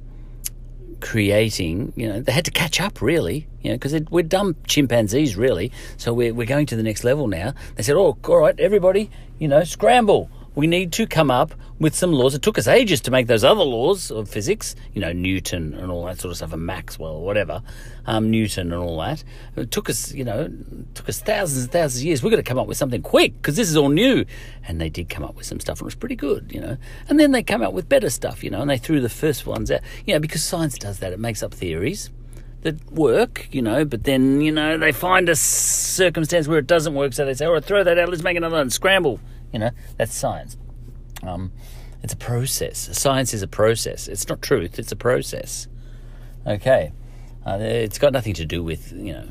creating, 1.04 1.92
you 1.98 2.08
know, 2.08 2.22
they 2.22 2.32
had 2.32 2.46
to 2.46 2.52
catch 2.52 2.80
up 2.80 3.02
really, 3.02 3.46
you 3.62 3.70
know, 3.70 3.76
because 3.76 3.94
we're 4.10 4.24
dumb 4.24 4.56
chimpanzees 4.66 5.36
really. 5.36 5.70
So 5.98 6.14
we're, 6.14 6.34
we're 6.34 6.48
going 6.48 6.66
to 6.68 6.78
the 6.78 6.82
next 6.82 7.04
level 7.04 7.28
now. 7.28 7.54
They 7.76 7.84
said, 7.84 7.98
oh, 7.98 8.18
all 8.24 8.38
right, 8.38 8.58
everybody, 8.58 9.12
you 9.38 9.50
know, 9.50 9.66
scramble 9.66 10.32
we 10.56 10.68
need 10.68 10.92
to 10.94 11.08
come 11.08 11.32
up 11.32 11.54
with 11.80 11.96
some 11.96 12.12
laws. 12.12 12.36
It 12.36 12.42
took 12.42 12.58
us 12.58 12.68
ages 12.68 13.02
to 13.02 13.12
make 13.12 13.28
those 13.28 13.44
other 13.44 13.64
laws 13.64 14.12
of 14.12 14.30
physics, 14.30 14.76
you 14.94 15.02
know, 15.02 15.12
Newton 15.12 15.74
and 15.74 15.92
all 15.92 16.06
that 16.06 16.20
sort 16.20 16.32
of 16.32 16.38
stuff, 16.38 16.54
and 16.54 16.66
Maxwell 16.66 17.14
or 17.14 17.26
whatever, 17.26 17.62
um, 18.06 18.30
Newton 18.30 18.72
and 18.72 18.82
all 18.82 19.00
that. 19.00 19.24
It 19.56 19.72
took 19.72 19.90
us, 19.90 20.14
you 20.14 20.24
know, 20.24 20.52
took 20.94 21.10
us 21.10 21.20
thousands 21.20 21.64
and 21.64 21.72
thousands 21.72 22.02
of 22.02 22.06
years. 22.06 22.24
We've 22.24 22.32
got 22.32 22.38
to 22.38 22.44
come 22.44 22.60
up 22.60 22.68
with 22.68 22.78
something 22.78 23.02
quick 23.02 23.36
because 23.38 23.56
this 23.56 23.70
is 23.70 23.76
all 23.76 23.90
new. 23.90 24.26
And 24.68 24.80
they 24.80 24.90
did 24.90 25.10
come 25.10 25.24
up 25.24 25.36
with 25.36 25.46
some 25.46 25.60
stuff, 25.60 25.80
and 25.80 25.86
it 25.86 25.86
was 25.86 25.96
pretty 25.96 26.16
good, 26.16 26.52
you 26.54 26.62
know. 26.62 26.78
And 27.10 27.20
then 27.20 27.32
they 27.32 27.44
come 27.44 27.62
out 27.62 27.74
with 27.74 27.90
better 27.90 28.10
stuff, 28.10 28.44
you 28.44 28.50
know, 28.50 28.62
and 28.62 28.70
they 28.70 28.78
threw 28.78 29.02
the 29.02 29.10
first 29.10 29.46
ones 29.46 29.72
out, 29.72 29.82
you 30.06 30.14
know, 30.14 30.20
because 30.20 30.44
science 30.44 30.78
does 30.78 31.00
that. 31.00 31.12
It 31.14 31.20
makes 31.20 31.44
up 31.44 31.54
theories 31.54 32.12
that 32.62 32.92
work, 32.92 33.48
you 33.52 33.62
know, 33.62 33.84
but 33.84 34.06
then, 34.06 34.40
you 34.40 34.52
know, 34.52 34.78
they 34.78 34.92
find 34.92 35.28
a 35.28 35.36
circumstance 35.36 36.48
where 36.48 36.60
it 36.60 36.68
doesn't 36.68 36.94
work, 36.94 37.12
so 37.14 37.26
they 37.26 37.34
say, 37.34 37.46
all 37.46 37.54
right, 37.54 37.64
throw 37.64 37.84
that 37.84 38.00
out, 38.00 38.08
let's 38.08 38.24
make 38.24 38.38
another 38.38 38.56
one, 38.56 38.70
scramble. 38.70 39.20
You 39.54 39.60
know, 39.60 39.72
that's 39.98 40.14
science. 40.14 40.58
Um, 41.22 41.52
it's 42.02 42.14
a 42.14 42.18
process. 42.18 42.90
Science 42.98 43.34
is 43.34 43.42
a 43.42 43.48
process. 43.48 44.08
It's 44.08 44.28
not 44.28 44.42
truth. 44.42 44.78
It's 44.78 44.92
a 44.92 44.96
process. 44.96 45.68
Okay, 46.46 46.92
uh, 47.46 47.58
it's 47.62 47.98
got 47.98 48.12
nothing 48.12 48.34
to 48.34 48.46
do 48.46 48.62
with 48.62 48.92
you 48.92 49.14
know. 49.14 49.28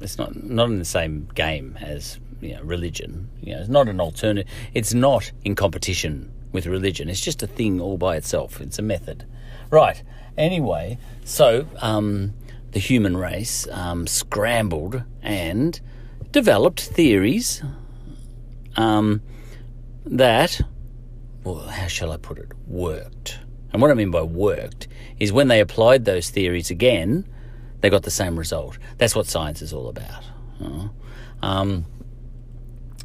It's 0.00 0.18
not 0.18 0.36
not 0.44 0.68
in 0.68 0.78
the 0.78 0.84
same 0.84 1.28
game 1.34 1.76
as 1.80 2.20
you 2.40 2.54
know 2.54 2.62
religion. 2.62 3.28
You 3.40 3.54
know, 3.54 3.60
it's 3.60 3.68
not 3.68 3.88
an 3.88 4.00
alternative. 4.00 4.52
It's 4.74 4.94
not 4.94 5.32
in 5.44 5.56
competition 5.56 6.32
with 6.52 6.66
religion. 6.66 7.08
It's 7.08 7.20
just 7.20 7.42
a 7.42 7.46
thing 7.46 7.80
all 7.80 7.96
by 7.96 8.16
itself. 8.16 8.60
It's 8.60 8.78
a 8.78 8.82
method, 8.82 9.26
right? 9.70 10.00
Anyway, 10.36 10.98
so 11.24 11.66
um, 11.80 12.34
the 12.72 12.78
human 12.78 13.16
race 13.16 13.66
um, 13.68 14.06
scrambled 14.06 15.02
and 15.22 15.80
developed 16.30 16.80
theories 16.80 17.62
um, 18.76 19.22
that, 20.06 20.60
well, 21.44 21.60
how 21.60 21.86
shall 21.86 22.12
I 22.12 22.16
put 22.16 22.38
it, 22.38 22.52
worked. 22.66 23.38
And 23.72 23.80
what 23.80 23.90
I 23.90 23.94
mean 23.94 24.10
by 24.10 24.22
worked 24.22 24.88
is 25.18 25.32
when 25.32 25.48
they 25.48 25.60
applied 25.60 26.04
those 26.04 26.30
theories 26.30 26.70
again, 26.70 27.26
they 27.80 27.90
got 27.90 28.02
the 28.02 28.10
same 28.10 28.38
result. 28.38 28.78
That's 28.98 29.16
what 29.16 29.26
science 29.26 29.62
is 29.62 29.72
all 29.72 29.88
about. 29.88 30.24
Um, 31.42 31.84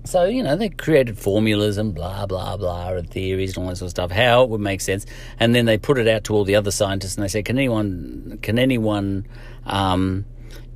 so, 0.04 0.26
you 0.26 0.44
know, 0.44 0.56
they 0.56 0.70
created 0.70 1.18
formulas 1.18 1.78
and 1.78 1.94
blah, 1.94 2.26
blah, 2.26 2.56
blah, 2.56 2.90
and 2.94 3.10
theories 3.10 3.58
and 3.58 3.64
all 3.64 3.70
that 3.70 3.78
sort 3.78 3.88
of 3.88 3.92
stuff, 3.92 4.12
how 4.12 4.44
it 4.44 4.50
would 4.50 4.62
make 4.62 4.80
sense. 4.82 5.06
And 5.40 5.54
then 5.54 5.66
they 5.66 5.78
put 5.78 5.98
it 5.98 6.08
out 6.08 6.24
to 6.26 6.34
all 6.34 6.44
the 6.44 6.56
other 6.56 6.72
scientists 6.72 7.16
and 7.16 7.24
they 7.24 7.28
said, 7.28 7.46
can 7.46 7.58
anyone, 7.58 8.40
can 8.42 8.60
anyone 8.60 9.28
um, 9.66 10.26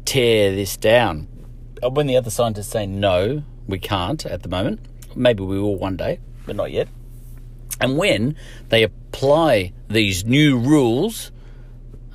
tear 0.03 0.53
this 0.53 0.75
down? 0.75 1.27
When 1.81 2.07
the 2.07 2.17
other 2.17 2.29
scientists 2.29 2.67
say, 2.67 2.85
no, 2.85 3.43
we 3.67 3.79
can't 3.79 4.25
at 4.25 4.43
the 4.43 4.49
moment, 4.49 4.81
Maybe 5.15 5.43
we 5.43 5.59
will 5.59 5.75
one 5.75 5.97
day, 5.97 6.19
but 6.45 6.55
not 6.55 6.71
yet. 6.71 6.87
And 7.79 7.97
when 7.97 8.35
they 8.69 8.83
apply 8.83 9.73
these 9.89 10.23
new 10.23 10.57
rules 10.57 11.31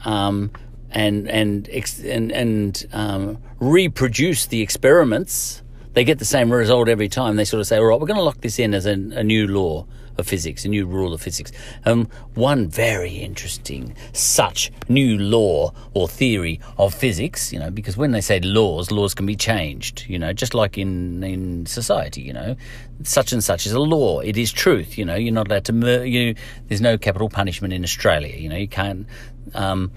um, 0.04 0.50
and 0.90 1.28
and 1.28 1.68
and, 1.68 2.32
and 2.32 2.86
um, 2.92 3.38
reproduce 3.58 4.46
the 4.46 4.62
experiments, 4.62 5.62
they 5.94 6.04
get 6.04 6.18
the 6.18 6.24
same 6.24 6.52
result 6.52 6.88
every 6.88 7.08
time. 7.08 7.36
They 7.36 7.44
sort 7.44 7.60
of 7.60 7.66
say, 7.66 7.78
"All 7.78 7.84
right, 7.84 8.00
we're 8.00 8.06
going 8.06 8.18
to 8.18 8.22
lock 8.22 8.40
this 8.40 8.58
in 8.58 8.74
as 8.74 8.86
a, 8.86 8.92
a 8.92 9.24
new 9.24 9.46
law." 9.48 9.86
Of 10.18 10.26
physics, 10.26 10.64
a 10.64 10.68
new 10.68 10.86
rule 10.86 11.12
of 11.12 11.20
physics. 11.20 11.52
Um, 11.84 12.08
one 12.34 12.68
very 12.68 13.16
interesting 13.16 13.94
such 14.12 14.72
new 14.88 15.18
law 15.18 15.72
or 15.94 16.08
theory 16.08 16.60
of 16.78 16.94
physics, 16.94 17.52
you 17.52 17.58
know, 17.58 17.70
because 17.70 17.96
when 17.96 18.12
they 18.12 18.20
say 18.20 18.40
laws, 18.40 18.90
laws 18.90 19.14
can 19.14 19.26
be 19.26 19.36
changed, 19.36 20.04
you 20.08 20.18
know, 20.18 20.32
just 20.32 20.54
like 20.54 20.78
in, 20.78 21.22
in 21.22 21.66
society, 21.66 22.22
you 22.22 22.32
know, 22.32 22.56
such 23.02 23.32
and 23.32 23.42
such 23.42 23.66
is 23.66 23.72
a 23.72 23.80
law. 23.80 24.20
It 24.20 24.36
is 24.36 24.52
truth, 24.52 24.96
you 24.98 25.04
know, 25.04 25.14
you're 25.14 25.34
not 25.34 25.48
allowed 25.48 25.64
to, 25.66 25.72
mur- 25.72 26.04
you, 26.04 26.34
there's 26.68 26.80
no 26.80 26.98
capital 26.98 27.28
punishment 27.28 27.72
in 27.72 27.82
Australia, 27.84 28.36
you 28.36 28.48
know, 28.48 28.56
you 28.56 28.68
can't, 28.68 29.06
um, 29.54 29.92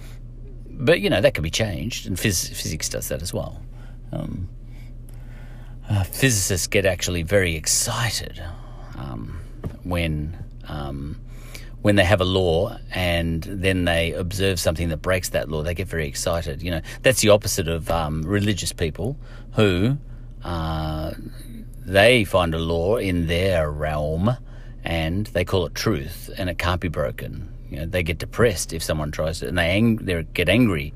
but, 0.72 1.02
you 1.02 1.10
know, 1.10 1.20
that 1.20 1.34
can 1.34 1.44
be 1.44 1.50
changed, 1.50 2.08
and 2.08 2.16
phys- 2.16 2.54
physics 2.54 2.88
does 2.88 3.10
that 3.10 3.22
as 3.22 3.34
well. 3.34 3.62
Um, 4.12 4.50
uh, 5.90 6.04
physicists 6.04 6.68
get 6.68 6.86
actually 6.86 7.24
very 7.24 7.56
excited. 7.56 8.42
Um, 8.96 9.39
when 9.84 10.38
um, 10.68 11.20
when 11.82 11.96
they 11.96 12.04
have 12.04 12.22
a 12.22 12.26
law 12.26 12.78
and 12.92 13.44
then 13.44 13.86
they 13.86 14.12
observe 14.12 14.60
something 14.60 14.90
that 14.90 14.98
breaks 14.98 15.30
that 15.30 15.50
law, 15.50 15.64
they 15.64 15.74
get 15.74 15.88
very 15.88 16.08
excited. 16.08 16.62
You 16.62 16.72
know, 16.72 16.82
that's 17.04 17.22
the 17.22 17.30
opposite 17.30 17.68
of 17.68 17.90
um, 17.90 18.24
religious 18.24 18.74
people 18.74 19.18
who 19.54 19.98
uh, 20.44 21.14
they 21.86 22.26
find 22.26 22.54
a 22.54 22.60
law 22.60 22.98
in 22.98 23.28
their 23.28 23.72
realm 23.72 24.36
and 24.84 25.28
they 25.28 25.46
call 25.46 25.66
it 25.66 25.76
truth 25.76 26.30
and 26.38 26.50
it 26.50 26.58
can't 26.58 26.82
be 26.82 26.90
broken. 26.90 27.54
You 27.70 27.80
know, 27.80 27.86
they 27.86 28.04
get 28.04 28.18
depressed 28.18 28.74
if 28.74 28.82
someone 28.84 29.12
tries 29.12 29.44
it, 29.44 29.50
and 29.50 29.58
they, 29.58 29.70
ang- 29.70 29.98
they 29.98 30.24
get 30.24 30.50
angry. 30.50 30.94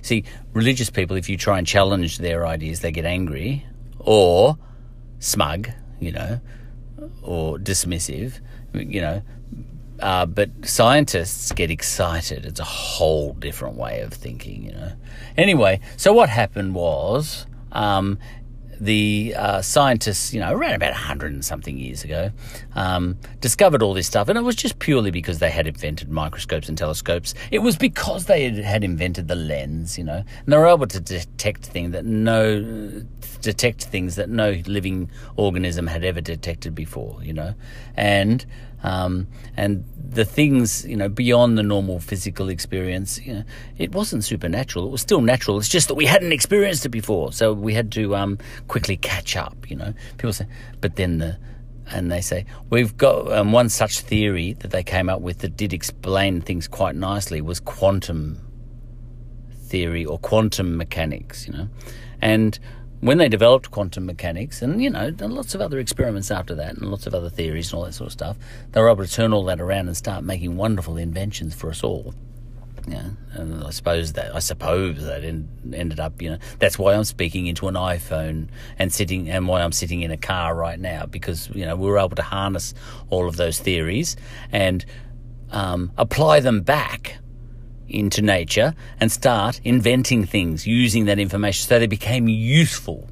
See, 0.00 0.24
religious 0.52 0.90
people, 0.90 1.16
if 1.16 1.28
you 1.28 1.36
try 1.36 1.58
and 1.58 1.66
challenge 1.66 2.18
their 2.18 2.46
ideas, 2.46 2.80
they 2.80 2.92
get 2.92 3.04
angry 3.04 3.66
or 3.98 4.58
smug, 5.18 5.68
you 6.00 6.12
know, 6.12 6.40
or 7.22 7.58
dismissive, 7.58 8.40
you 8.72 9.00
know. 9.00 9.22
Uh, 10.00 10.26
but 10.26 10.50
scientists 10.64 11.52
get 11.52 11.70
excited. 11.70 12.44
It's 12.44 12.60
a 12.60 12.64
whole 12.64 13.32
different 13.34 13.76
way 13.76 14.00
of 14.00 14.12
thinking, 14.12 14.64
you 14.64 14.72
know. 14.72 14.92
Anyway, 15.36 15.80
so 15.96 16.12
what 16.12 16.28
happened 16.28 16.74
was 16.74 17.46
um, 17.72 18.18
the 18.80 19.34
uh, 19.36 19.62
scientists, 19.62 20.32
you 20.32 20.40
know, 20.40 20.52
around 20.52 20.74
about 20.74 20.92
100 20.92 21.32
and 21.32 21.44
something 21.44 21.78
years 21.78 22.04
ago, 22.04 22.30
um, 22.74 23.16
discovered 23.40 23.82
all 23.82 23.94
this 23.94 24.06
stuff. 24.06 24.28
And 24.28 24.38
it 24.38 24.42
was 24.42 24.56
just 24.56 24.78
purely 24.78 25.10
because 25.10 25.38
they 25.38 25.50
had 25.50 25.66
invented 25.66 26.10
microscopes 26.10 26.68
and 26.68 26.76
telescopes. 26.76 27.34
It 27.50 27.60
was 27.60 27.76
because 27.76 28.26
they 28.26 28.50
had, 28.50 28.84
invented 28.84 29.28
the 29.28 29.36
lens, 29.36 29.96
you 29.96 30.04
know, 30.04 30.16
and 30.16 30.46
they 30.52 30.56
were 30.56 30.66
able 30.66 30.86
to 30.86 31.00
detect 31.00 31.64
things 31.64 31.92
that 31.92 32.04
no 32.04 33.04
detect 33.40 33.84
things 33.84 34.16
that 34.16 34.28
no 34.28 34.62
living 34.66 35.10
organism 35.36 35.86
had 35.86 36.04
ever 36.04 36.20
detected 36.20 36.74
before, 36.74 37.18
you 37.22 37.32
know, 37.32 37.54
and 37.96 38.44
Um, 38.84 39.26
and 39.56 39.84
the 39.96 40.26
things, 40.26 40.86
you 40.86 40.96
know, 40.96 41.08
beyond 41.08 41.56
the 41.56 41.62
normal 41.62 41.98
physical 41.98 42.50
experience, 42.50 43.18
you 43.20 43.32
know, 43.32 43.44
it 43.78 43.92
wasn't 43.92 44.24
supernatural. 44.24 44.86
It 44.86 44.90
was 44.90 45.00
still 45.00 45.22
natural. 45.22 45.58
It's 45.58 45.70
just 45.70 45.88
that 45.88 45.94
we 45.94 46.04
hadn't 46.04 46.32
experienced 46.32 46.84
it 46.84 46.90
before, 46.90 47.32
so 47.32 47.54
we 47.54 47.72
had 47.72 47.90
to 47.92 48.14
um, 48.14 48.38
quickly 48.68 48.98
catch 48.98 49.36
up. 49.36 49.68
You 49.70 49.76
know, 49.76 49.94
people 50.18 50.34
say, 50.34 50.46
but 50.80 50.96
then 50.96 51.18
the 51.18 51.38
and 51.90 52.10
they 52.12 52.20
say 52.20 52.46
we've 52.70 52.96
got 52.96 53.30
um, 53.32 53.52
one 53.52 53.68
such 53.68 54.00
theory 54.00 54.54
that 54.54 54.70
they 54.70 54.82
came 54.82 55.08
up 55.08 55.20
with 55.20 55.40
that 55.40 55.56
did 55.56 55.72
explain 55.72 56.40
things 56.40 56.68
quite 56.68 56.94
nicely 56.94 57.40
was 57.40 57.60
quantum 57.60 58.40
theory 59.66 60.04
or 60.04 60.18
quantum 60.18 60.76
mechanics. 60.76 61.46
You 61.46 61.54
know, 61.54 61.68
and 62.20 62.58
when 63.04 63.18
they 63.18 63.28
developed 63.28 63.70
quantum 63.70 64.06
mechanics, 64.06 64.62
and 64.62 64.82
you 64.82 64.88
know, 64.88 65.14
lots 65.20 65.54
of 65.54 65.60
other 65.60 65.78
experiments 65.78 66.30
after 66.30 66.54
that, 66.54 66.78
and 66.78 66.90
lots 66.90 67.06
of 67.06 67.14
other 67.14 67.28
theories 67.28 67.70
and 67.70 67.78
all 67.78 67.84
that 67.84 67.92
sort 67.92 68.06
of 68.06 68.12
stuff, 68.12 68.38
they 68.72 68.80
were 68.80 68.88
able 68.88 69.04
to 69.04 69.12
turn 69.12 69.34
all 69.34 69.44
that 69.44 69.60
around 69.60 69.88
and 69.88 69.96
start 69.96 70.24
making 70.24 70.56
wonderful 70.56 70.96
inventions 70.96 71.54
for 71.54 71.68
us 71.68 71.84
all. 71.84 72.14
Yeah, 72.88 73.10
and 73.32 73.62
I 73.62 73.70
suppose 73.70 74.14
that 74.14 74.34
I 74.34 74.38
suppose 74.38 75.04
that 75.04 75.22
ended 75.22 76.00
up, 76.00 76.22
you 76.22 76.30
know, 76.30 76.38
that's 76.58 76.78
why 76.78 76.94
I'm 76.94 77.04
speaking 77.04 77.46
into 77.46 77.68
an 77.68 77.74
iPhone 77.74 78.48
and 78.78 78.90
sitting, 78.90 79.28
and 79.28 79.48
why 79.48 79.62
I'm 79.62 79.72
sitting 79.72 80.00
in 80.00 80.10
a 80.10 80.16
car 80.16 80.54
right 80.54 80.80
now 80.80 81.04
because 81.04 81.50
you 81.54 81.66
know 81.66 81.76
we 81.76 81.86
were 81.86 81.98
able 81.98 82.16
to 82.16 82.22
harness 82.22 82.72
all 83.10 83.28
of 83.28 83.36
those 83.36 83.60
theories 83.60 84.16
and 84.50 84.82
um, 85.50 85.92
apply 85.98 86.40
them 86.40 86.62
back 86.62 87.18
into 87.88 88.22
nature 88.22 88.74
and 89.00 89.10
start 89.10 89.60
inventing 89.64 90.24
things 90.26 90.66
using 90.66 91.04
that 91.06 91.18
information 91.18 91.66
so 91.66 91.78
they 91.78 91.86
became 91.86 92.28
useful. 92.28 93.08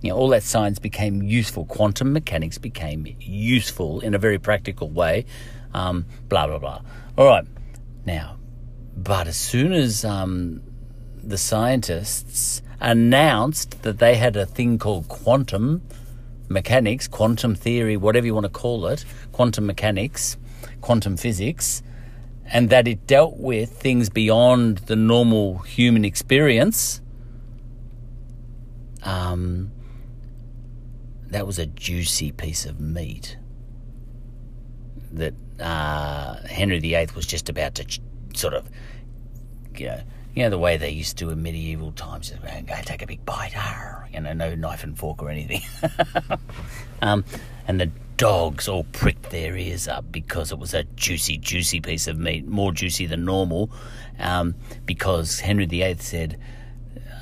You 0.00 0.10
know, 0.10 0.16
all 0.16 0.28
that 0.28 0.42
science 0.42 0.78
became 0.78 1.22
useful. 1.22 1.64
Quantum 1.66 2.12
mechanics 2.12 2.58
became 2.58 3.06
useful 3.20 4.00
in 4.00 4.14
a 4.14 4.18
very 4.18 4.38
practical 4.38 4.90
way. 4.90 5.26
Um, 5.74 6.06
blah, 6.28 6.46
blah, 6.46 6.58
blah. 6.58 6.82
All 7.16 7.26
right. 7.26 7.46
Now, 8.04 8.38
but 8.96 9.28
as 9.28 9.36
soon 9.36 9.72
as 9.72 10.04
um, 10.04 10.60
the 11.22 11.38
scientists 11.38 12.62
announced 12.80 13.82
that 13.82 13.98
they 13.98 14.16
had 14.16 14.36
a 14.36 14.44
thing 14.44 14.78
called 14.78 15.08
quantum 15.08 15.82
mechanics, 16.48 17.06
quantum 17.08 17.54
theory, 17.54 17.96
whatever 17.96 18.26
you 18.26 18.34
want 18.34 18.44
to 18.44 18.50
call 18.50 18.86
it, 18.86 19.04
quantum 19.30 19.66
mechanics, 19.66 20.36
quantum 20.80 21.16
physics, 21.16 21.82
and 22.52 22.68
that 22.68 22.86
it 22.86 23.06
dealt 23.06 23.38
with 23.38 23.70
things 23.70 24.10
beyond 24.10 24.78
the 24.78 24.94
normal 24.94 25.58
human 25.60 26.04
experience, 26.04 27.00
um, 29.02 29.72
that 31.28 31.46
was 31.46 31.58
a 31.58 31.64
juicy 31.64 32.30
piece 32.30 32.66
of 32.66 32.78
meat 32.78 33.38
that 35.12 35.34
uh, 35.58 36.36
Henry 36.46 36.78
VIII 36.78 37.08
was 37.16 37.26
just 37.26 37.48
about 37.48 37.74
to 37.76 37.84
ch- 37.84 38.00
sort 38.34 38.52
of, 38.52 38.68
you 39.76 39.86
know, 39.86 40.02
you 40.34 40.42
know 40.42 40.50
the 40.50 40.58
way 40.58 40.76
they 40.76 40.90
used 40.90 41.16
to 41.18 41.30
in 41.30 41.42
medieval 41.42 41.92
times, 41.92 42.30
just 42.30 42.42
go 42.66 42.74
take 42.84 43.02
a 43.02 43.06
big 43.06 43.24
bite, 43.24 43.54
you 44.12 44.20
know, 44.20 44.32
no 44.34 44.54
knife 44.54 44.84
and 44.84 44.98
fork 44.98 45.22
or 45.22 45.30
anything. 45.30 45.62
um, 47.02 47.24
and 47.66 47.80
the 47.80 47.90
dogs 48.22 48.68
all 48.68 48.84
pricked 48.92 49.30
their 49.30 49.56
ears 49.56 49.88
up 49.88 50.04
because 50.12 50.52
it 50.52 50.58
was 50.60 50.74
a 50.74 50.84
juicy, 50.94 51.36
juicy 51.36 51.80
piece 51.80 52.06
of 52.06 52.16
meat, 52.16 52.46
more 52.46 52.70
juicy 52.70 53.04
than 53.04 53.24
normal, 53.24 53.68
um, 54.20 54.54
because 54.86 55.40
Henry 55.40 55.66
VIII 55.66 55.96
said, 55.98 56.38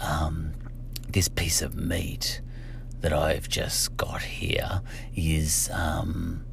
um, 0.02 0.52
This 1.08 1.26
piece 1.26 1.62
of 1.62 1.74
meat 1.74 2.42
that 3.00 3.14
I've 3.14 3.48
just 3.48 3.96
got 3.96 4.20
here 4.20 4.82
is. 5.16 5.70
Um, 5.72 6.44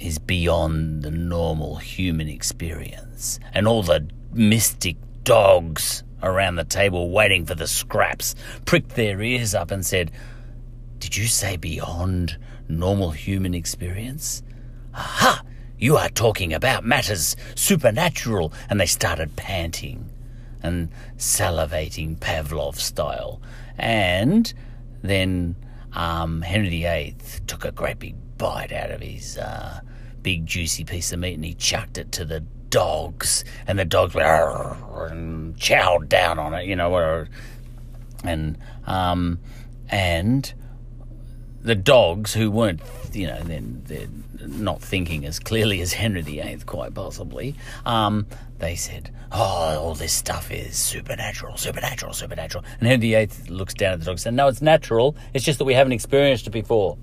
is 0.00 0.18
beyond 0.20 1.02
the 1.02 1.10
normal 1.10 1.74
human 1.76 2.28
experience, 2.28 3.40
and 3.52 3.66
all 3.66 3.82
the 3.82 4.08
mystic 4.32 4.96
dogs 5.24 6.04
around 6.22 6.54
the 6.54 6.64
table 6.64 7.10
waiting 7.10 7.44
for 7.44 7.56
the 7.56 7.66
scraps 7.66 8.36
pricked 8.64 8.90
their 8.90 9.20
ears 9.20 9.56
up 9.56 9.72
and 9.72 9.84
said, 9.84 10.12
Did 11.00 11.16
you 11.16 11.26
say 11.26 11.56
beyond 11.56 12.38
normal 12.68 13.10
human 13.10 13.54
experience? 13.54 14.42
Aha! 14.94 15.42
You 15.78 15.96
are 15.96 16.08
talking 16.08 16.52
about 16.52 16.84
matters 16.84 17.36
supernatural. 17.54 18.52
And 18.68 18.80
they 18.80 18.86
started 18.86 19.36
panting 19.36 20.10
and 20.62 20.90
salivating 21.16 22.18
Pavlov 22.18 22.76
style. 22.76 23.40
And 23.78 24.52
then 25.02 25.56
um, 25.92 26.42
Henry 26.42 26.68
VIII 26.68 27.16
took 27.46 27.64
a 27.64 27.72
great 27.72 27.98
big 27.98 28.16
bite 28.36 28.72
out 28.72 28.90
of 28.90 29.00
his 29.00 29.38
uh, 29.38 29.80
big 30.22 30.46
juicy 30.46 30.84
piece 30.84 31.12
of 31.12 31.20
meat 31.20 31.34
and 31.34 31.44
he 31.44 31.54
chucked 31.54 31.96
it 31.96 32.10
to 32.12 32.24
the 32.24 32.40
dogs. 32.70 33.44
And 33.66 33.78
the 33.78 33.84
dogs 33.84 34.14
went 34.14 34.26
and 34.26 35.56
chowed 35.56 36.08
down 36.08 36.38
on 36.38 36.54
it, 36.54 36.66
you 36.66 36.74
know. 36.74 37.26
And, 38.24 38.58
um, 38.84 39.38
and 39.88 40.52
the 41.62 41.74
dogs 41.74 42.34
who 42.34 42.50
weren't, 42.50 42.80
you 43.12 43.26
know, 43.26 43.40
then 43.42 43.82
they're, 43.86 44.06
not 44.46 44.80
thinking 44.80 45.26
as 45.26 45.38
clearly 45.38 45.80
as 45.80 45.92
Henry 45.92 46.22
VIII, 46.22 46.60
quite 46.64 46.94
possibly. 46.94 47.54
Um, 47.84 48.26
they 48.58 48.76
said, 48.76 49.10
"Oh, 49.32 49.78
all 49.78 49.94
this 49.94 50.12
stuff 50.12 50.50
is 50.50 50.76
supernatural, 50.76 51.56
supernatural, 51.56 52.12
supernatural." 52.12 52.64
And 52.78 52.88
Henry 52.88 53.10
VIII 53.10 53.48
looks 53.48 53.74
down 53.74 53.94
at 53.94 54.00
the 54.00 54.06
dogs 54.06 54.24
and 54.24 54.32
said, 54.32 54.34
"No, 54.34 54.48
it's 54.48 54.62
natural. 54.62 55.16
It's 55.34 55.44
just 55.44 55.58
that 55.58 55.64
we 55.64 55.74
haven't 55.74 55.92
experienced 55.92 56.46
it 56.46 56.50
before." 56.50 56.96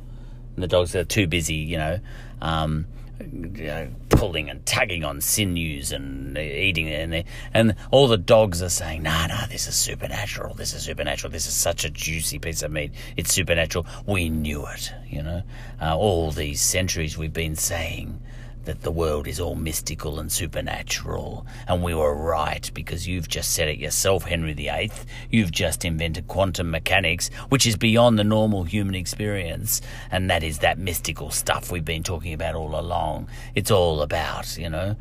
And 0.56 0.64
the 0.64 0.68
dogs 0.68 0.95
are 0.95 1.03
too 1.03 1.28
busy, 1.28 1.56
you 1.56 1.78
know, 1.78 1.99
um, 2.41 2.88
pulling 4.09 4.49
and 4.49 4.66
tugging 4.66 5.03
on 5.03 5.22
sinews 5.22 5.91
and 5.91 6.38
eating 6.38 6.88
it, 6.88 6.99
and, 6.99 7.24
and 7.53 7.76
all 7.91 8.07
the 8.07 8.18
dogs 8.18 8.61
are 8.61 8.70
saying, 8.70 9.03
"No, 9.03 9.11
nah, 9.11 9.28
no, 9.28 9.36
nah, 9.36 9.45
this 9.47 9.68
is 9.68 9.76
supernatural. 9.76 10.53
This 10.53 10.74
is 10.74 10.84
supernatural. 10.84 11.32
This 11.32 11.47
is 11.47 11.53
such 11.53 11.86
a 11.86 11.89
juicy 11.89 12.39
piece 12.39 12.63
of 12.63 12.72
meat. 12.72 12.91
It's 13.18 13.34
supernatural. 13.34 13.86
We 14.05 14.30
knew 14.30 14.66
it. 14.68 14.91
You 15.09 15.24
know, 15.24 15.43
uh, 15.82 15.97
all 15.97 16.32
these 16.32 16.61
centuries 16.61 17.18
we've 17.18 17.34
been 17.34 17.55
saying." 17.55 18.22
That 18.66 18.82
the 18.82 18.91
world 18.91 19.28
is 19.28 19.39
all 19.39 19.55
mystical 19.55 20.20
and 20.20 20.32
supernatural. 20.32 21.45
And 21.68 21.84
we 21.84 21.93
were 21.93 22.16
right 22.16 22.70
because 22.74 23.07
you've 23.07 23.28
just 23.28 23.51
said 23.51 23.70
it 23.70 23.78
yourself, 23.78 24.24
Henry 24.24 24.53
VIII. 24.53 24.91
You've 25.30 25.51
just 25.51 25.86
invented 25.86 26.28
quantum 26.28 26.72
mechanics, 26.72 27.30
which 27.49 27.66
is 27.66 27.76
beyond 27.76 28.20
the 28.20 28.24
normal 28.24 28.63
human 28.63 28.95
experience. 28.95 29.82
And 30.11 30.30
that 30.30 30.43
is 30.43 30.59
that 30.59 30.78
mystical 30.78 31.32
stuff 31.32 31.72
we've 31.72 31.86
been 31.86 32.03
talking 32.03 32.34
about 32.34 32.55
all 32.55 32.80
along. 32.80 33.30
It's 33.55 33.72
all 33.72 34.01
about, 34.01 34.57
you 34.57 34.70
know. 34.70 34.95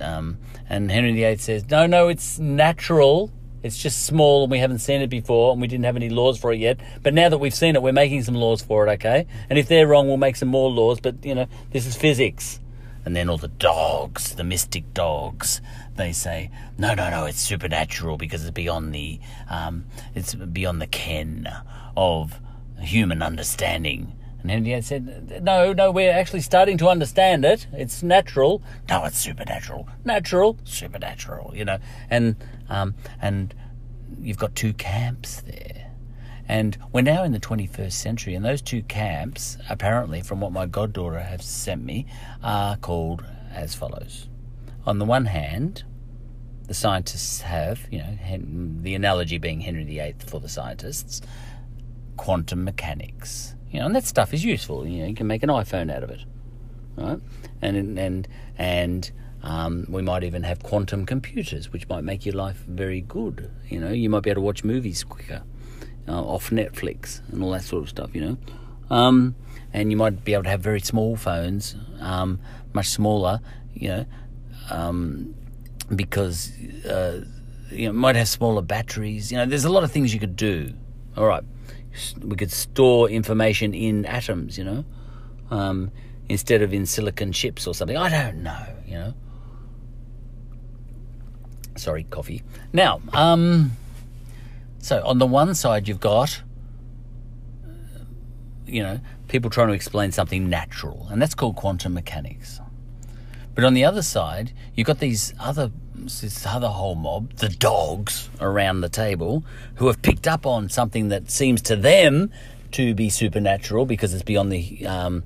Um, 0.00 0.38
and 0.68 0.90
Henry 0.90 1.12
VIII 1.12 1.36
says, 1.36 1.70
no, 1.70 1.86
no, 1.86 2.08
it's 2.08 2.38
natural. 2.38 3.32
It's 3.62 3.76
just 3.76 4.06
small 4.06 4.44
and 4.44 4.50
we 4.50 4.58
haven't 4.58 4.78
seen 4.78 5.02
it 5.02 5.10
before 5.10 5.52
and 5.52 5.60
we 5.60 5.66
didn't 5.66 5.84
have 5.84 5.96
any 5.96 6.08
laws 6.08 6.38
for 6.38 6.52
it 6.52 6.60
yet. 6.60 6.78
But 7.02 7.14
now 7.14 7.28
that 7.28 7.38
we've 7.38 7.54
seen 7.54 7.74
it, 7.74 7.82
we're 7.82 7.92
making 7.92 8.22
some 8.22 8.34
laws 8.34 8.62
for 8.62 8.86
it, 8.86 8.90
okay? 8.92 9.26
And 9.50 9.58
if 9.58 9.66
they're 9.68 9.86
wrong, 9.86 10.06
we'll 10.06 10.16
make 10.16 10.36
some 10.36 10.48
more 10.48 10.70
laws. 10.70 11.00
But, 11.00 11.24
you 11.24 11.34
know, 11.34 11.46
this 11.72 11.84
is 11.84 11.96
physics. 11.96 12.60
And 13.08 13.16
then 13.16 13.30
all 13.30 13.38
the 13.38 13.48
dogs, 13.48 14.34
the 14.34 14.44
mystic 14.44 14.92
dogs, 14.92 15.62
they 15.96 16.12
say, 16.12 16.50
no, 16.76 16.92
no, 16.92 17.08
no, 17.08 17.24
it's 17.24 17.40
supernatural 17.40 18.18
because 18.18 18.42
it's 18.42 18.50
beyond 18.50 18.94
the, 18.94 19.18
um, 19.48 19.86
it's 20.14 20.34
beyond 20.34 20.82
the 20.82 20.86
ken 20.86 21.48
of 21.96 22.38
human 22.78 23.22
understanding. 23.22 24.12
And 24.42 24.50
India 24.50 24.82
said, 24.82 25.42
no, 25.42 25.72
no, 25.72 25.90
we're 25.90 26.12
actually 26.12 26.42
starting 26.42 26.76
to 26.76 26.88
understand 26.90 27.46
it. 27.46 27.66
It's 27.72 28.02
natural. 28.02 28.62
No, 28.90 29.06
it's 29.06 29.16
supernatural. 29.16 29.88
Natural, 30.04 30.58
supernatural, 30.64 31.56
you 31.56 31.64
know. 31.64 31.78
And, 32.10 32.36
um, 32.68 32.94
and 33.22 33.54
you've 34.20 34.36
got 34.36 34.54
two 34.54 34.74
camps 34.74 35.40
there. 35.40 35.77
And 36.48 36.78
we're 36.92 37.02
now 37.02 37.24
in 37.24 37.32
the 37.32 37.40
21st 37.40 37.92
century, 37.92 38.34
and 38.34 38.42
those 38.42 38.62
two 38.62 38.82
camps, 38.82 39.58
apparently, 39.68 40.22
from 40.22 40.40
what 40.40 40.50
my 40.50 40.64
goddaughter 40.64 41.20
has 41.20 41.44
sent 41.44 41.84
me, 41.84 42.06
are 42.42 42.76
called 42.78 43.22
as 43.52 43.74
follows. 43.74 44.28
On 44.86 44.98
the 44.98 45.04
one 45.04 45.26
hand, 45.26 45.84
the 46.66 46.72
scientists 46.72 47.42
have, 47.42 47.86
you 47.90 47.98
know, 47.98 48.18
the 48.80 48.94
analogy 48.94 49.36
being 49.36 49.60
Henry 49.60 49.84
VIII 49.84 50.14
for 50.26 50.40
the 50.40 50.48
scientists, 50.48 51.20
quantum 52.16 52.64
mechanics. 52.64 53.54
You 53.70 53.80
know, 53.80 53.86
and 53.86 53.94
that 53.94 54.04
stuff 54.04 54.32
is 54.32 54.42
useful. 54.42 54.86
You 54.86 55.02
know, 55.02 55.08
you 55.08 55.14
can 55.14 55.26
make 55.26 55.42
an 55.42 55.50
iPhone 55.50 55.94
out 55.94 56.02
of 56.02 56.08
it, 56.08 56.24
right? 56.96 57.20
And 57.60 57.98
and 57.98 58.28
and 58.56 59.10
um, 59.42 59.84
we 59.90 60.00
might 60.00 60.24
even 60.24 60.42
have 60.44 60.62
quantum 60.62 61.04
computers, 61.04 61.70
which 61.70 61.86
might 61.90 62.04
make 62.04 62.24
your 62.24 62.34
life 62.34 62.64
very 62.66 63.02
good. 63.02 63.50
You 63.68 63.80
know, 63.80 63.90
you 63.90 64.08
might 64.08 64.22
be 64.22 64.30
able 64.30 64.40
to 64.40 64.46
watch 64.46 64.64
movies 64.64 65.04
quicker 65.04 65.42
uh, 66.08 66.22
off 66.22 66.50
Netflix 66.50 67.20
and 67.32 67.42
all 67.42 67.50
that 67.52 67.62
sort 67.62 67.82
of 67.82 67.88
stuff, 67.88 68.14
you 68.14 68.20
know. 68.20 68.38
Um, 68.90 69.34
and 69.72 69.90
you 69.90 69.96
might 69.96 70.24
be 70.24 70.32
able 70.32 70.44
to 70.44 70.48
have 70.48 70.60
very 70.60 70.80
small 70.80 71.16
phones, 71.16 71.76
um, 72.00 72.40
much 72.72 72.88
smaller, 72.88 73.40
you 73.74 73.88
know, 73.88 74.06
um, 74.70 75.34
because 75.94 76.52
uh, 76.86 77.24
you 77.70 77.86
know 77.86 77.92
might 77.92 78.16
have 78.16 78.28
smaller 78.28 78.62
batteries. 78.62 79.30
You 79.30 79.38
know, 79.38 79.46
there's 79.46 79.64
a 79.64 79.70
lot 79.70 79.84
of 79.84 79.92
things 79.92 80.14
you 80.14 80.20
could 80.20 80.36
do. 80.36 80.72
All 81.16 81.26
right, 81.26 81.44
we 82.22 82.36
could 82.36 82.50
store 82.50 83.10
information 83.10 83.74
in 83.74 84.06
atoms. 84.06 84.56
You 84.56 84.64
know, 84.64 84.84
um, 85.50 85.90
instead 86.28 86.62
of 86.62 86.72
in 86.72 86.86
silicon 86.86 87.32
chips 87.32 87.66
or 87.66 87.74
something. 87.74 87.96
I 87.96 88.08
don't 88.08 88.42
know, 88.42 88.66
you 88.86 88.94
know. 88.94 89.14
Sorry, 91.76 92.04
coffee. 92.04 92.42
Now, 92.72 93.00
um, 93.12 93.72
so 94.78 95.02
on 95.04 95.18
the 95.18 95.26
one 95.26 95.54
side, 95.54 95.88
you've 95.88 96.00
got, 96.00 96.42
you 98.66 98.82
know, 98.82 99.00
people 99.28 99.50
trying 99.50 99.68
to 99.68 99.74
explain 99.74 100.12
something 100.12 100.48
natural, 100.48 101.08
and 101.10 101.20
that's 101.20 101.34
called 101.34 101.56
quantum 101.56 101.94
mechanics. 101.94 102.60
But 103.54 103.64
on 103.64 103.74
the 103.74 103.84
other 103.84 104.02
side, 104.02 104.52
you've 104.74 104.86
got 104.86 105.00
these 105.00 105.34
other 105.40 105.72
this 105.94 106.46
other 106.46 106.68
whole 106.68 106.94
mob, 106.94 107.32
the 107.34 107.48
dogs 107.48 108.30
around 108.40 108.82
the 108.82 108.88
table, 108.88 109.44
who 109.74 109.88
have 109.88 110.00
picked 110.00 110.28
up 110.28 110.46
on 110.46 110.68
something 110.68 111.08
that 111.08 111.30
seems 111.30 111.60
to 111.62 111.74
them 111.74 112.30
to 112.72 112.94
be 112.94 113.10
supernatural 113.10 113.84
because 113.84 114.14
it's 114.14 114.22
beyond 114.22 114.52
the 114.52 114.86
um, 114.86 115.24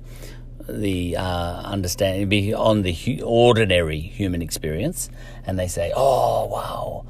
the 0.67 1.17
uh, 1.17 1.61
understanding, 1.61 2.29
beyond 2.29 2.83
the 2.83 3.21
ordinary 3.21 3.99
human 3.99 4.41
experience, 4.41 5.09
and 5.45 5.59
they 5.59 5.67
say, 5.67 5.91
"Oh, 5.95 6.45
wow, 6.45 7.05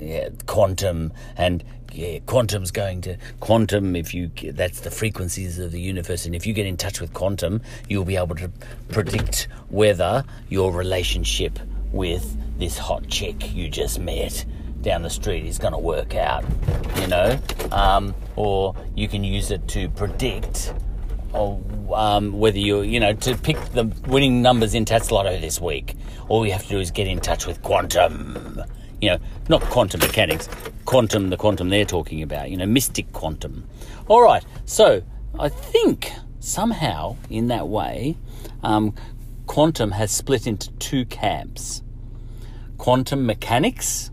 yeah, 0.00 0.30
quantum 0.46 1.12
and 1.36 1.62
yeah, 1.94 2.18
quantum's 2.26 2.70
going 2.70 3.00
to 3.02 3.16
quantum. 3.40 3.94
If 3.94 4.14
you 4.14 4.30
that's 4.52 4.80
the 4.80 4.90
frequencies 4.90 5.58
of 5.58 5.72
the 5.72 5.80
universe, 5.80 6.26
and 6.26 6.34
if 6.34 6.46
you 6.46 6.52
get 6.52 6.66
in 6.66 6.76
touch 6.76 7.00
with 7.00 7.12
quantum, 7.14 7.62
you'll 7.88 8.04
be 8.04 8.16
able 8.16 8.34
to 8.36 8.50
predict 8.88 9.48
whether 9.68 10.24
your 10.48 10.72
relationship 10.72 11.58
with 11.92 12.36
this 12.58 12.76
hot 12.76 13.06
chick 13.08 13.54
you 13.54 13.68
just 13.68 14.00
met 14.00 14.44
down 14.82 15.02
the 15.02 15.10
street 15.10 15.44
is 15.46 15.58
going 15.58 15.72
to 15.72 15.78
work 15.78 16.14
out. 16.14 16.44
You 17.00 17.06
know, 17.06 17.38
um, 17.70 18.14
or 18.36 18.74
you 18.94 19.08
can 19.08 19.22
use 19.24 19.50
it 19.50 19.66
to 19.68 19.88
predict. 19.90 20.74
Or 21.32 21.60
um, 21.92 22.38
whether 22.38 22.58
you 22.58 22.82
you 22.82 23.00
know 23.00 23.12
to 23.12 23.36
pick 23.36 23.56
the 23.72 23.84
winning 24.06 24.42
numbers 24.42 24.74
in 24.74 24.84
Tattslotto 24.84 25.40
this 25.40 25.60
week, 25.60 25.94
all 26.28 26.44
you 26.44 26.52
have 26.52 26.62
to 26.64 26.68
do 26.68 26.80
is 26.80 26.90
get 26.90 27.06
in 27.06 27.20
touch 27.20 27.46
with 27.46 27.62
quantum 27.62 28.62
you 29.00 29.10
know, 29.10 29.18
not 29.48 29.62
quantum 29.62 30.00
mechanics, 30.00 30.48
quantum, 30.84 31.30
the 31.30 31.36
quantum 31.36 31.68
they're 31.68 31.84
talking 31.84 32.22
about, 32.22 32.50
you 32.50 32.56
know, 32.56 32.66
mystic 32.66 33.12
quantum. 33.12 33.66
All 34.08 34.22
right, 34.22 34.44
so 34.64 35.02
I 35.38 35.48
think 35.48 36.12
somehow 36.40 37.16
in 37.30 37.48
that 37.48 37.68
way, 37.68 38.16
um, 38.62 38.94
quantum 39.46 39.90
has 39.92 40.10
split 40.10 40.46
into 40.46 40.70
two 40.72 41.04
camps 41.06 41.82
quantum 42.78 43.24
mechanics, 43.24 44.10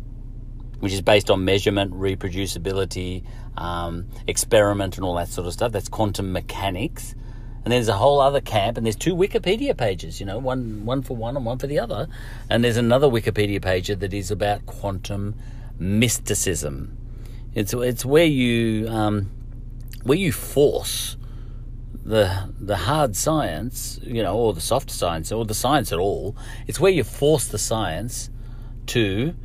which 0.79 0.93
is 0.93 1.01
based 1.01 1.29
on 1.29 1.43
measurement, 1.43 1.93
reproducibility, 1.93 3.23
um, 3.57 4.07
experiment, 4.27 4.95
and 4.97 5.05
all 5.05 5.15
that 5.15 5.27
sort 5.27 5.45
of 5.47 5.53
stuff. 5.53 5.71
That's 5.71 5.89
quantum 5.89 6.31
mechanics. 6.31 7.15
And 7.63 7.71
there's 7.71 7.87
a 7.87 7.93
whole 7.93 8.19
other 8.19 8.41
camp, 8.41 8.77
and 8.77 8.85
there's 8.85 8.95
two 8.95 9.15
Wikipedia 9.15 9.77
pages, 9.77 10.19
you 10.19 10.25
know, 10.25 10.39
one 10.39 10.83
one 10.85 11.03
for 11.03 11.15
one 11.15 11.35
and 11.35 11.45
one 11.45 11.59
for 11.59 11.67
the 11.67 11.79
other. 11.79 12.07
And 12.49 12.63
there's 12.63 12.77
another 12.77 13.07
Wikipedia 13.07 13.61
page 13.61 13.87
that 13.87 14.13
is 14.13 14.31
about 14.31 14.65
quantum 14.65 15.35
mysticism. 15.77 16.97
It's 17.53 17.73
it's 17.73 18.03
where 18.03 18.25
you 18.25 18.87
um, 18.89 19.29
where 20.03 20.17
you 20.17 20.31
force 20.31 21.17
the 22.03 22.51
the 22.59 22.77
hard 22.77 23.15
science, 23.15 23.99
you 24.01 24.23
know, 24.23 24.35
or 24.35 24.53
the 24.53 24.61
soft 24.61 24.89
science, 24.89 25.31
or 25.31 25.45
the 25.45 25.53
science 25.53 25.91
at 25.91 25.99
all. 25.99 26.35
It's 26.67 26.79
where 26.79 26.91
you 26.91 27.03
force 27.03 27.47
the 27.47 27.59
science 27.59 28.29
to 28.87 29.35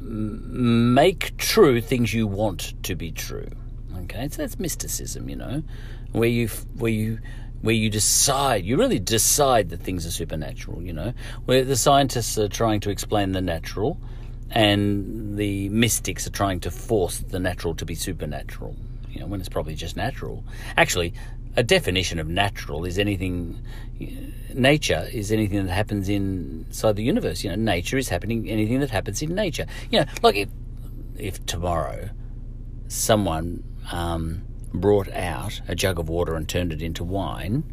make 0.00 1.36
true 1.36 1.80
things 1.80 2.12
you 2.14 2.26
want 2.26 2.74
to 2.84 2.94
be 2.94 3.10
true. 3.10 3.48
Okay, 4.04 4.28
so 4.28 4.42
that's 4.42 4.58
mysticism, 4.58 5.28
you 5.28 5.36
know, 5.36 5.62
where 6.12 6.28
you 6.28 6.48
where 6.76 6.92
you 6.92 7.18
where 7.62 7.74
you 7.74 7.90
decide, 7.90 8.64
you 8.64 8.76
really 8.76 8.98
decide 8.98 9.70
that 9.70 9.80
things 9.80 10.06
are 10.06 10.10
supernatural, 10.10 10.82
you 10.82 10.92
know, 10.92 11.12
where 11.46 11.64
the 11.64 11.76
scientists 11.76 12.38
are 12.38 12.48
trying 12.48 12.80
to 12.80 12.90
explain 12.90 13.32
the 13.32 13.40
natural 13.40 13.98
and 14.50 15.36
the 15.36 15.68
mystics 15.70 16.26
are 16.26 16.30
trying 16.30 16.60
to 16.60 16.70
force 16.70 17.18
the 17.18 17.38
natural 17.40 17.74
to 17.74 17.84
be 17.84 17.94
supernatural, 17.94 18.76
you 19.10 19.20
know, 19.20 19.26
when 19.26 19.40
it's 19.40 19.48
probably 19.48 19.74
just 19.74 19.96
natural. 19.96 20.44
Actually, 20.76 21.12
a 21.56 21.62
definition 21.62 22.18
of 22.18 22.28
natural 22.28 22.84
is 22.84 22.98
anything, 22.98 23.60
nature 24.54 25.08
is 25.12 25.32
anything 25.32 25.66
that 25.66 25.72
happens 25.72 26.08
inside 26.08 26.96
the 26.96 27.02
universe. 27.02 27.42
You 27.42 27.50
know, 27.50 27.56
nature 27.56 27.96
is 27.96 28.08
happening, 28.08 28.48
anything 28.48 28.80
that 28.80 28.90
happens 28.90 29.22
in 29.22 29.34
nature. 29.34 29.66
You 29.90 30.00
know, 30.00 30.06
like 30.22 30.36
if, 30.36 30.48
if 31.18 31.44
tomorrow 31.46 32.10
someone, 32.88 33.64
um, 33.90 34.42
brought 34.72 35.08
out 35.12 35.60
a 35.68 35.74
jug 35.74 35.98
of 35.98 36.08
water 36.08 36.34
and 36.34 36.48
turned 36.48 36.72
it 36.72 36.82
into 36.82 37.04
wine, 37.04 37.64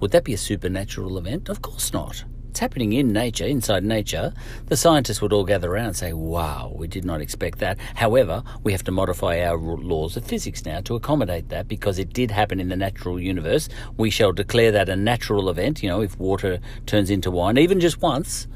would 0.00 0.10
that 0.12 0.24
be 0.24 0.34
a 0.34 0.38
supernatural 0.38 1.18
event? 1.18 1.48
Of 1.48 1.62
course 1.62 1.92
not. 1.92 2.24
It's 2.50 2.60
happening 2.60 2.94
in 2.94 3.12
nature, 3.12 3.44
inside 3.44 3.84
nature. 3.84 4.32
The 4.66 4.78
scientists 4.78 5.20
would 5.20 5.32
all 5.32 5.44
gather 5.44 5.70
around 5.70 5.88
and 5.88 5.96
say, 5.96 6.14
wow, 6.14 6.72
we 6.74 6.88
did 6.88 7.04
not 7.04 7.20
expect 7.20 7.58
that. 7.58 7.76
However, 7.96 8.42
we 8.64 8.72
have 8.72 8.84
to 8.84 8.92
modify 8.92 9.42
our 9.42 9.58
laws 9.58 10.16
of 10.16 10.24
physics 10.24 10.64
now 10.64 10.80
to 10.80 10.94
accommodate 10.94 11.50
that 11.50 11.68
because 11.68 11.98
it 11.98 12.14
did 12.14 12.30
happen 12.30 12.58
in 12.58 12.70
the 12.70 12.76
natural 12.76 13.20
universe. 13.20 13.68
We 13.98 14.08
shall 14.08 14.32
declare 14.32 14.72
that 14.72 14.88
a 14.88 14.96
natural 14.96 15.50
event. 15.50 15.82
You 15.82 15.90
know, 15.90 16.00
if 16.00 16.18
water 16.18 16.58
turns 16.86 17.10
into 17.10 17.30
wine, 17.30 17.58
even 17.58 17.78
just 17.78 18.00
once, 18.00 18.46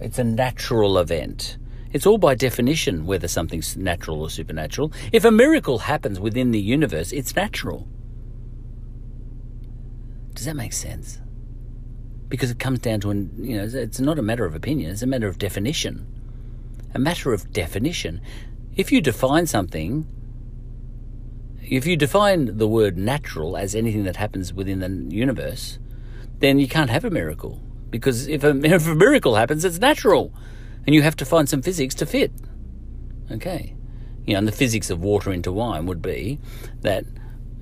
it's 0.00 0.18
a 0.18 0.24
natural 0.24 0.96
event. 0.96 1.58
It's 1.92 2.06
all 2.06 2.18
by 2.18 2.34
definition 2.34 3.04
whether 3.04 3.26
something's 3.26 3.76
natural 3.76 4.22
or 4.22 4.30
supernatural. 4.30 4.92
If 5.12 5.24
a 5.24 5.30
miracle 5.30 5.78
happens 5.78 6.20
within 6.20 6.52
the 6.52 6.60
universe, 6.60 7.12
it's 7.12 7.34
natural. 7.34 7.88
Does 10.34 10.44
that 10.44 10.54
make 10.54 10.72
sense? 10.72 11.20
Because 12.28 12.50
it 12.50 12.60
comes 12.60 12.78
down 12.78 13.00
to, 13.00 13.10
an, 13.10 13.32
you 13.38 13.56
know, 13.56 13.64
it's 13.64 13.98
not 13.98 14.18
a 14.18 14.22
matter 14.22 14.44
of 14.44 14.54
opinion, 14.54 14.92
it's 14.92 15.02
a 15.02 15.06
matter 15.06 15.26
of 15.26 15.38
definition. 15.38 16.06
A 16.94 16.98
matter 16.98 17.32
of 17.32 17.52
definition. 17.52 18.20
If 18.76 18.92
you 18.92 19.00
define 19.00 19.46
something, 19.46 20.06
if 21.60 21.86
you 21.86 21.96
define 21.96 22.56
the 22.56 22.68
word 22.68 22.96
natural 22.96 23.56
as 23.56 23.74
anything 23.74 24.04
that 24.04 24.16
happens 24.16 24.54
within 24.54 24.78
the 24.78 25.14
universe, 25.14 25.80
then 26.38 26.60
you 26.60 26.68
can't 26.68 26.90
have 26.90 27.04
a 27.04 27.10
miracle. 27.10 27.60
Because 27.90 28.28
if 28.28 28.44
a, 28.44 28.50
if 28.64 28.86
a 28.86 28.94
miracle 28.94 29.34
happens, 29.34 29.64
it's 29.64 29.80
natural 29.80 30.32
and 30.86 30.94
you 30.94 31.02
have 31.02 31.16
to 31.16 31.24
find 31.24 31.48
some 31.48 31.62
physics 31.62 31.94
to 31.96 32.06
fit. 32.06 32.32
Okay. 33.30 33.74
You 34.26 34.34
know, 34.34 34.38
and 34.38 34.48
the 34.48 34.52
physics 34.52 34.90
of 34.90 35.00
water 35.00 35.32
into 35.32 35.52
wine 35.52 35.86
would 35.86 36.02
be 36.02 36.38
that 36.80 37.04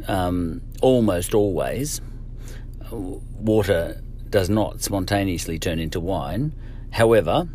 um, 0.07 0.63
almost 0.81 1.35
always 1.35 2.01
uh, 2.91 2.97
water 2.97 4.01
does 4.31 4.51
not 4.51 4.83
spontaneously 4.83 5.59
turn 5.59 5.79
into 5.79 6.01
wine. 6.01 6.53
However, 6.91 7.49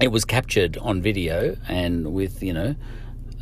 it 0.00 0.08
was 0.08 0.24
captured 0.24 0.78
on 0.78 1.02
video 1.02 1.56
and 1.68 2.12
with, 2.12 2.42
you 2.42 2.52
know, 2.52 2.74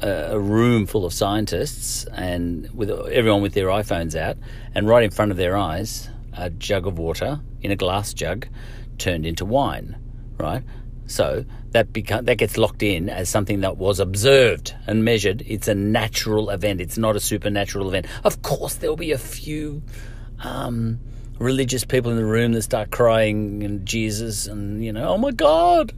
a 0.03 0.39
room 0.39 0.87
full 0.87 1.07
of 1.07 1.12
scientists 1.12 2.05
and 2.12 2.69
with 2.75 2.91
everyone 2.91 3.41
with 3.41 3.55
their 3.55 3.69
iPhones 3.69 4.14
out, 4.14 4.37
and 4.75 4.87
right 4.87 5.03
in 5.03 5.11
front 5.11 5.31
of 5.31 5.39
their 5.39 5.57
eyes, 5.57 6.11
a 6.35 6.51
jug 6.51 6.87
of 6.87 6.99
water 6.99 7.41
in 7.62 7.71
a 7.71 7.77
glass 7.77 8.12
jug 8.12 8.47
turned 8.99 9.25
into 9.25 9.45
wine, 9.45 9.97
right? 10.39 10.62
So 11.07 11.44
that 11.70 11.92
become, 11.92 12.24
that 12.24 12.36
gets 12.36 12.57
locked 12.57 12.82
in 12.82 13.09
as 13.09 13.28
something 13.28 13.61
that 13.61 13.76
was 13.76 14.00
observed 14.00 14.74
and 14.86 15.04
measured. 15.04 15.42
It's 15.46 15.68
a 15.68 15.74
natural 15.74 16.50
event. 16.50 16.80
It's 16.80 16.98
not 16.98 17.16
a 17.16 17.20
supernatural 17.20 17.88
event. 17.88 18.07
Of 18.24 18.42
course, 18.42 18.74
there'll 18.74 18.96
be 18.96 19.12
a 19.12 19.18
few 19.18 19.82
um, 20.42 20.98
religious 21.38 21.84
people 21.84 22.11
in 22.11 22.16
the 22.16 22.24
room 22.24 22.52
that 22.52 22.62
start 22.62 22.90
crying 22.90 23.62
and 23.62 23.86
Jesus 23.86 24.46
and 24.46 24.84
you 24.84 24.92
know, 24.92 25.09
oh 25.11 25.18
my 25.18 25.30
God, 25.30 25.92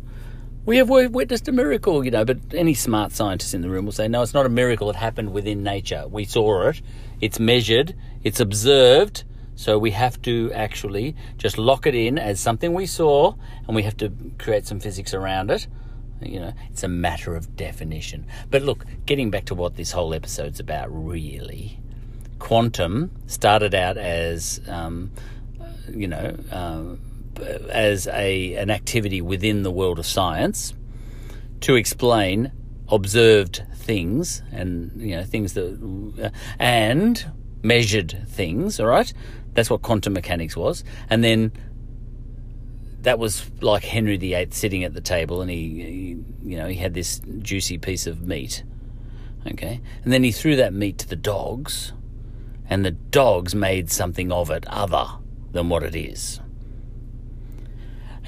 we 0.66 0.76
have 0.76 0.90
witnessed 0.90 1.48
a 1.48 1.52
miracle. 1.52 2.04
You 2.04 2.11
know, 2.11 2.24
but 2.24 2.38
any 2.52 2.74
smart 2.74 3.12
scientist 3.12 3.54
in 3.54 3.62
the 3.62 3.70
room 3.70 3.86
will 3.86 3.92
say, 3.92 4.09
no, 4.09 4.22
it's 4.22 4.34
not 4.34 4.46
a 4.46 4.50
miracle. 4.50 4.90
It 4.90 4.96
happened 4.96 5.32
within 5.32 5.62
nature. 5.62 6.06
We 6.09 6.24
saw 6.24 6.68
it. 6.68 6.82
It's 7.20 7.40
measured. 7.40 7.94
It's 8.22 8.40
observed 8.40 9.24
so 9.59 9.76
we 9.76 9.90
have 9.90 10.22
to 10.22 10.52
actually 10.52 11.16
just 11.36 11.59
lock 11.59 11.84
it 11.84 11.94
in 11.96 12.16
as 12.16 12.38
something 12.38 12.74
we 12.74 12.86
saw, 12.86 13.34
and 13.66 13.74
we 13.74 13.82
have 13.82 13.96
to 13.96 14.12
create 14.38 14.68
some 14.68 14.78
physics 14.78 15.12
around 15.12 15.50
it. 15.50 15.66
You 16.22 16.38
know, 16.38 16.52
it's 16.70 16.84
a 16.84 16.88
matter 16.88 17.34
of 17.34 17.56
definition. 17.56 18.24
But 18.52 18.62
look, 18.62 18.84
getting 19.04 19.32
back 19.32 19.46
to 19.46 19.56
what 19.56 19.74
this 19.74 19.90
whole 19.90 20.14
episode's 20.14 20.61
about, 20.61 20.86
really, 20.92 21.80
quantum 22.38 23.11
started 23.26 23.74
out 23.74 23.98
as, 23.98 24.61
um, 24.68 25.11
you 25.90 26.06
know, 26.06 26.36
um, 26.52 27.00
as 27.68 28.06
a 28.06 28.54
an 28.54 28.70
activity 28.70 29.20
within 29.20 29.64
the 29.64 29.72
world 29.72 29.98
of 29.98 30.06
science 30.06 30.72
to 31.62 31.74
explain 31.74 32.52
observed 32.86 33.64
things 33.74 34.40
and 34.52 34.92
you 35.02 35.16
know 35.16 35.24
things 35.24 35.54
that 35.54 36.22
uh, 36.22 36.30
and 36.61 37.26
measured 37.62 38.24
things. 38.28 38.78
All 38.80 38.86
right, 38.86 39.12
that's 39.59 39.68
what 39.68 39.82
quantum 39.82 40.12
mechanics 40.12 40.56
was. 40.56 40.84
And 41.11 41.24
then 41.24 41.50
that 43.02 43.18
was 43.18 43.50
like 43.61 43.82
Henry 43.82 44.16
VIII 44.16 44.50
sitting 44.52 44.84
at 44.84 44.94
the 44.94 45.00
table 45.00 45.42
and 45.42 45.50
he, 45.50 45.56
he, 45.56 46.48
you 46.50 46.56
know, 46.56 46.68
he 46.68 46.76
had 46.76 46.94
this 46.94 47.20
juicy 47.40 47.76
piece 47.76 48.06
of 48.06 48.22
meat. 48.22 48.62
Okay. 49.50 49.80
And 50.04 50.12
then 50.12 50.22
he 50.22 50.30
threw 50.30 50.54
that 50.54 50.72
meat 50.72 50.98
to 50.98 51.09
the 51.09 51.16
dogs 51.16 51.92
and 52.70 52.84
the 52.84 52.92
dogs 52.92 53.52
made 53.52 53.90
something 53.90 54.30
of 54.30 54.48
it 54.48 54.64
other 54.68 55.06
than 55.50 55.68
what 55.68 55.82
it 55.82 55.96
is. 55.96 56.38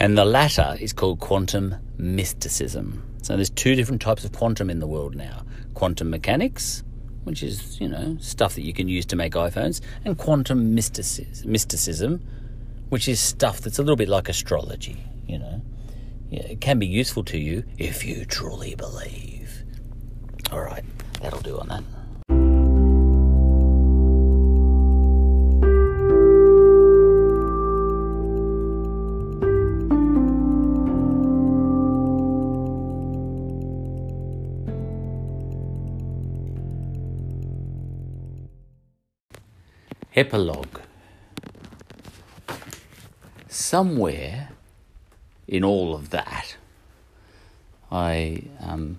And 0.01 0.19
the 0.19 0.25
latter 0.25 0.77
is 0.81 0.93
called 0.93 1.21
quantum 1.21 1.77
mysticism. 1.97 3.05
So 3.23 3.37
there's 3.37 3.51
two 3.51 3.77
different 3.77 4.03
types 4.03 4.25
of 4.25 4.33
quantum 4.33 4.69
in 4.69 4.81
the 4.81 4.89
world 4.89 5.15
now 5.15 5.45
quantum 5.75 6.11
mechanics, 6.11 6.83
which 7.31 7.45
is, 7.45 7.81
you 7.81 7.87
know, 7.87 8.17
stuff 8.21 8.57
that 8.57 8.63
you 8.63 8.73
can 8.73 8.89
use 8.89 9.07
to 9.07 9.15
make 9.15 9.35
iPhones, 9.35 9.81
and 10.05 10.19
quantum 10.19 10.75
mysticism, 10.75 12.21
which 12.89 13.07
is 13.07 13.21
stuff 13.21 13.61
that's 13.61 13.79
a 13.79 13.83
little 13.83 13.95
bit 13.95 14.09
like 14.09 14.29
astrology, 14.29 14.97
you 15.29 15.39
know. 15.39 15.63
Yeah, 16.29 16.43
it 16.43 16.61
can 16.61 16.81
be 16.81 16.89
useful 16.89 17.23
to 17.25 17.39
you 17.39 17.63
if 17.79 18.05
you 18.05 18.25
truly 18.25 18.75
believe. 18.75 19.63
All 20.51 20.61
right, 20.61 20.83
that'll 21.23 21.41
do 21.41 21.61
on 21.61 21.69
that. 21.69 21.85
Epilogue. 40.17 40.81
Somewhere 43.49 44.51
in 45.47 45.63
all 45.63 45.95
of 45.95 46.11
that, 46.11 46.57
I 47.93 48.43
um, 48.61 48.99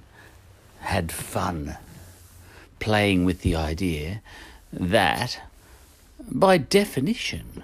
had 0.79 1.11
fun 1.11 1.77
playing 2.79 3.25
with 3.25 3.41
the 3.41 3.57
idea 3.57 4.21
that, 4.71 5.41
by 6.29 6.57
definition, 6.57 7.63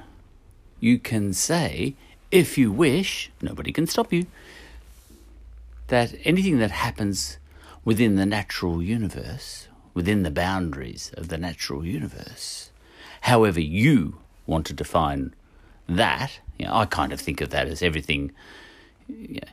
you 0.81 0.99
can 0.99 1.33
say, 1.33 1.95
if 2.31 2.57
you 2.57 2.69
wish, 2.69 3.31
nobody 3.41 3.71
can 3.71 3.87
stop 3.87 4.11
you, 4.11 4.27
that 5.87 6.13
anything 6.25 6.59
that 6.59 6.71
happens 6.71 7.37
within 7.85 8.17
the 8.17 8.25
natural 8.25 8.83
universe, 8.83 9.69
within 9.93 10.23
the 10.23 10.31
boundaries 10.31 11.13
of 11.15 11.29
the 11.29 11.37
natural 11.37 11.85
universe, 11.85 12.71
however 13.21 13.59
you 13.59 14.17
want 14.45 14.65
to 14.67 14.73
define 14.73 15.33
that. 15.87 16.39
You 16.57 16.65
know, 16.65 16.75
I 16.75 16.85
kind 16.85 17.13
of 17.13 17.19
think 17.19 17.41
of 17.41 17.49
that 17.49 17.67
as 17.67 17.81
everything 17.81 18.31
you 19.07 19.41
know, 19.41 19.51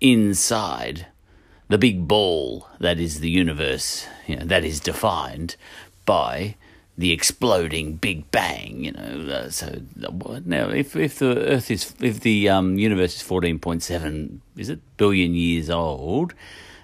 inside 0.00 1.06
the 1.68 1.78
big 1.78 2.08
ball 2.08 2.68
that 2.80 2.98
is 2.98 3.20
the 3.20 3.30
universe, 3.30 4.06
you 4.26 4.36
know, 4.36 4.44
that 4.44 4.64
is 4.64 4.80
defined 4.80 5.56
by 6.06 6.54
the 6.96 7.12
exploding 7.12 7.94
Big 7.94 8.30
Bang. 8.30 8.84
You 8.84 8.92
know, 8.92 9.32
uh, 9.32 9.50
so 9.50 9.82
now 10.44 10.68
if 10.70 10.96
if 10.96 11.18
the 11.18 11.38
Earth 11.38 11.70
is 11.70 11.94
if 12.00 12.20
the 12.20 12.48
um, 12.48 12.78
universe 12.78 13.16
is 13.16 13.22
fourteen 13.22 13.58
point 13.58 13.82
seven, 13.82 14.42
is 14.56 14.68
it 14.68 14.80
billion 14.96 15.34
years 15.34 15.70
old, 15.70 16.34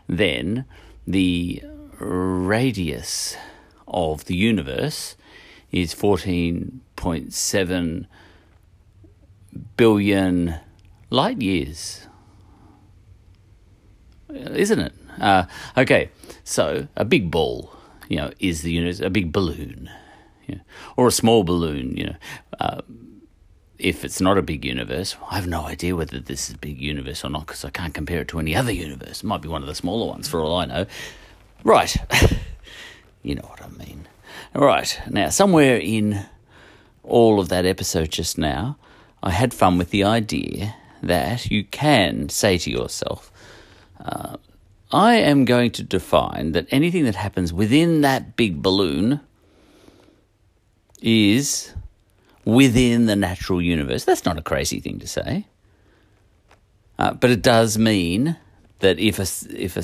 then 0.09 0.65
the 1.07 1.63
radius 1.99 3.37
of 3.89 4.25
the 4.27 4.37
universe 4.37 5.17
is 5.75 5.95
14.7 5.95 8.07
billion 9.77 10.55
light 11.11 11.43
years. 11.43 12.07
Isn't 14.31 14.79
it? 14.79 14.95
Uh, 15.21 15.45
okay, 15.77 16.09
so 16.45 16.87
a 16.97 17.05
big 17.05 17.31
ball, 17.31 17.77
you 18.09 18.17
know, 18.17 18.31
is 18.39 18.63
the 18.63 18.71
universe, 18.71 19.01
a 19.01 19.11
big 19.11 19.33
balloon, 19.33 19.91
you 20.47 20.55
know, 20.55 20.61
or 20.97 21.09
a 21.09 21.13
small 21.13 21.43
balloon, 21.43 21.97
you 21.97 22.07
know. 22.07 22.15
Uh, 22.61 22.81
if 23.77 24.05
it's 24.05 24.21
not 24.21 24.39
a 24.39 24.43
big 24.43 24.65
universe, 24.65 25.17
I 25.29 25.35
have 25.35 25.49
no 25.49 25.67
idea 25.67 25.97
whether 25.97 26.21
this 26.21 26.49
is 26.49 26.55
a 26.55 26.59
big 26.59 26.81
universe 26.81 27.25
or 27.25 27.31
not 27.31 27.49
because 27.49 27.65
I 27.65 27.71
can't 27.71 27.93
compare 27.93 28.21
it 28.21 28.29
to 28.29 28.39
any 28.39 28.55
other 28.55 28.71
universe. 28.71 29.25
It 29.25 29.27
might 29.27 29.43
be 29.43 29.49
one 29.49 29.63
of 29.63 29.69
the 29.69 29.75
smaller 29.75 30.07
ones 30.07 30.29
for 30.29 30.41
all 30.41 30.57
I 30.57 30.67
know. 30.67 30.87
Right. 31.65 31.97
you 33.25 33.35
know 33.35 33.43
what 33.43 33.61
I 33.61 33.67
mean. 33.85 34.07
Right, 34.55 35.01
now, 35.11 35.31
somewhere 35.31 35.79
in 35.79 36.27
all 37.03 37.41
of 37.41 37.49
that 37.49 37.67
episode 37.67 38.13
just 38.13 38.39
now, 38.39 38.79
I 39.21 39.31
had 39.31 39.53
fun 39.53 39.79
with 39.79 39.91
the 39.91 40.05
idea 40.05 40.77
that 41.03 41.51
you 41.51 41.65
can 41.65 42.29
say 42.29 42.59
to 42.59 42.71
yourself, 42.71 43.33
uh, 43.99 44.37
I 44.93 45.17
am 45.17 45.45
going 45.45 45.73
to 45.73 45.83
define 45.83 46.53
that 46.53 46.69
anything 46.71 47.05
that 47.05 47.17
happens 47.17 47.53
within 47.53 48.03
that 48.03 48.37
big 48.37 48.63
balloon 48.63 49.21
is 51.03 51.75
within 52.45 53.07
the 53.07 53.17
natural 53.17 53.61
universe. 53.61 54.05
That's 54.05 54.25
not 54.25 54.39
a 54.39 54.43
crazy 54.43 54.79
thing 54.79 55.01
to 55.01 55.09
say. 55.09 55.49
Uh, 56.97 57.13
but 57.13 57.31
it 57.31 57.43
does 57.43 57.77
mean 57.77 58.37
that 58.79 59.01
if 59.01 59.19
a, 59.19 59.27
if 59.53 59.77
a, 59.77 59.83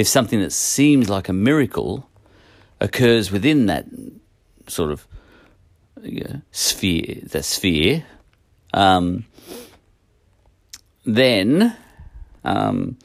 if 0.00 0.08
something 0.08 0.40
that 0.40 0.52
seems 0.52 1.10
like 1.10 1.28
a 1.28 1.34
miracle 1.34 2.08
occurs 2.82 3.30
within 3.30 3.66
that 3.66 3.86
sort 4.66 4.90
of 4.90 5.06
you 6.02 6.24
know, 6.24 6.42
sphere, 6.50 7.20
the 7.22 7.42
sphere, 7.42 8.04
um, 8.74 9.24
then 11.04 11.76
um, 12.44 12.98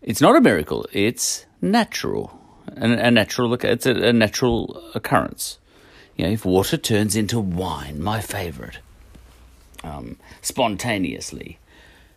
it's 0.00 0.20
not 0.20 0.36
a 0.36 0.40
miracle. 0.40 0.86
It's 0.92 1.46
natural, 1.60 2.38
a, 2.68 2.86
a 2.86 3.10
natural. 3.10 3.52
It's 3.54 3.86
a, 3.86 3.92
a, 3.92 4.12
natural 4.12 4.82
occurrence. 4.94 5.58
You 6.16 6.26
know, 6.26 6.32
if 6.32 6.44
water 6.44 6.76
turns 6.76 7.16
into 7.16 7.38
wine, 7.38 8.02
my 8.02 8.20
favourite, 8.20 8.78
um, 9.84 10.16
spontaneously, 10.40 11.58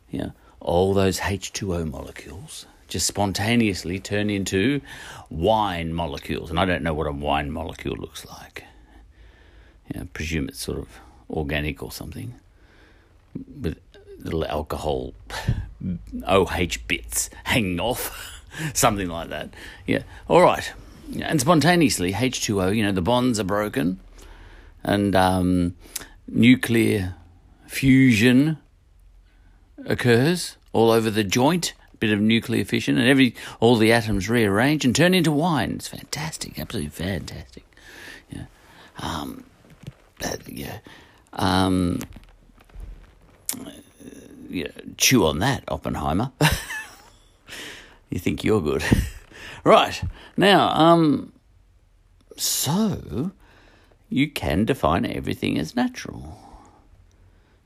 you 0.09 0.19
know, 0.19 0.31
all 0.59 0.93
those 0.93 1.21
H 1.21 1.51
two 1.51 1.75
O 1.75 1.85
molecules 1.85 2.65
just 2.87 3.07
spontaneously 3.07 3.99
turn 3.99 4.29
into 4.29 4.81
wine 5.29 5.93
molecules. 5.93 6.49
And 6.49 6.59
I 6.59 6.65
don't 6.65 6.83
know 6.83 6.93
what 6.93 7.07
a 7.07 7.11
wine 7.11 7.51
molecule 7.51 7.95
looks 7.95 8.25
like. 8.25 8.63
You 9.93 9.99
know, 9.99 10.07
presume 10.13 10.49
it's 10.49 10.59
sort 10.59 10.79
of 10.79 10.87
organic 11.29 11.81
or 11.83 11.91
something 11.91 12.35
with 13.61 13.77
little 14.19 14.45
alcohol 14.45 15.13
OH 16.27 16.77
bits 16.87 17.29
hanging 17.43 17.79
off, 17.79 18.41
something 18.73 19.09
like 19.09 19.29
that. 19.29 19.49
Yeah, 19.85 20.03
all 20.27 20.41
right. 20.41 20.71
And 21.21 21.41
spontaneously, 21.41 22.13
H2O, 22.13 22.75
you 22.75 22.83
know, 22.83 22.91
the 22.91 23.01
bonds 23.01 23.39
are 23.39 23.43
broken 23.43 23.99
and 24.83 25.15
um, 25.15 25.75
nuclear 26.27 27.15
fusion 27.67 28.57
occurs 29.85 30.57
all 30.71 30.91
over 30.91 31.09
the 31.09 31.23
joint 31.23 31.73
bit 32.03 32.11
of 32.11 32.19
nuclear 32.19 32.65
fission, 32.65 32.97
and 32.97 33.07
every 33.07 33.33
all 33.61 33.77
the 33.77 33.93
atoms 33.93 34.27
rearrange 34.27 34.83
and 34.83 34.93
turn 34.93 35.13
into 35.13 35.31
wine. 35.31 35.71
It's 35.71 35.87
fantastic, 35.87 36.59
absolutely 36.59 36.89
fantastic. 36.89 37.63
Yeah, 38.29 38.45
um, 38.99 39.45
that, 40.19 40.41
yeah, 40.49 40.79
um, 41.31 41.99
yeah. 44.49 44.67
Chew 44.97 45.25
on 45.25 45.39
that, 45.39 45.63
Oppenheimer. 45.69 46.33
you 48.09 48.19
think 48.19 48.43
you're 48.43 48.61
good, 48.61 48.83
right? 49.63 50.03
Now, 50.35 50.67
um, 50.71 51.31
so 52.35 53.31
you 54.09 54.29
can 54.29 54.65
define 54.65 55.05
everything 55.05 55.57
as 55.57 55.73
natural. 55.73 56.37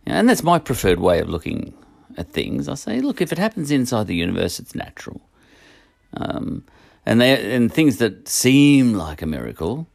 and 0.06 0.30
that's 0.30 0.44
my 0.44 0.60
preferred 0.60 1.00
way 1.00 1.22
of 1.22 1.28
looking 1.28 1.74
at 2.18 2.32
things, 2.32 2.68
I 2.68 2.74
say, 2.74 3.00
look, 3.00 3.22
if 3.22 3.32
it 3.32 3.38
happens 3.38 3.72
inside 3.72 4.08
the 4.08 4.16
universe, 4.16 4.60
it's 4.60 4.76
natural. 4.76 5.22
Um, 6.14 6.64
and 7.06 7.22
they 7.22 7.56
and 7.56 7.72
things 7.72 7.98
that 7.98 8.28
seem 8.28 8.94
like 8.94 9.22
a 9.22 9.26
miracle 9.26 9.88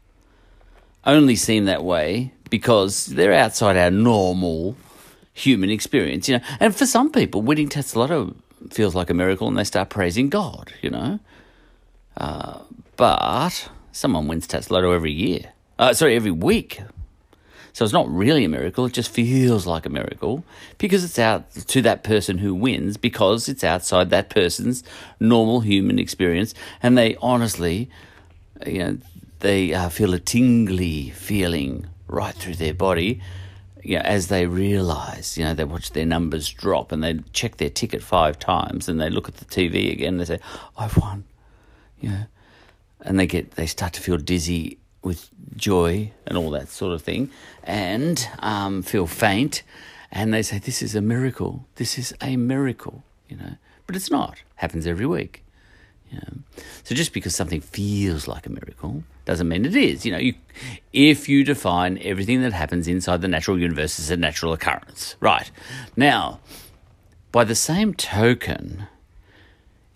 only 1.04 1.36
seem 1.36 1.64
that 1.66 1.84
way 1.84 2.32
because 2.48 3.06
they're 3.06 3.32
outside 3.32 3.76
our 3.76 3.90
normal 3.90 4.76
human 5.34 5.70
experience, 5.70 6.28
you 6.28 6.38
know. 6.38 6.44
And 6.60 6.74
for 6.74 6.86
some 6.86 7.10
people, 7.10 7.42
winning 7.42 7.68
Tattslotto 7.68 8.34
feels 8.70 8.94
like 8.94 9.10
a 9.10 9.14
miracle, 9.14 9.48
and 9.48 9.58
they 9.58 9.64
start 9.64 9.90
praising 9.90 10.28
God, 10.28 10.72
you 10.80 10.90
know. 10.90 11.18
Uh, 12.16 12.60
but 12.96 13.68
someone 13.92 14.28
wins 14.28 14.46
Tattslotto 14.46 14.94
every 14.94 15.12
year. 15.12 15.52
Uh, 15.78 15.92
sorry, 15.92 16.14
every 16.14 16.30
week. 16.30 16.80
So 17.72 17.84
it's 17.84 17.92
not 17.92 18.10
really 18.10 18.44
a 18.44 18.48
miracle, 18.48 18.84
it 18.86 18.92
just 18.92 19.10
feels 19.10 19.66
like 19.66 19.86
a 19.86 19.88
miracle 19.88 20.44
because 20.78 21.04
it's 21.04 21.18
out 21.18 21.50
to 21.52 21.82
that 21.82 22.04
person 22.04 22.38
who 22.38 22.54
wins 22.54 22.96
because 22.96 23.48
it's 23.48 23.64
outside 23.64 24.10
that 24.10 24.28
person's 24.28 24.84
normal 25.18 25.60
human 25.60 25.98
experience 25.98 26.52
and 26.82 26.98
they 26.98 27.16
honestly, 27.16 27.88
you 28.66 28.78
know, 28.78 28.98
they 29.40 29.72
uh, 29.72 29.88
feel 29.88 30.12
a 30.12 30.18
tingly 30.18 31.10
feeling 31.10 31.86
right 32.08 32.34
through 32.34 32.54
their 32.56 32.74
body 32.74 33.20
you 33.82 33.96
know, 33.96 34.02
as 34.02 34.28
they 34.28 34.46
realize, 34.46 35.36
you 35.36 35.44
know, 35.44 35.54
they 35.54 35.64
watch 35.64 35.90
their 35.90 36.06
numbers 36.06 36.48
drop 36.48 36.92
and 36.92 37.02
they 37.02 37.18
check 37.32 37.56
their 37.56 37.70
ticket 37.70 38.02
five 38.02 38.38
times 38.38 38.88
and 38.88 39.00
they 39.00 39.10
look 39.10 39.28
at 39.28 39.36
the 39.36 39.44
TV 39.44 39.90
again 39.90 40.14
and 40.14 40.20
they 40.20 40.24
say, 40.24 40.40
I've 40.76 40.96
won, 40.96 41.24
you 42.00 42.10
know, 42.10 42.24
and 43.00 43.18
they 43.18 43.26
get, 43.26 43.52
they 43.52 43.66
start 43.66 43.92
to 43.94 44.00
feel 44.00 44.18
dizzy 44.18 44.78
with 45.02 45.30
joy 45.56 46.12
and 46.26 46.38
all 46.38 46.50
that 46.50 46.68
sort 46.68 46.92
of 46.92 47.02
thing, 47.02 47.30
and 47.64 48.28
um, 48.38 48.82
feel 48.82 49.06
faint 49.06 49.62
and 50.12 50.32
they 50.32 50.42
say, 50.42 50.58
This 50.58 50.82
is 50.82 50.94
a 50.94 51.00
miracle. 51.00 51.64
This 51.76 51.98
is 51.98 52.14
a 52.20 52.36
miracle, 52.36 53.02
you 53.28 53.36
know. 53.38 53.56
But 53.86 53.96
it's 53.96 54.10
not. 54.10 54.34
It 54.34 54.44
happens 54.56 54.86
every 54.86 55.06
week. 55.06 55.42
You 56.10 56.18
know? 56.18 56.62
So 56.84 56.94
just 56.94 57.14
because 57.14 57.34
something 57.34 57.62
feels 57.62 58.28
like 58.28 58.46
a 58.46 58.50
miracle 58.50 59.02
doesn't 59.24 59.48
mean 59.48 59.64
it 59.64 59.74
is. 59.74 60.04
You 60.04 60.12
know, 60.12 60.18
you, 60.18 60.34
if 60.92 61.28
you 61.30 61.42
define 61.42 61.98
everything 62.02 62.42
that 62.42 62.52
happens 62.52 62.86
inside 62.86 63.22
the 63.22 63.28
natural 63.28 63.58
universe 63.58 63.98
as 63.98 64.10
a 64.10 64.16
natural 64.18 64.52
occurrence. 64.52 65.16
Right. 65.18 65.50
Now, 65.96 66.40
by 67.32 67.44
the 67.44 67.54
same 67.54 67.94
token, 67.94 68.88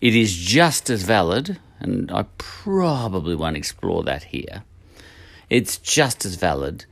it 0.01 0.15
is 0.15 0.35
just 0.35 0.89
as 0.89 1.03
valid, 1.03 1.59
and 1.79 2.11
I 2.11 2.25
probably 2.39 3.35
won't 3.35 3.57
explore 3.57 4.03
that 4.03 4.23
here. 4.23 4.63
It's 5.49 5.77
just 5.77 6.25
as 6.25 6.35
valid 6.35 6.85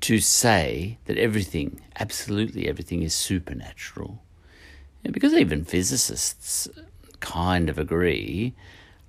to 0.00 0.18
say 0.18 0.98
that 1.06 1.18
everything, 1.18 1.80
absolutely 1.98 2.68
everything, 2.68 3.02
is 3.02 3.14
supernatural. 3.14 4.22
Because 5.02 5.32
even 5.32 5.64
physicists 5.64 6.68
kind 7.20 7.68
of 7.68 7.78
agree 7.78 8.54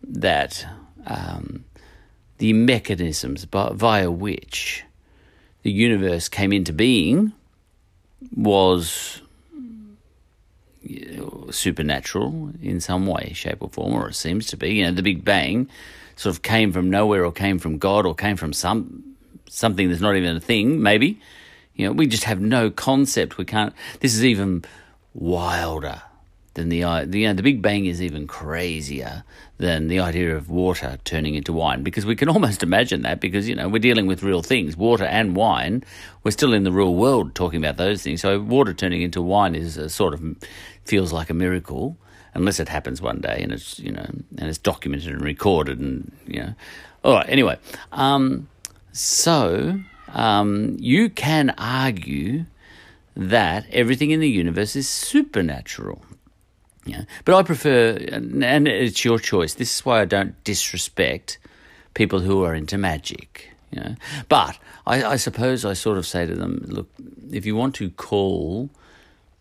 that 0.04 0.66
um, 1.06 1.66
the 2.38 2.54
mechanisms 2.54 3.46
by, 3.46 3.72
via 3.74 4.10
which 4.10 4.84
the 5.64 5.72
universe 5.72 6.30
came 6.30 6.54
into 6.54 6.72
being 6.72 7.34
was 8.36 9.22
supernatural 11.52 12.52
in 12.62 12.80
some 12.80 13.06
way, 13.06 13.32
shape, 13.34 13.62
or 13.62 13.70
form, 13.70 13.94
or 13.94 14.10
it 14.10 14.16
seems 14.16 14.48
to 14.48 14.58
be. 14.58 14.76
You 14.76 14.86
know, 14.86 14.92
the 14.92 15.04
Big 15.04 15.26
Bang 15.26 15.70
sort 16.20 16.36
of 16.36 16.42
came 16.42 16.74
from 16.74 16.90
nowhere, 16.90 17.24
or 17.24 17.32
came 17.32 17.60
from 17.60 17.78
God, 17.78 18.06
or 18.06 18.14
came 18.14 18.36
from 18.36 18.52
some 18.52 19.16
something 19.50 19.88
that's 19.88 20.02
not 20.02 20.18
even 20.18 20.36
a 20.36 20.40
thing, 20.42 20.84
maybe. 20.84 21.18
You 21.76 21.88
know, 21.88 21.94
we 21.94 22.08
just 22.08 22.26
have 22.26 22.42
no 22.42 22.70
concept. 22.70 23.38
We 23.38 23.46
can't. 23.46 23.74
This 24.02 24.14
is 24.14 24.26
even 24.26 24.66
wilder 25.14 26.02
than 26.56 26.68
the 26.68 26.78
you 26.78 27.28
know, 27.28 27.34
the 27.34 27.42
Big 27.42 27.62
Bang 27.62 27.86
is 27.86 28.02
even 28.02 28.28
crazier 28.28 29.24
than 29.60 29.88
the 29.88 30.02
idea 30.02 30.36
of 30.36 30.50
water 30.50 31.00
turning 31.06 31.36
into 31.36 31.54
wine 31.54 31.84
because 31.84 32.06
we 32.06 32.18
can 32.18 32.28
almost 32.36 32.64
imagine 32.64 33.04
that 33.04 33.22
because 33.22 33.48
you 33.48 33.56
know 33.56 33.70
we're 33.70 33.80
dealing 33.80 34.06
with 34.06 34.22
real 34.22 34.42
things, 34.42 34.76
water 34.76 35.06
and 35.06 35.38
wine. 35.38 35.86
We're 36.24 36.32
still 36.32 36.54
in 36.54 36.66
the 36.66 36.72
real 36.74 36.96
world 36.96 37.34
talking 37.34 37.64
about 37.64 37.78
those 37.78 38.04
things. 38.04 38.20
So 38.20 38.42
water 38.42 38.74
turning 38.74 39.04
into 39.04 39.22
wine 39.22 39.56
is 39.56 39.78
a 39.78 39.88
sort 39.88 40.14
of 40.14 40.22
feels 40.84 41.14
like 41.14 41.30
a 41.30 41.34
miracle 41.34 41.96
unless 42.34 42.60
it 42.60 42.70
happens 42.70 43.02
one 43.02 43.20
day 43.20 43.40
and 43.42 43.52
it's 43.52 43.80
you 43.80 43.92
know 43.92 44.06
and 44.38 44.50
it's 44.50 44.58
documented 44.58 45.14
and 45.14 45.22
recorded 45.22 45.80
and 45.80 46.12
you 46.28 46.42
know. 46.42 46.54
All 47.04 47.14
right. 47.16 47.30
Anyway. 47.30 47.58
Um, 47.92 48.50
so, 48.92 49.80
um, 50.14 50.76
you 50.80 51.10
can 51.10 51.52
argue 51.58 52.46
that 53.16 53.66
everything 53.72 54.12
in 54.12 54.20
the 54.20 54.30
universe 54.30 54.76
is 54.76 54.90
supernatural. 54.90 56.02
Yeah. 56.86 57.04
But 57.26 57.36
I 57.36 57.44
prefer, 57.44 57.98
and 58.12 58.68
it's 58.68 59.06
your 59.06 59.20
choice. 59.20 59.54
This 59.54 59.76
is 59.76 59.86
why 59.86 60.02
I 60.02 60.06
don't 60.06 60.42
disrespect 60.44 61.38
people 61.94 62.20
who 62.20 62.44
are 62.44 62.56
into 62.56 62.78
magic. 62.78 63.52
You 63.72 63.82
know? 63.82 63.96
But 64.28 64.58
I, 64.88 65.04
I 65.04 65.16
suppose 65.18 65.66
I 65.66 65.74
sort 65.74 65.98
of 65.98 66.08
say 66.08 66.26
to 66.26 66.34
them, 66.34 66.64
look, 66.68 66.90
if 67.32 67.46
you 67.46 67.56
want 67.56 67.76
to 67.76 67.92
call 67.92 68.70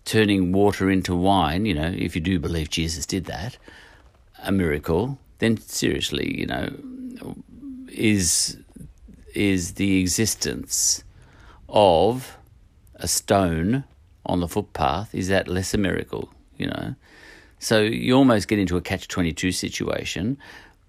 turning 0.08 0.52
water 0.52 0.90
into 0.90 1.14
wine, 1.14 1.66
you 1.66 1.74
know, 1.74 1.92
if 1.94 2.14
you 2.16 2.22
do 2.22 2.38
believe 2.38 2.70
Jesus 2.70 3.04
did 3.04 3.26
that, 3.26 3.58
a 4.42 4.50
miracle, 4.50 5.18
then 5.38 5.58
seriously, 5.58 6.38
you 6.40 6.46
know, 6.46 6.70
is 7.92 8.56
is 9.34 9.74
the 9.74 10.00
existence 10.00 11.04
of 11.68 12.38
a 12.96 13.06
stone 13.06 13.84
on 14.24 14.40
the 14.40 14.48
footpath, 14.48 15.14
is 15.14 15.28
that 15.28 15.46
less 15.46 15.74
a 15.74 15.78
miracle, 15.78 16.32
you 16.56 16.66
know? 16.66 16.94
So 17.58 17.82
you 17.82 18.14
almost 18.16 18.48
get 18.48 18.58
into 18.58 18.76
a 18.76 18.80
catch 18.80 19.08
22 19.08 19.52
situation 19.52 20.38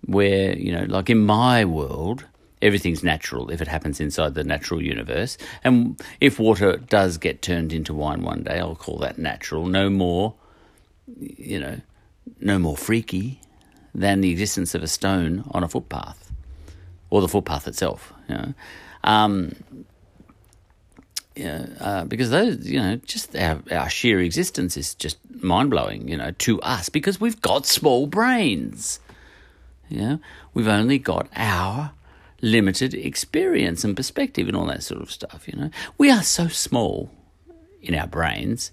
where, 0.06 0.58
you 0.58 0.72
know, 0.72 0.86
like 0.88 1.10
in 1.10 1.26
my 1.26 1.66
world, 1.66 2.26
everything's 2.62 3.04
natural 3.04 3.50
if 3.50 3.62
it 3.62 3.68
happens 3.68 4.00
inside 4.00 4.34
the 4.36 4.44
natural 4.44 4.82
universe. 4.82 5.38
And 5.64 6.02
if 6.20 6.40
water 6.40 6.78
does 6.78 7.18
get 7.18 7.42
turned 7.42 7.74
into 7.74 7.94
wine 7.94 8.22
one 8.22 8.44
day, 8.44 8.60
I'll 8.60 8.76
call 8.76 8.98
that 9.00 9.18
natural. 9.18 9.66
No 9.68 9.90
more, 9.90 10.36
you 11.18 11.60
know, 11.60 11.80
no 12.40 12.60
more 12.60 12.78
freaky 12.78 13.42
than 13.94 14.22
the 14.22 14.32
existence 14.32 14.76
of 14.76 14.84
a 14.84 14.88
stone 14.88 15.44
on 15.52 15.64
a 15.64 15.68
footpath 15.68 16.32
or 17.10 17.22
the 17.22 17.28
footpath 17.28 17.68
itself. 17.68 18.14
You 18.28 18.36
know, 18.36 18.54
um, 19.04 19.56
uh, 21.80 22.04
because 22.06 22.30
those, 22.30 22.68
you 22.68 22.80
know, 22.80 22.98
just 22.98 23.36
our, 23.36 23.62
our 23.72 23.90
sheer 23.90 24.20
existence 24.20 24.76
is 24.76 24.94
just 24.96 25.18
mind 25.42 25.70
blowing, 25.70 26.08
you 26.08 26.18
know, 26.18 26.32
to 26.32 26.62
us 26.62 26.90
because 26.90 27.20
we've 27.22 27.42
got 27.42 27.66
small 27.66 28.08
brains. 28.08 29.00
You 29.88 30.02
know, 30.02 30.20
we've 30.54 30.68
only 30.68 31.00
got 31.00 31.28
our 31.36 31.94
limited 32.42 32.94
experience 32.94 33.84
and 33.84 33.96
perspective 33.96 34.48
and 34.48 34.56
all 34.56 34.66
that 34.68 34.84
sort 34.84 35.02
of 35.02 35.12
stuff. 35.12 35.48
You 35.48 35.60
know, 35.60 35.70
we 35.98 36.12
are 36.12 36.24
so 36.24 36.48
small 36.48 37.12
in 37.82 37.96
our 37.96 38.08
brains 38.08 38.72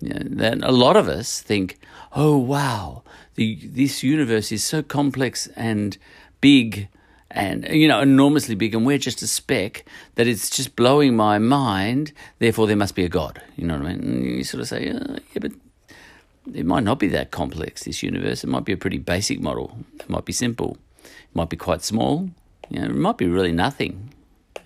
you 0.00 0.10
know, 0.10 0.22
that 0.36 0.62
a 0.62 0.72
lot 0.72 0.96
of 0.96 1.08
us 1.08 1.40
think, 1.40 1.78
"Oh 2.12 2.36
wow, 2.36 3.02
the 3.34 3.58
this 3.62 4.02
universe 4.02 4.52
is 4.52 4.64
so 4.64 4.82
complex 4.82 5.48
and 5.56 5.96
big." 6.40 6.88
and 7.34 7.66
you 7.70 7.88
know 7.88 7.98
enormously 7.98 8.54
big 8.54 8.74
and 8.74 8.84
we're 8.84 8.98
just 8.98 9.22
a 9.22 9.26
speck 9.26 9.86
that 10.16 10.26
it's 10.26 10.50
just 10.50 10.76
blowing 10.76 11.16
my 11.16 11.38
mind 11.38 12.12
therefore 12.40 12.66
there 12.66 12.76
must 12.76 12.94
be 12.94 13.06
a 13.06 13.08
god. 13.08 13.40
You 13.56 13.66
know 13.66 13.78
what 13.78 13.86
i 13.86 13.94
mean? 13.94 14.00
And 14.02 14.26
you 14.26 14.44
sort 14.44 14.60
of 14.60 14.68
say 14.68 14.84
yeah 14.88 15.18
but 15.40 15.52
it 16.54 16.66
might 16.66 16.84
not 16.84 16.98
be 16.98 17.08
that 17.08 17.30
complex 17.30 17.84
this 17.84 18.02
universe. 18.02 18.44
It 18.44 18.48
might 18.48 18.66
be 18.66 18.72
a 18.74 18.76
pretty 18.76 18.98
basic 18.98 19.40
model. 19.40 19.78
It 19.98 20.10
might 20.10 20.26
be 20.26 20.34
simple. 20.34 20.76
It 21.02 21.34
might 21.34 21.48
be 21.48 21.56
quite 21.56 21.82
small 21.82 22.28
you 22.72 22.80
know, 22.80 22.86
it 22.86 22.94
might 22.94 23.18
be 23.18 23.26
really 23.26 23.52
nothing. 23.52 24.12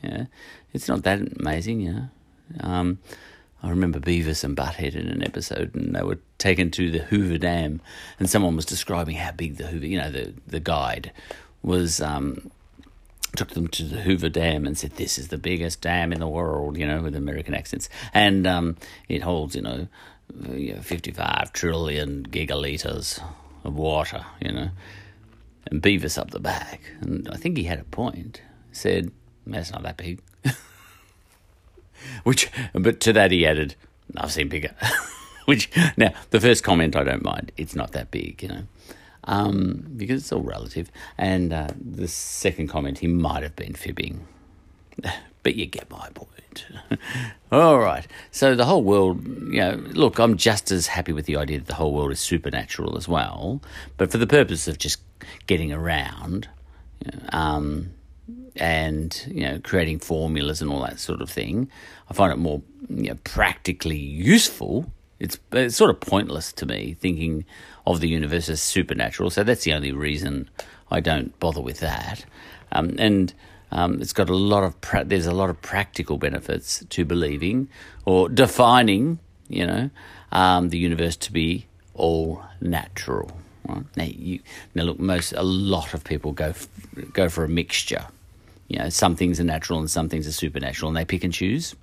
Yeah. 0.03 0.27
It's 0.73 0.89
not 0.89 1.03
that 1.05 1.21
amazing 1.41 1.81
you 1.81 1.93
know 1.93 2.09
um, 2.61 2.99
I 3.63 3.71
remember 3.71 3.99
Beavis 3.99 4.45
and 4.45 4.57
Butthead 4.57 4.95
in 4.95 5.09
an 5.09 5.23
episode, 5.23 5.75
and 5.75 5.95
they 5.95 6.03
were 6.03 6.19
taken 6.39 6.71
to 6.73 6.91
the 6.91 7.01
Hoover 7.01 7.39
Dam, 7.39 7.81
and 8.19 8.29
someone 8.29 8.55
was 8.55 8.67
describing 8.67 9.17
how 9.17 9.33
big 9.33 9.57
the 9.57 9.67
Hoover, 9.67 9.87
you 9.87 9.99
know, 9.99 10.11
the 10.11 10.35
the 10.47 10.61
guide 10.61 11.13
was 11.63 12.01
um, 12.01 12.51
took 13.35 13.51
them 13.51 13.69
to 13.69 13.85
the 13.85 14.03
Hoover 14.03 14.29
Dam 14.29 14.67
and 14.67 14.77
said, 14.79 14.93
"This 14.93 15.19
is 15.19 15.29
the 15.29 15.39
biggest 15.39 15.81
dam 15.81 16.13
in 16.13 16.21
the 16.21 16.29
world," 16.29 16.77
you 16.77 16.87
know, 16.87 17.03
with 17.03 17.17
American 17.17 17.55
accents, 17.55 17.89
and 18.15 18.47
um, 18.47 18.77
it 19.09 19.23
holds, 19.23 19.57
you 19.57 19.63
know, 19.63 19.89
know, 20.33 20.81
fifty-five 20.81 21.53
trillion 21.53 22.27
gigaliters 22.27 23.21
of 23.65 23.75
water, 23.75 24.25
you 24.41 24.53
know, 24.53 24.71
and 25.71 25.83
Beavis 25.83 26.19
up 26.19 26.31
the 26.31 26.41
back, 26.41 26.81
and 27.01 27.29
I 27.33 27.37
think 27.37 27.57
he 27.57 27.65
had 27.65 27.79
a 27.79 27.85
point. 27.85 28.43
Said, 28.73 29.11
"That's 29.47 29.73
not 29.73 29.83
that 29.83 29.97
big," 29.97 30.21
which, 32.25 32.51
but 32.73 33.01
to 33.01 33.13
that 33.13 33.31
he 33.31 33.47
added, 33.47 33.75
"I've 34.17 34.33
seen 34.33 34.49
bigger." 34.49 34.75
which 35.47 35.71
now 35.97 36.13
the 36.31 36.41
first 36.41 36.65
comment 36.65 36.97
I 36.97 37.05
don't 37.05 37.25
mind. 37.25 37.53
It's 37.57 37.77
not 37.77 37.93
that 37.93 38.11
big, 38.11 38.43
you 38.43 38.49
know 38.49 38.63
um, 39.27 39.85
because 39.97 40.23
it's 40.23 40.33
all 40.33 40.43
relative. 40.43 40.91
And 41.19 41.53
uh, 41.53 41.69
the 41.79 42.09
second 42.09 42.69
comment, 42.69 42.99
he 42.99 43.09
might 43.09 43.43
have 43.43 43.57
been 43.57 43.75
fibbing, 43.75 44.27
but 45.43 45.55
you 45.57 45.67
get 45.67 45.91
my 45.91 46.09
point. 46.15 46.31
all 47.53 47.79
right. 47.79 48.07
So 48.31 48.55
the 48.55 48.65
whole 48.65 48.83
world, 48.83 49.25
you 49.27 49.61
know, 49.61 49.83
look, 49.93 50.19
I'm 50.19 50.37
just 50.37 50.71
as 50.71 50.87
happy 50.87 51.13
with 51.13 51.27
the 51.27 51.37
idea 51.37 51.59
that 51.59 51.67
the 51.67 51.75
whole 51.75 51.93
world 51.93 52.13
is 52.13 52.21
supernatural 52.21 52.97
as 52.97 53.09
well, 53.09 53.63
but 53.97 54.11
for 54.11 54.19
the 54.19 54.27
purpose 54.27 54.69
of 54.69 54.79
just 54.79 55.01
getting 55.47 55.73
around. 55.73 56.49
Um, 57.31 57.91
and 58.59 59.27
you 59.31 59.43
know 59.43 59.61
creating 59.63 59.99
formulas 59.99 60.63
and 60.63 60.71
all 60.71 60.83
that 60.83 60.99
sort 60.99 61.21
of 61.21 61.31
thing. 61.31 61.71
I 62.11 62.15
find 62.15 62.33
it 62.33 62.37
more 62.37 62.63
you 62.89 63.11
know, 63.11 63.19
practically 63.25 63.99
useful. 63.99 64.93
It's 65.19 65.39
it's 65.53 65.77
sort 65.77 65.91
of 65.91 66.01
pointless 66.01 66.53
to 66.55 66.67
me 66.67 66.97
thinking 67.01 67.45
of 67.87 68.01
the 68.01 68.09
universe 68.09 68.49
as 68.49 68.61
supernatural. 68.61 69.31
So 69.31 69.45
that's 69.45 69.65
the 69.65 69.73
only 69.73 69.93
reason 69.93 70.51
I 70.91 71.01
don't 71.01 71.39
bother 71.39 71.61
with 71.61 71.81
that. 71.81 72.25
Um, 72.73 72.97
and 72.99 73.33
um, 73.77 74.01
it's 74.01 74.15
got 74.15 74.31
a 74.31 74.35
lot 74.35 74.65
of 74.65 74.81
pra- 74.81 75.05
there's 75.05 75.27
a 75.27 75.35
lot 75.35 75.51
of 75.51 75.61
practical 75.61 76.17
benefits 76.17 76.83
to 76.89 77.05
believing 77.05 77.69
or 78.07 78.31
defining, 78.31 79.19
you 79.51 79.67
know, 79.67 79.91
um, 80.33 80.71
the 80.71 80.79
universe 80.79 81.15
to 81.17 81.31
be 81.31 81.67
all 81.95 82.43
natural. 82.59 83.31
Right? 83.69 83.85
Now, 83.95 84.05
you, 84.05 84.41
now 84.75 84.85
look, 84.85 84.99
most 84.99 85.33
a 85.33 85.43
lot 85.43 85.93
of 85.93 86.05
people 86.05 86.33
go 86.33 86.47
f- 86.47 86.69
go 87.13 87.29
for 87.29 87.45
a 87.45 87.49
mixture. 87.51 88.07
You 88.69 88.79
know, 88.79 88.89
some 88.89 89.15
things 89.15 89.39
are 89.41 89.45
natural 89.45 89.79
and 89.79 89.91
some 89.91 90.09
things 90.09 90.27
are 90.27 90.33
supernatural, 90.33 90.89
and 90.89 90.97
they 90.97 91.05
pick 91.05 91.23
and 91.23 91.33
choose. 91.33 91.77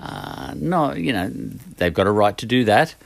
Uh, 0.00 0.54
no, 0.56 0.92
you 0.92 1.12
know, 1.12 1.30
they've 1.76 1.94
got 1.94 2.08
a 2.08 2.10
right 2.10 2.36
to 2.38 2.46
do 2.46 2.64
that. 2.64 2.96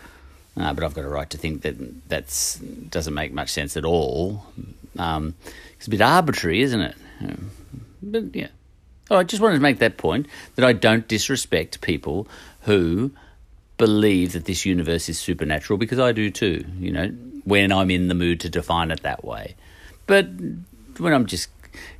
Uh, 0.56 0.72
but 0.72 0.84
I've 0.84 0.94
got 0.94 1.04
a 1.04 1.08
right 1.08 1.28
to 1.28 1.36
think 1.36 1.60
that 1.62 2.08
that 2.08 2.58
doesn't 2.88 3.12
make 3.12 3.34
much 3.34 3.50
sense 3.50 3.76
at 3.76 3.84
all. 3.84 4.46
Um, 4.98 5.34
it's 5.76 5.86
a 5.86 5.90
bit 5.90 6.00
arbitrary, 6.00 6.62
isn't 6.62 6.80
it? 6.80 6.96
But 8.12 8.34
yeah. 8.34 8.48
Oh, 9.10 9.16
I 9.16 9.22
just 9.22 9.40
wanted 9.40 9.56
to 9.56 9.62
make 9.62 9.78
that 9.78 9.98
point 9.98 10.26
that 10.56 10.64
I 10.64 10.72
don't 10.72 11.06
disrespect 11.06 11.80
people 11.80 12.26
who 12.62 13.12
believe 13.78 14.32
that 14.32 14.46
this 14.46 14.66
universe 14.66 15.08
is 15.08 15.18
supernatural 15.18 15.78
because 15.78 15.98
I 15.98 16.12
do 16.12 16.30
too, 16.30 16.64
you 16.80 16.90
know, 16.90 17.08
when 17.44 17.70
I'm 17.70 17.90
in 17.90 18.08
the 18.08 18.14
mood 18.14 18.40
to 18.40 18.48
define 18.48 18.90
it 18.90 19.02
that 19.02 19.24
way. 19.24 19.54
But 20.06 20.28
when 20.98 21.12
I'm 21.12 21.26
just 21.26 21.50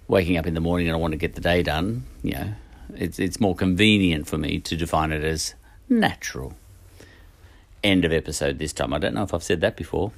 waking 0.09 0.36
up 0.36 0.46
in 0.46 0.54
the 0.54 0.61
morning 0.61 0.88
and 0.88 0.96
I 0.96 0.98
want 0.98 1.12
to 1.12 1.18
get 1.18 1.34
the 1.34 1.40
day 1.40 1.62
done, 1.62 2.04
you 2.22 2.32
know, 2.32 2.52
it's 2.94 3.18
it's 3.18 3.40
more 3.40 3.54
convenient 3.54 4.26
for 4.26 4.38
me 4.38 4.59
to 4.61 4.76
define 4.76 5.12
it 5.12 5.22
as 5.22 5.54
natural. 5.88 6.54
End 7.84 8.04
of 8.04 8.12
episode 8.12 8.59
this 8.59 8.72
time. 8.72 8.92
I 8.92 8.98
don't 8.98 9.14
know 9.14 9.22
if 9.22 9.34
I've 9.34 9.42
said 9.42 9.61
that 9.61 9.76
before. 9.76 10.12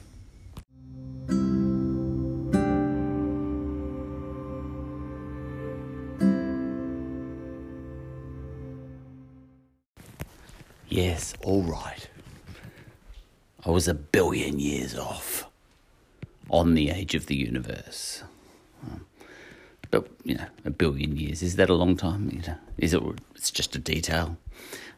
Yes, 10.99 11.33
all 11.45 11.63
right. 11.63 12.09
I 13.65 13.71
was 13.71 13.87
a 13.87 13.95
billion 13.95 14.59
years 14.59 14.99
off 14.99 15.49
on 16.51 16.75
the 16.75 16.91
age 16.91 17.15
of 17.15 17.27
the 17.27 17.37
universe. 17.37 18.25
But, 19.93 20.09
you 20.25 20.35
know, 20.35 20.49
a 20.65 20.71
billion 20.71 21.17
years, 21.17 21.41
is 21.41 21.55
that 21.55 21.71
a 21.71 21.75
long 21.75 21.97
time? 21.97 22.31
You 22.33 22.43
know, 22.43 22.59
is 22.79 22.95
it, 22.95 23.03
it's 23.37 23.53
just 23.53 23.77
a 23.77 23.79
detail. 23.79 24.39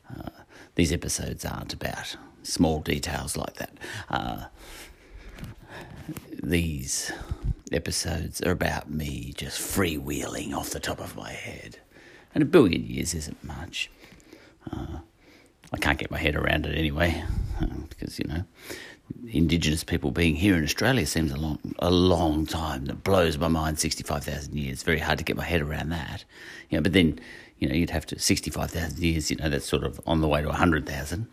Uh, 0.08 0.30
these 0.74 0.90
episodes 0.90 1.44
aren't 1.44 1.74
about 1.74 2.16
small 2.44 2.80
details 2.80 3.36
like 3.36 3.56
that. 3.56 3.76
Uh, 4.08 4.44
these 6.42 7.12
episodes 7.72 8.40
are 8.40 8.52
about 8.52 8.90
me 8.90 9.34
just 9.36 9.60
freewheeling 9.60 10.54
off 10.54 10.70
the 10.70 10.80
top 10.80 10.98
of 10.98 11.14
my 11.14 11.32
head. 11.32 11.78
And 12.34 12.40
a 12.40 12.46
billion 12.46 12.86
years 12.86 13.12
isn't 13.12 13.44
much. 13.44 13.90
Uh, 14.72 15.00
I 15.72 15.78
can't 15.78 15.98
get 15.98 16.10
my 16.10 16.18
head 16.18 16.36
around 16.36 16.66
it 16.66 16.76
anyway, 16.76 17.22
because, 17.88 18.18
you 18.18 18.26
know, 18.26 18.44
Indigenous 19.28 19.84
people 19.84 20.10
being 20.10 20.34
here 20.34 20.56
in 20.56 20.64
Australia 20.64 21.06
seems 21.06 21.32
a 21.32 21.36
long, 21.36 21.58
a 21.78 21.90
long 21.90 22.46
time. 22.46 22.86
That 22.86 23.04
blows 23.04 23.38
my 23.38 23.48
mind. 23.48 23.78
Sixty-five 23.78 24.24
thousand 24.24 24.56
years. 24.56 24.82
Very 24.82 24.98
hard 24.98 25.18
to 25.18 25.24
get 25.24 25.36
my 25.36 25.44
head 25.44 25.60
around 25.60 25.90
that. 25.90 26.24
You 26.68 26.78
know, 26.78 26.82
but 26.82 26.92
then, 26.92 27.18
you 27.58 27.68
know, 27.68 27.74
you'd 27.74 27.90
have 27.90 28.06
to 28.06 28.18
sixty-five 28.18 28.70
thousand 28.70 28.98
years. 28.98 29.30
You 29.30 29.36
know, 29.36 29.48
that's 29.48 29.68
sort 29.68 29.84
of 29.84 30.00
on 30.06 30.20
the 30.20 30.28
way 30.28 30.42
to 30.42 30.52
hundred 30.52 30.86
thousand, 30.88 31.26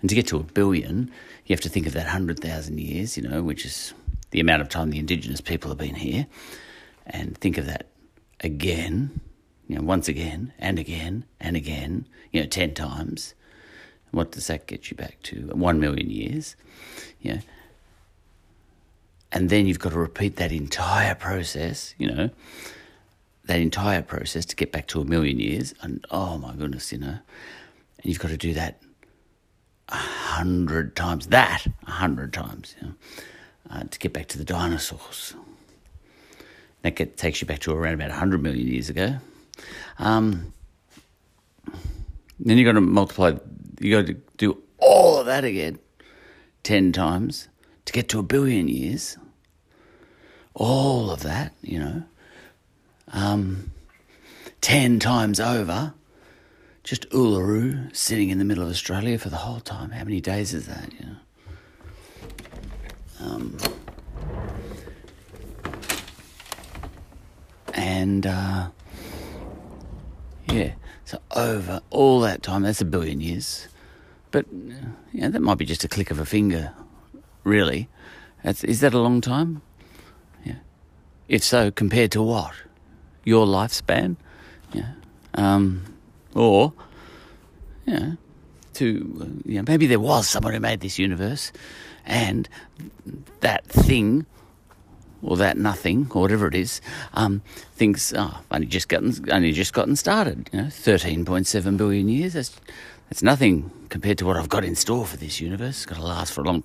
and 0.00 0.08
to 0.08 0.14
get 0.14 0.26
to 0.28 0.38
a 0.38 0.42
billion, 0.42 1.10
you 1.46 1.54
have 1.54 1.60
to 1.60 1.68
think 1.68 1.86
of 1.86 1.92
that 1.94 2.06
hundred 2.06 2.40
thousand 2.40 2.80
years. 2.80 3.16
You 3.16 3.28
know, 3.28 3.42
which 3.42 3.64
is 3.64 3.94
the 4.30 4.40
amount 4.40 4.62
of 4.62 4.68
time 4.68 4.90
the 4.90 4.98
Indigenous 4.98 5.40
people 5.40 5.70
have 5.70 5.78
been 5.78 5.94
here, 5.94 6.26
and 7.06 7.36
think 7.38 7.58
of 7.58 7.66
that 7.66 7.88
again. 8.40 9.20
You 9.68 9.76
know, 9.76 9.82
once 9.82 10.08
again 10.08 10.52
and 10.58 10.78
again 10.78 11.24
and 11.40 11.56
again. 11.56 12.06
You 12.32 12.40
know, 12.40 12.46
ten 12.46 12.74
times 12.74 13.34
what 14.10 14.32
does 14.32 14.46
that 14.46 14.66
get 14.66 14.90
you 14.90 14.96
back 14.96 15.18
to? 15.24 15.36
One 15.52 15.80
million 15.80 16.10
years. 16.10 16.56
Yeah. 17.20 17.40
And 19.30 19.50
then 19.50 19.66
you've 19.66 19.78
got 19.78 19.92
to 19.92 19.98
repeat 19.98 20.36
that 20.36 20.52
entire 20.52 21.14
process, 21.14 21.94
you 21.98 22.08
know, 22.08 22.30
that 23.44 23.60
entire 23.60 24.02
process 24.02 24.44
to 24.46 24.56
get 24.56 24.72
back 24.72 24.86
to 24.88 25.00
a 25.00 25.04
million 25.04 25.38
years. 25.38 25.74
And 25.82 26.04
oh 26.10 26.38
my 26.38 26.54
goodness, 26.54 26.92
you 26.92 26.98
know, 26.98 27.18
and 27.98 28.04
you've 28.04 28.18
got 28.18 28.28
to 28.28 28.36
do 28.36 28.54
that 28.54 28.80
a 29.88 29.96
hundred 29.96 30.96
times, 30.96 31.26
that 31.28 31.66
a 31.86 31.90
hundred 31.90 32.32
times, 32.32 32.74
you 32.80 32.88
know, 32.88 32.94
uh, 33.70 33.84
to 33.84 33.98
get 33.98 34.12
back 34.12 34.28
to 34.28 34.38
the 34.38 34.44
dinosaurs. 34.44 35.34
That 36.82 36.94
get, 36.94 37.16
takes 37.16 37.40
you 37.40 37.46
back 37.46 37.58
to 37.60 37.72
around 37.72 37.94
about 37.94 38.10
100 38.10 38.42
million 38.42 38.66
years 38.66 38.88
ago. 38.88 39.16
Um, 39.98 40.52
then 42.38 42.56
you've 42.56 42.66
got 42.66 42.72
to 42.72 42.80
multiply 42.80 43.32
you 43.80 43.96
got 43.96 44.06
to 44.06 44.14
do 44.36 44.62
all 44.78 45.18
of 45.18 45.26
that 45.26 45.44
again 45.44 45.78
10 46.62 46.92
times 46.92 47.48
to 47.84 47.92
get 47.92 48.08
to 48.10 48.18
a 48.18 48.22
billion 48.22 48.68
years. 48.68 49.16
All 50.54 51.10
of 51.10 51.22
that, 51.22 51.54
you 51.62 51.78
know, 51.78 52.02
um, 53.12 53.70
10 54.60 54.98
times 54.98 55.40
over. 55.40 55.94
Just 56.82 57.08
Uluru 57.10 57.94
sitting 57.94 58.30
in 58.30 58.38
the 58.38 58.44
middle 58.44 58.64
of 58.64 58.70
Australia 58.70 59.18
for 59.18 59.28
the 59.28 59.36
whole 59.36 59.60
time. 59.60 59.90
How 59.90 60.04
many 60.04 60.20
days 60.20 60.54
is 60.54 60.66
that, 60.66 60.92
you 60.92 61.06
know? 61.06 61.16
Um, 63.20 63.58
and, 67.74 68.26
uh, 68.26 68.68
yeah. 70.50 70.72
So 71.08 71.22
over 71.34 71.80
all 71.88 72.20
that 72.20 72.42
time, 72.42 72.64
that's 72.64 72.82
a 72.82 72.84
billion 72.84 73.22
years. 73.22 73.66
But 74.30 74.44
you 74.52 75.22
know, 75.22 75.30
that 75.30 75.40
might 75.40 75.56
be 75.56 75.64
just 75.64 75.82
a 75.82 75.88
click 75.88 76.10
of 76.10 76.18
a 76.18 76.26
finger, 76.26 76.74
really. 77.44 77.88
That's, 78.44 78.62
is 78.62 78.80
that 78.80 78.92
a 78.92 78.98
long 78.98 79.22
time? 79.22 79.62
Yeah. 80.44 80.56
If 81.26 81.42
so, 81.42 81.70
compared 81.70 82.12
to 82.12 82.22
what? 82.22 82.52
Your 83.24 83.46
lifespan? 83.46 84.16
Yeah. 84.74 84.90
Um, 85.32 85.96
or, 86.34 86.74
know, 87.86 88.18
to, 88.74 89.40
you 89.46 89.54
know, 89.54 89.64
maybe 89.66 89.86
there 89.86 89.98
was 89.98 90.28
someone 90.28 90.52
who 90.52 90.60
made 90.60 90.80
this 90.80 90.98
universe 90.98 91.52
and 92.04 92.50
that 93.40 93.64
thing 93.64 94.26
or 95.22 95.36
that 95.36 95.56
nothing, 95.56 96.06
or 96.14 96.22
whatever 96.22 96.46
it 96.46 96.54
is, 96.54 96.80
um, 97.14 97.42
thinks, 97.74 98.12
oh, 98.16 98.38
only 98.50 98.66
just 98.66 98.88
gotten, 98.88 99.14
only 99.30 99.52
just 99.52 99.72
gotten 99.72 99.96
started. 99.96 100.48
You 100.52 100.62
know, 100.62 100.70
thirteen 100.70 101.24
point 101.24 101.46
seven 101.46 101.76
billion 101.76 102.08
years. 102.08 102.34
That's 102.34 102.60
that's 103.08 103.22
nothing 103.22 103.70
compared 103.88 104.18
to 104.18 104.26
what 104.26 104.36
I've 104.36 104.48
got 104.48 104.64
in 104.64 104.74
store 104.74 105.06
for 105.06 105.16
this 105.16 105.40
universe. 105.40 105.76
It's 105.76 105.86
got 105.86 105.96
to 105.96 106.02
last 106.02 106.32
for 106.32 106.42
a 106.42 106.44
long, 106.44 106.62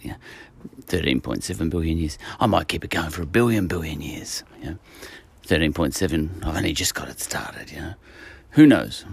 you 0.00 0.10
know, 0.10 0.16
thirteen 0.82 1.20
point 1.20 1.44
seven 1.44 1.70
billion 1.70 1.98
years. 1.98 2.18
I 2.40 2.46
might 2.46 2.68
keep 2.68 2.84
it 2.84 2.90
going 2.90 3.10
for 3.10 3.22
a 3.22 3.26
billion 3.26 3.68
billion 3.68 4.00
years. 4.00 4.44
You 4.60 4.70
know, 4.70 4.78
thirteen 5.44 5.72
point 5.72 5.94
seven. 5.94 6.42
I've 6.42 6.56
only 6.56 6.72
just 6.72 6.94
got 6.94 7.08
it 7.08 7.20
started. 7.20 7.70
You 7.70 7.80
know, 7.80 7.94
who 8.50 8.66
knows? 8.66 9.04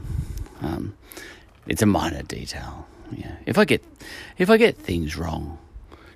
Um, 0.62 0.96
it's 1.68 1.82
a 1.82 1.86
minor 1.86 2.24
detail. 2.24 2.88
Yeah, 3.12 3.36
if 3.46 3.58
I 3.58 3.66
get 3.66 3.84
if 4.38 4.50
I 4.50 4.58
get 4.58 4.78
things 4.78 5.18
wrong 5.18 5.59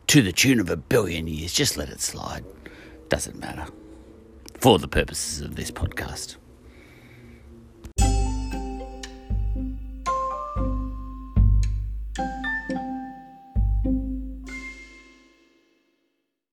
to 0.07 0.21
the 0.21 0.31
tune 0.31 0.59
of 0.59 0.69
a 0.69 0.77
billion 0.77 1.27
years. 1.27 1.53
Just 1.53 1.77
let 1.77 1.89
it 1.89 2.01
slide. 2.01 2.45
Doesn't 3.09 3.39
matter. 3.39 3.65
For 4.59 4.79
the 4.79 4.87
purposes 4.87 5.41
of 5.41 5.55
this 5.55 5.71
podcast. 5.71 6.37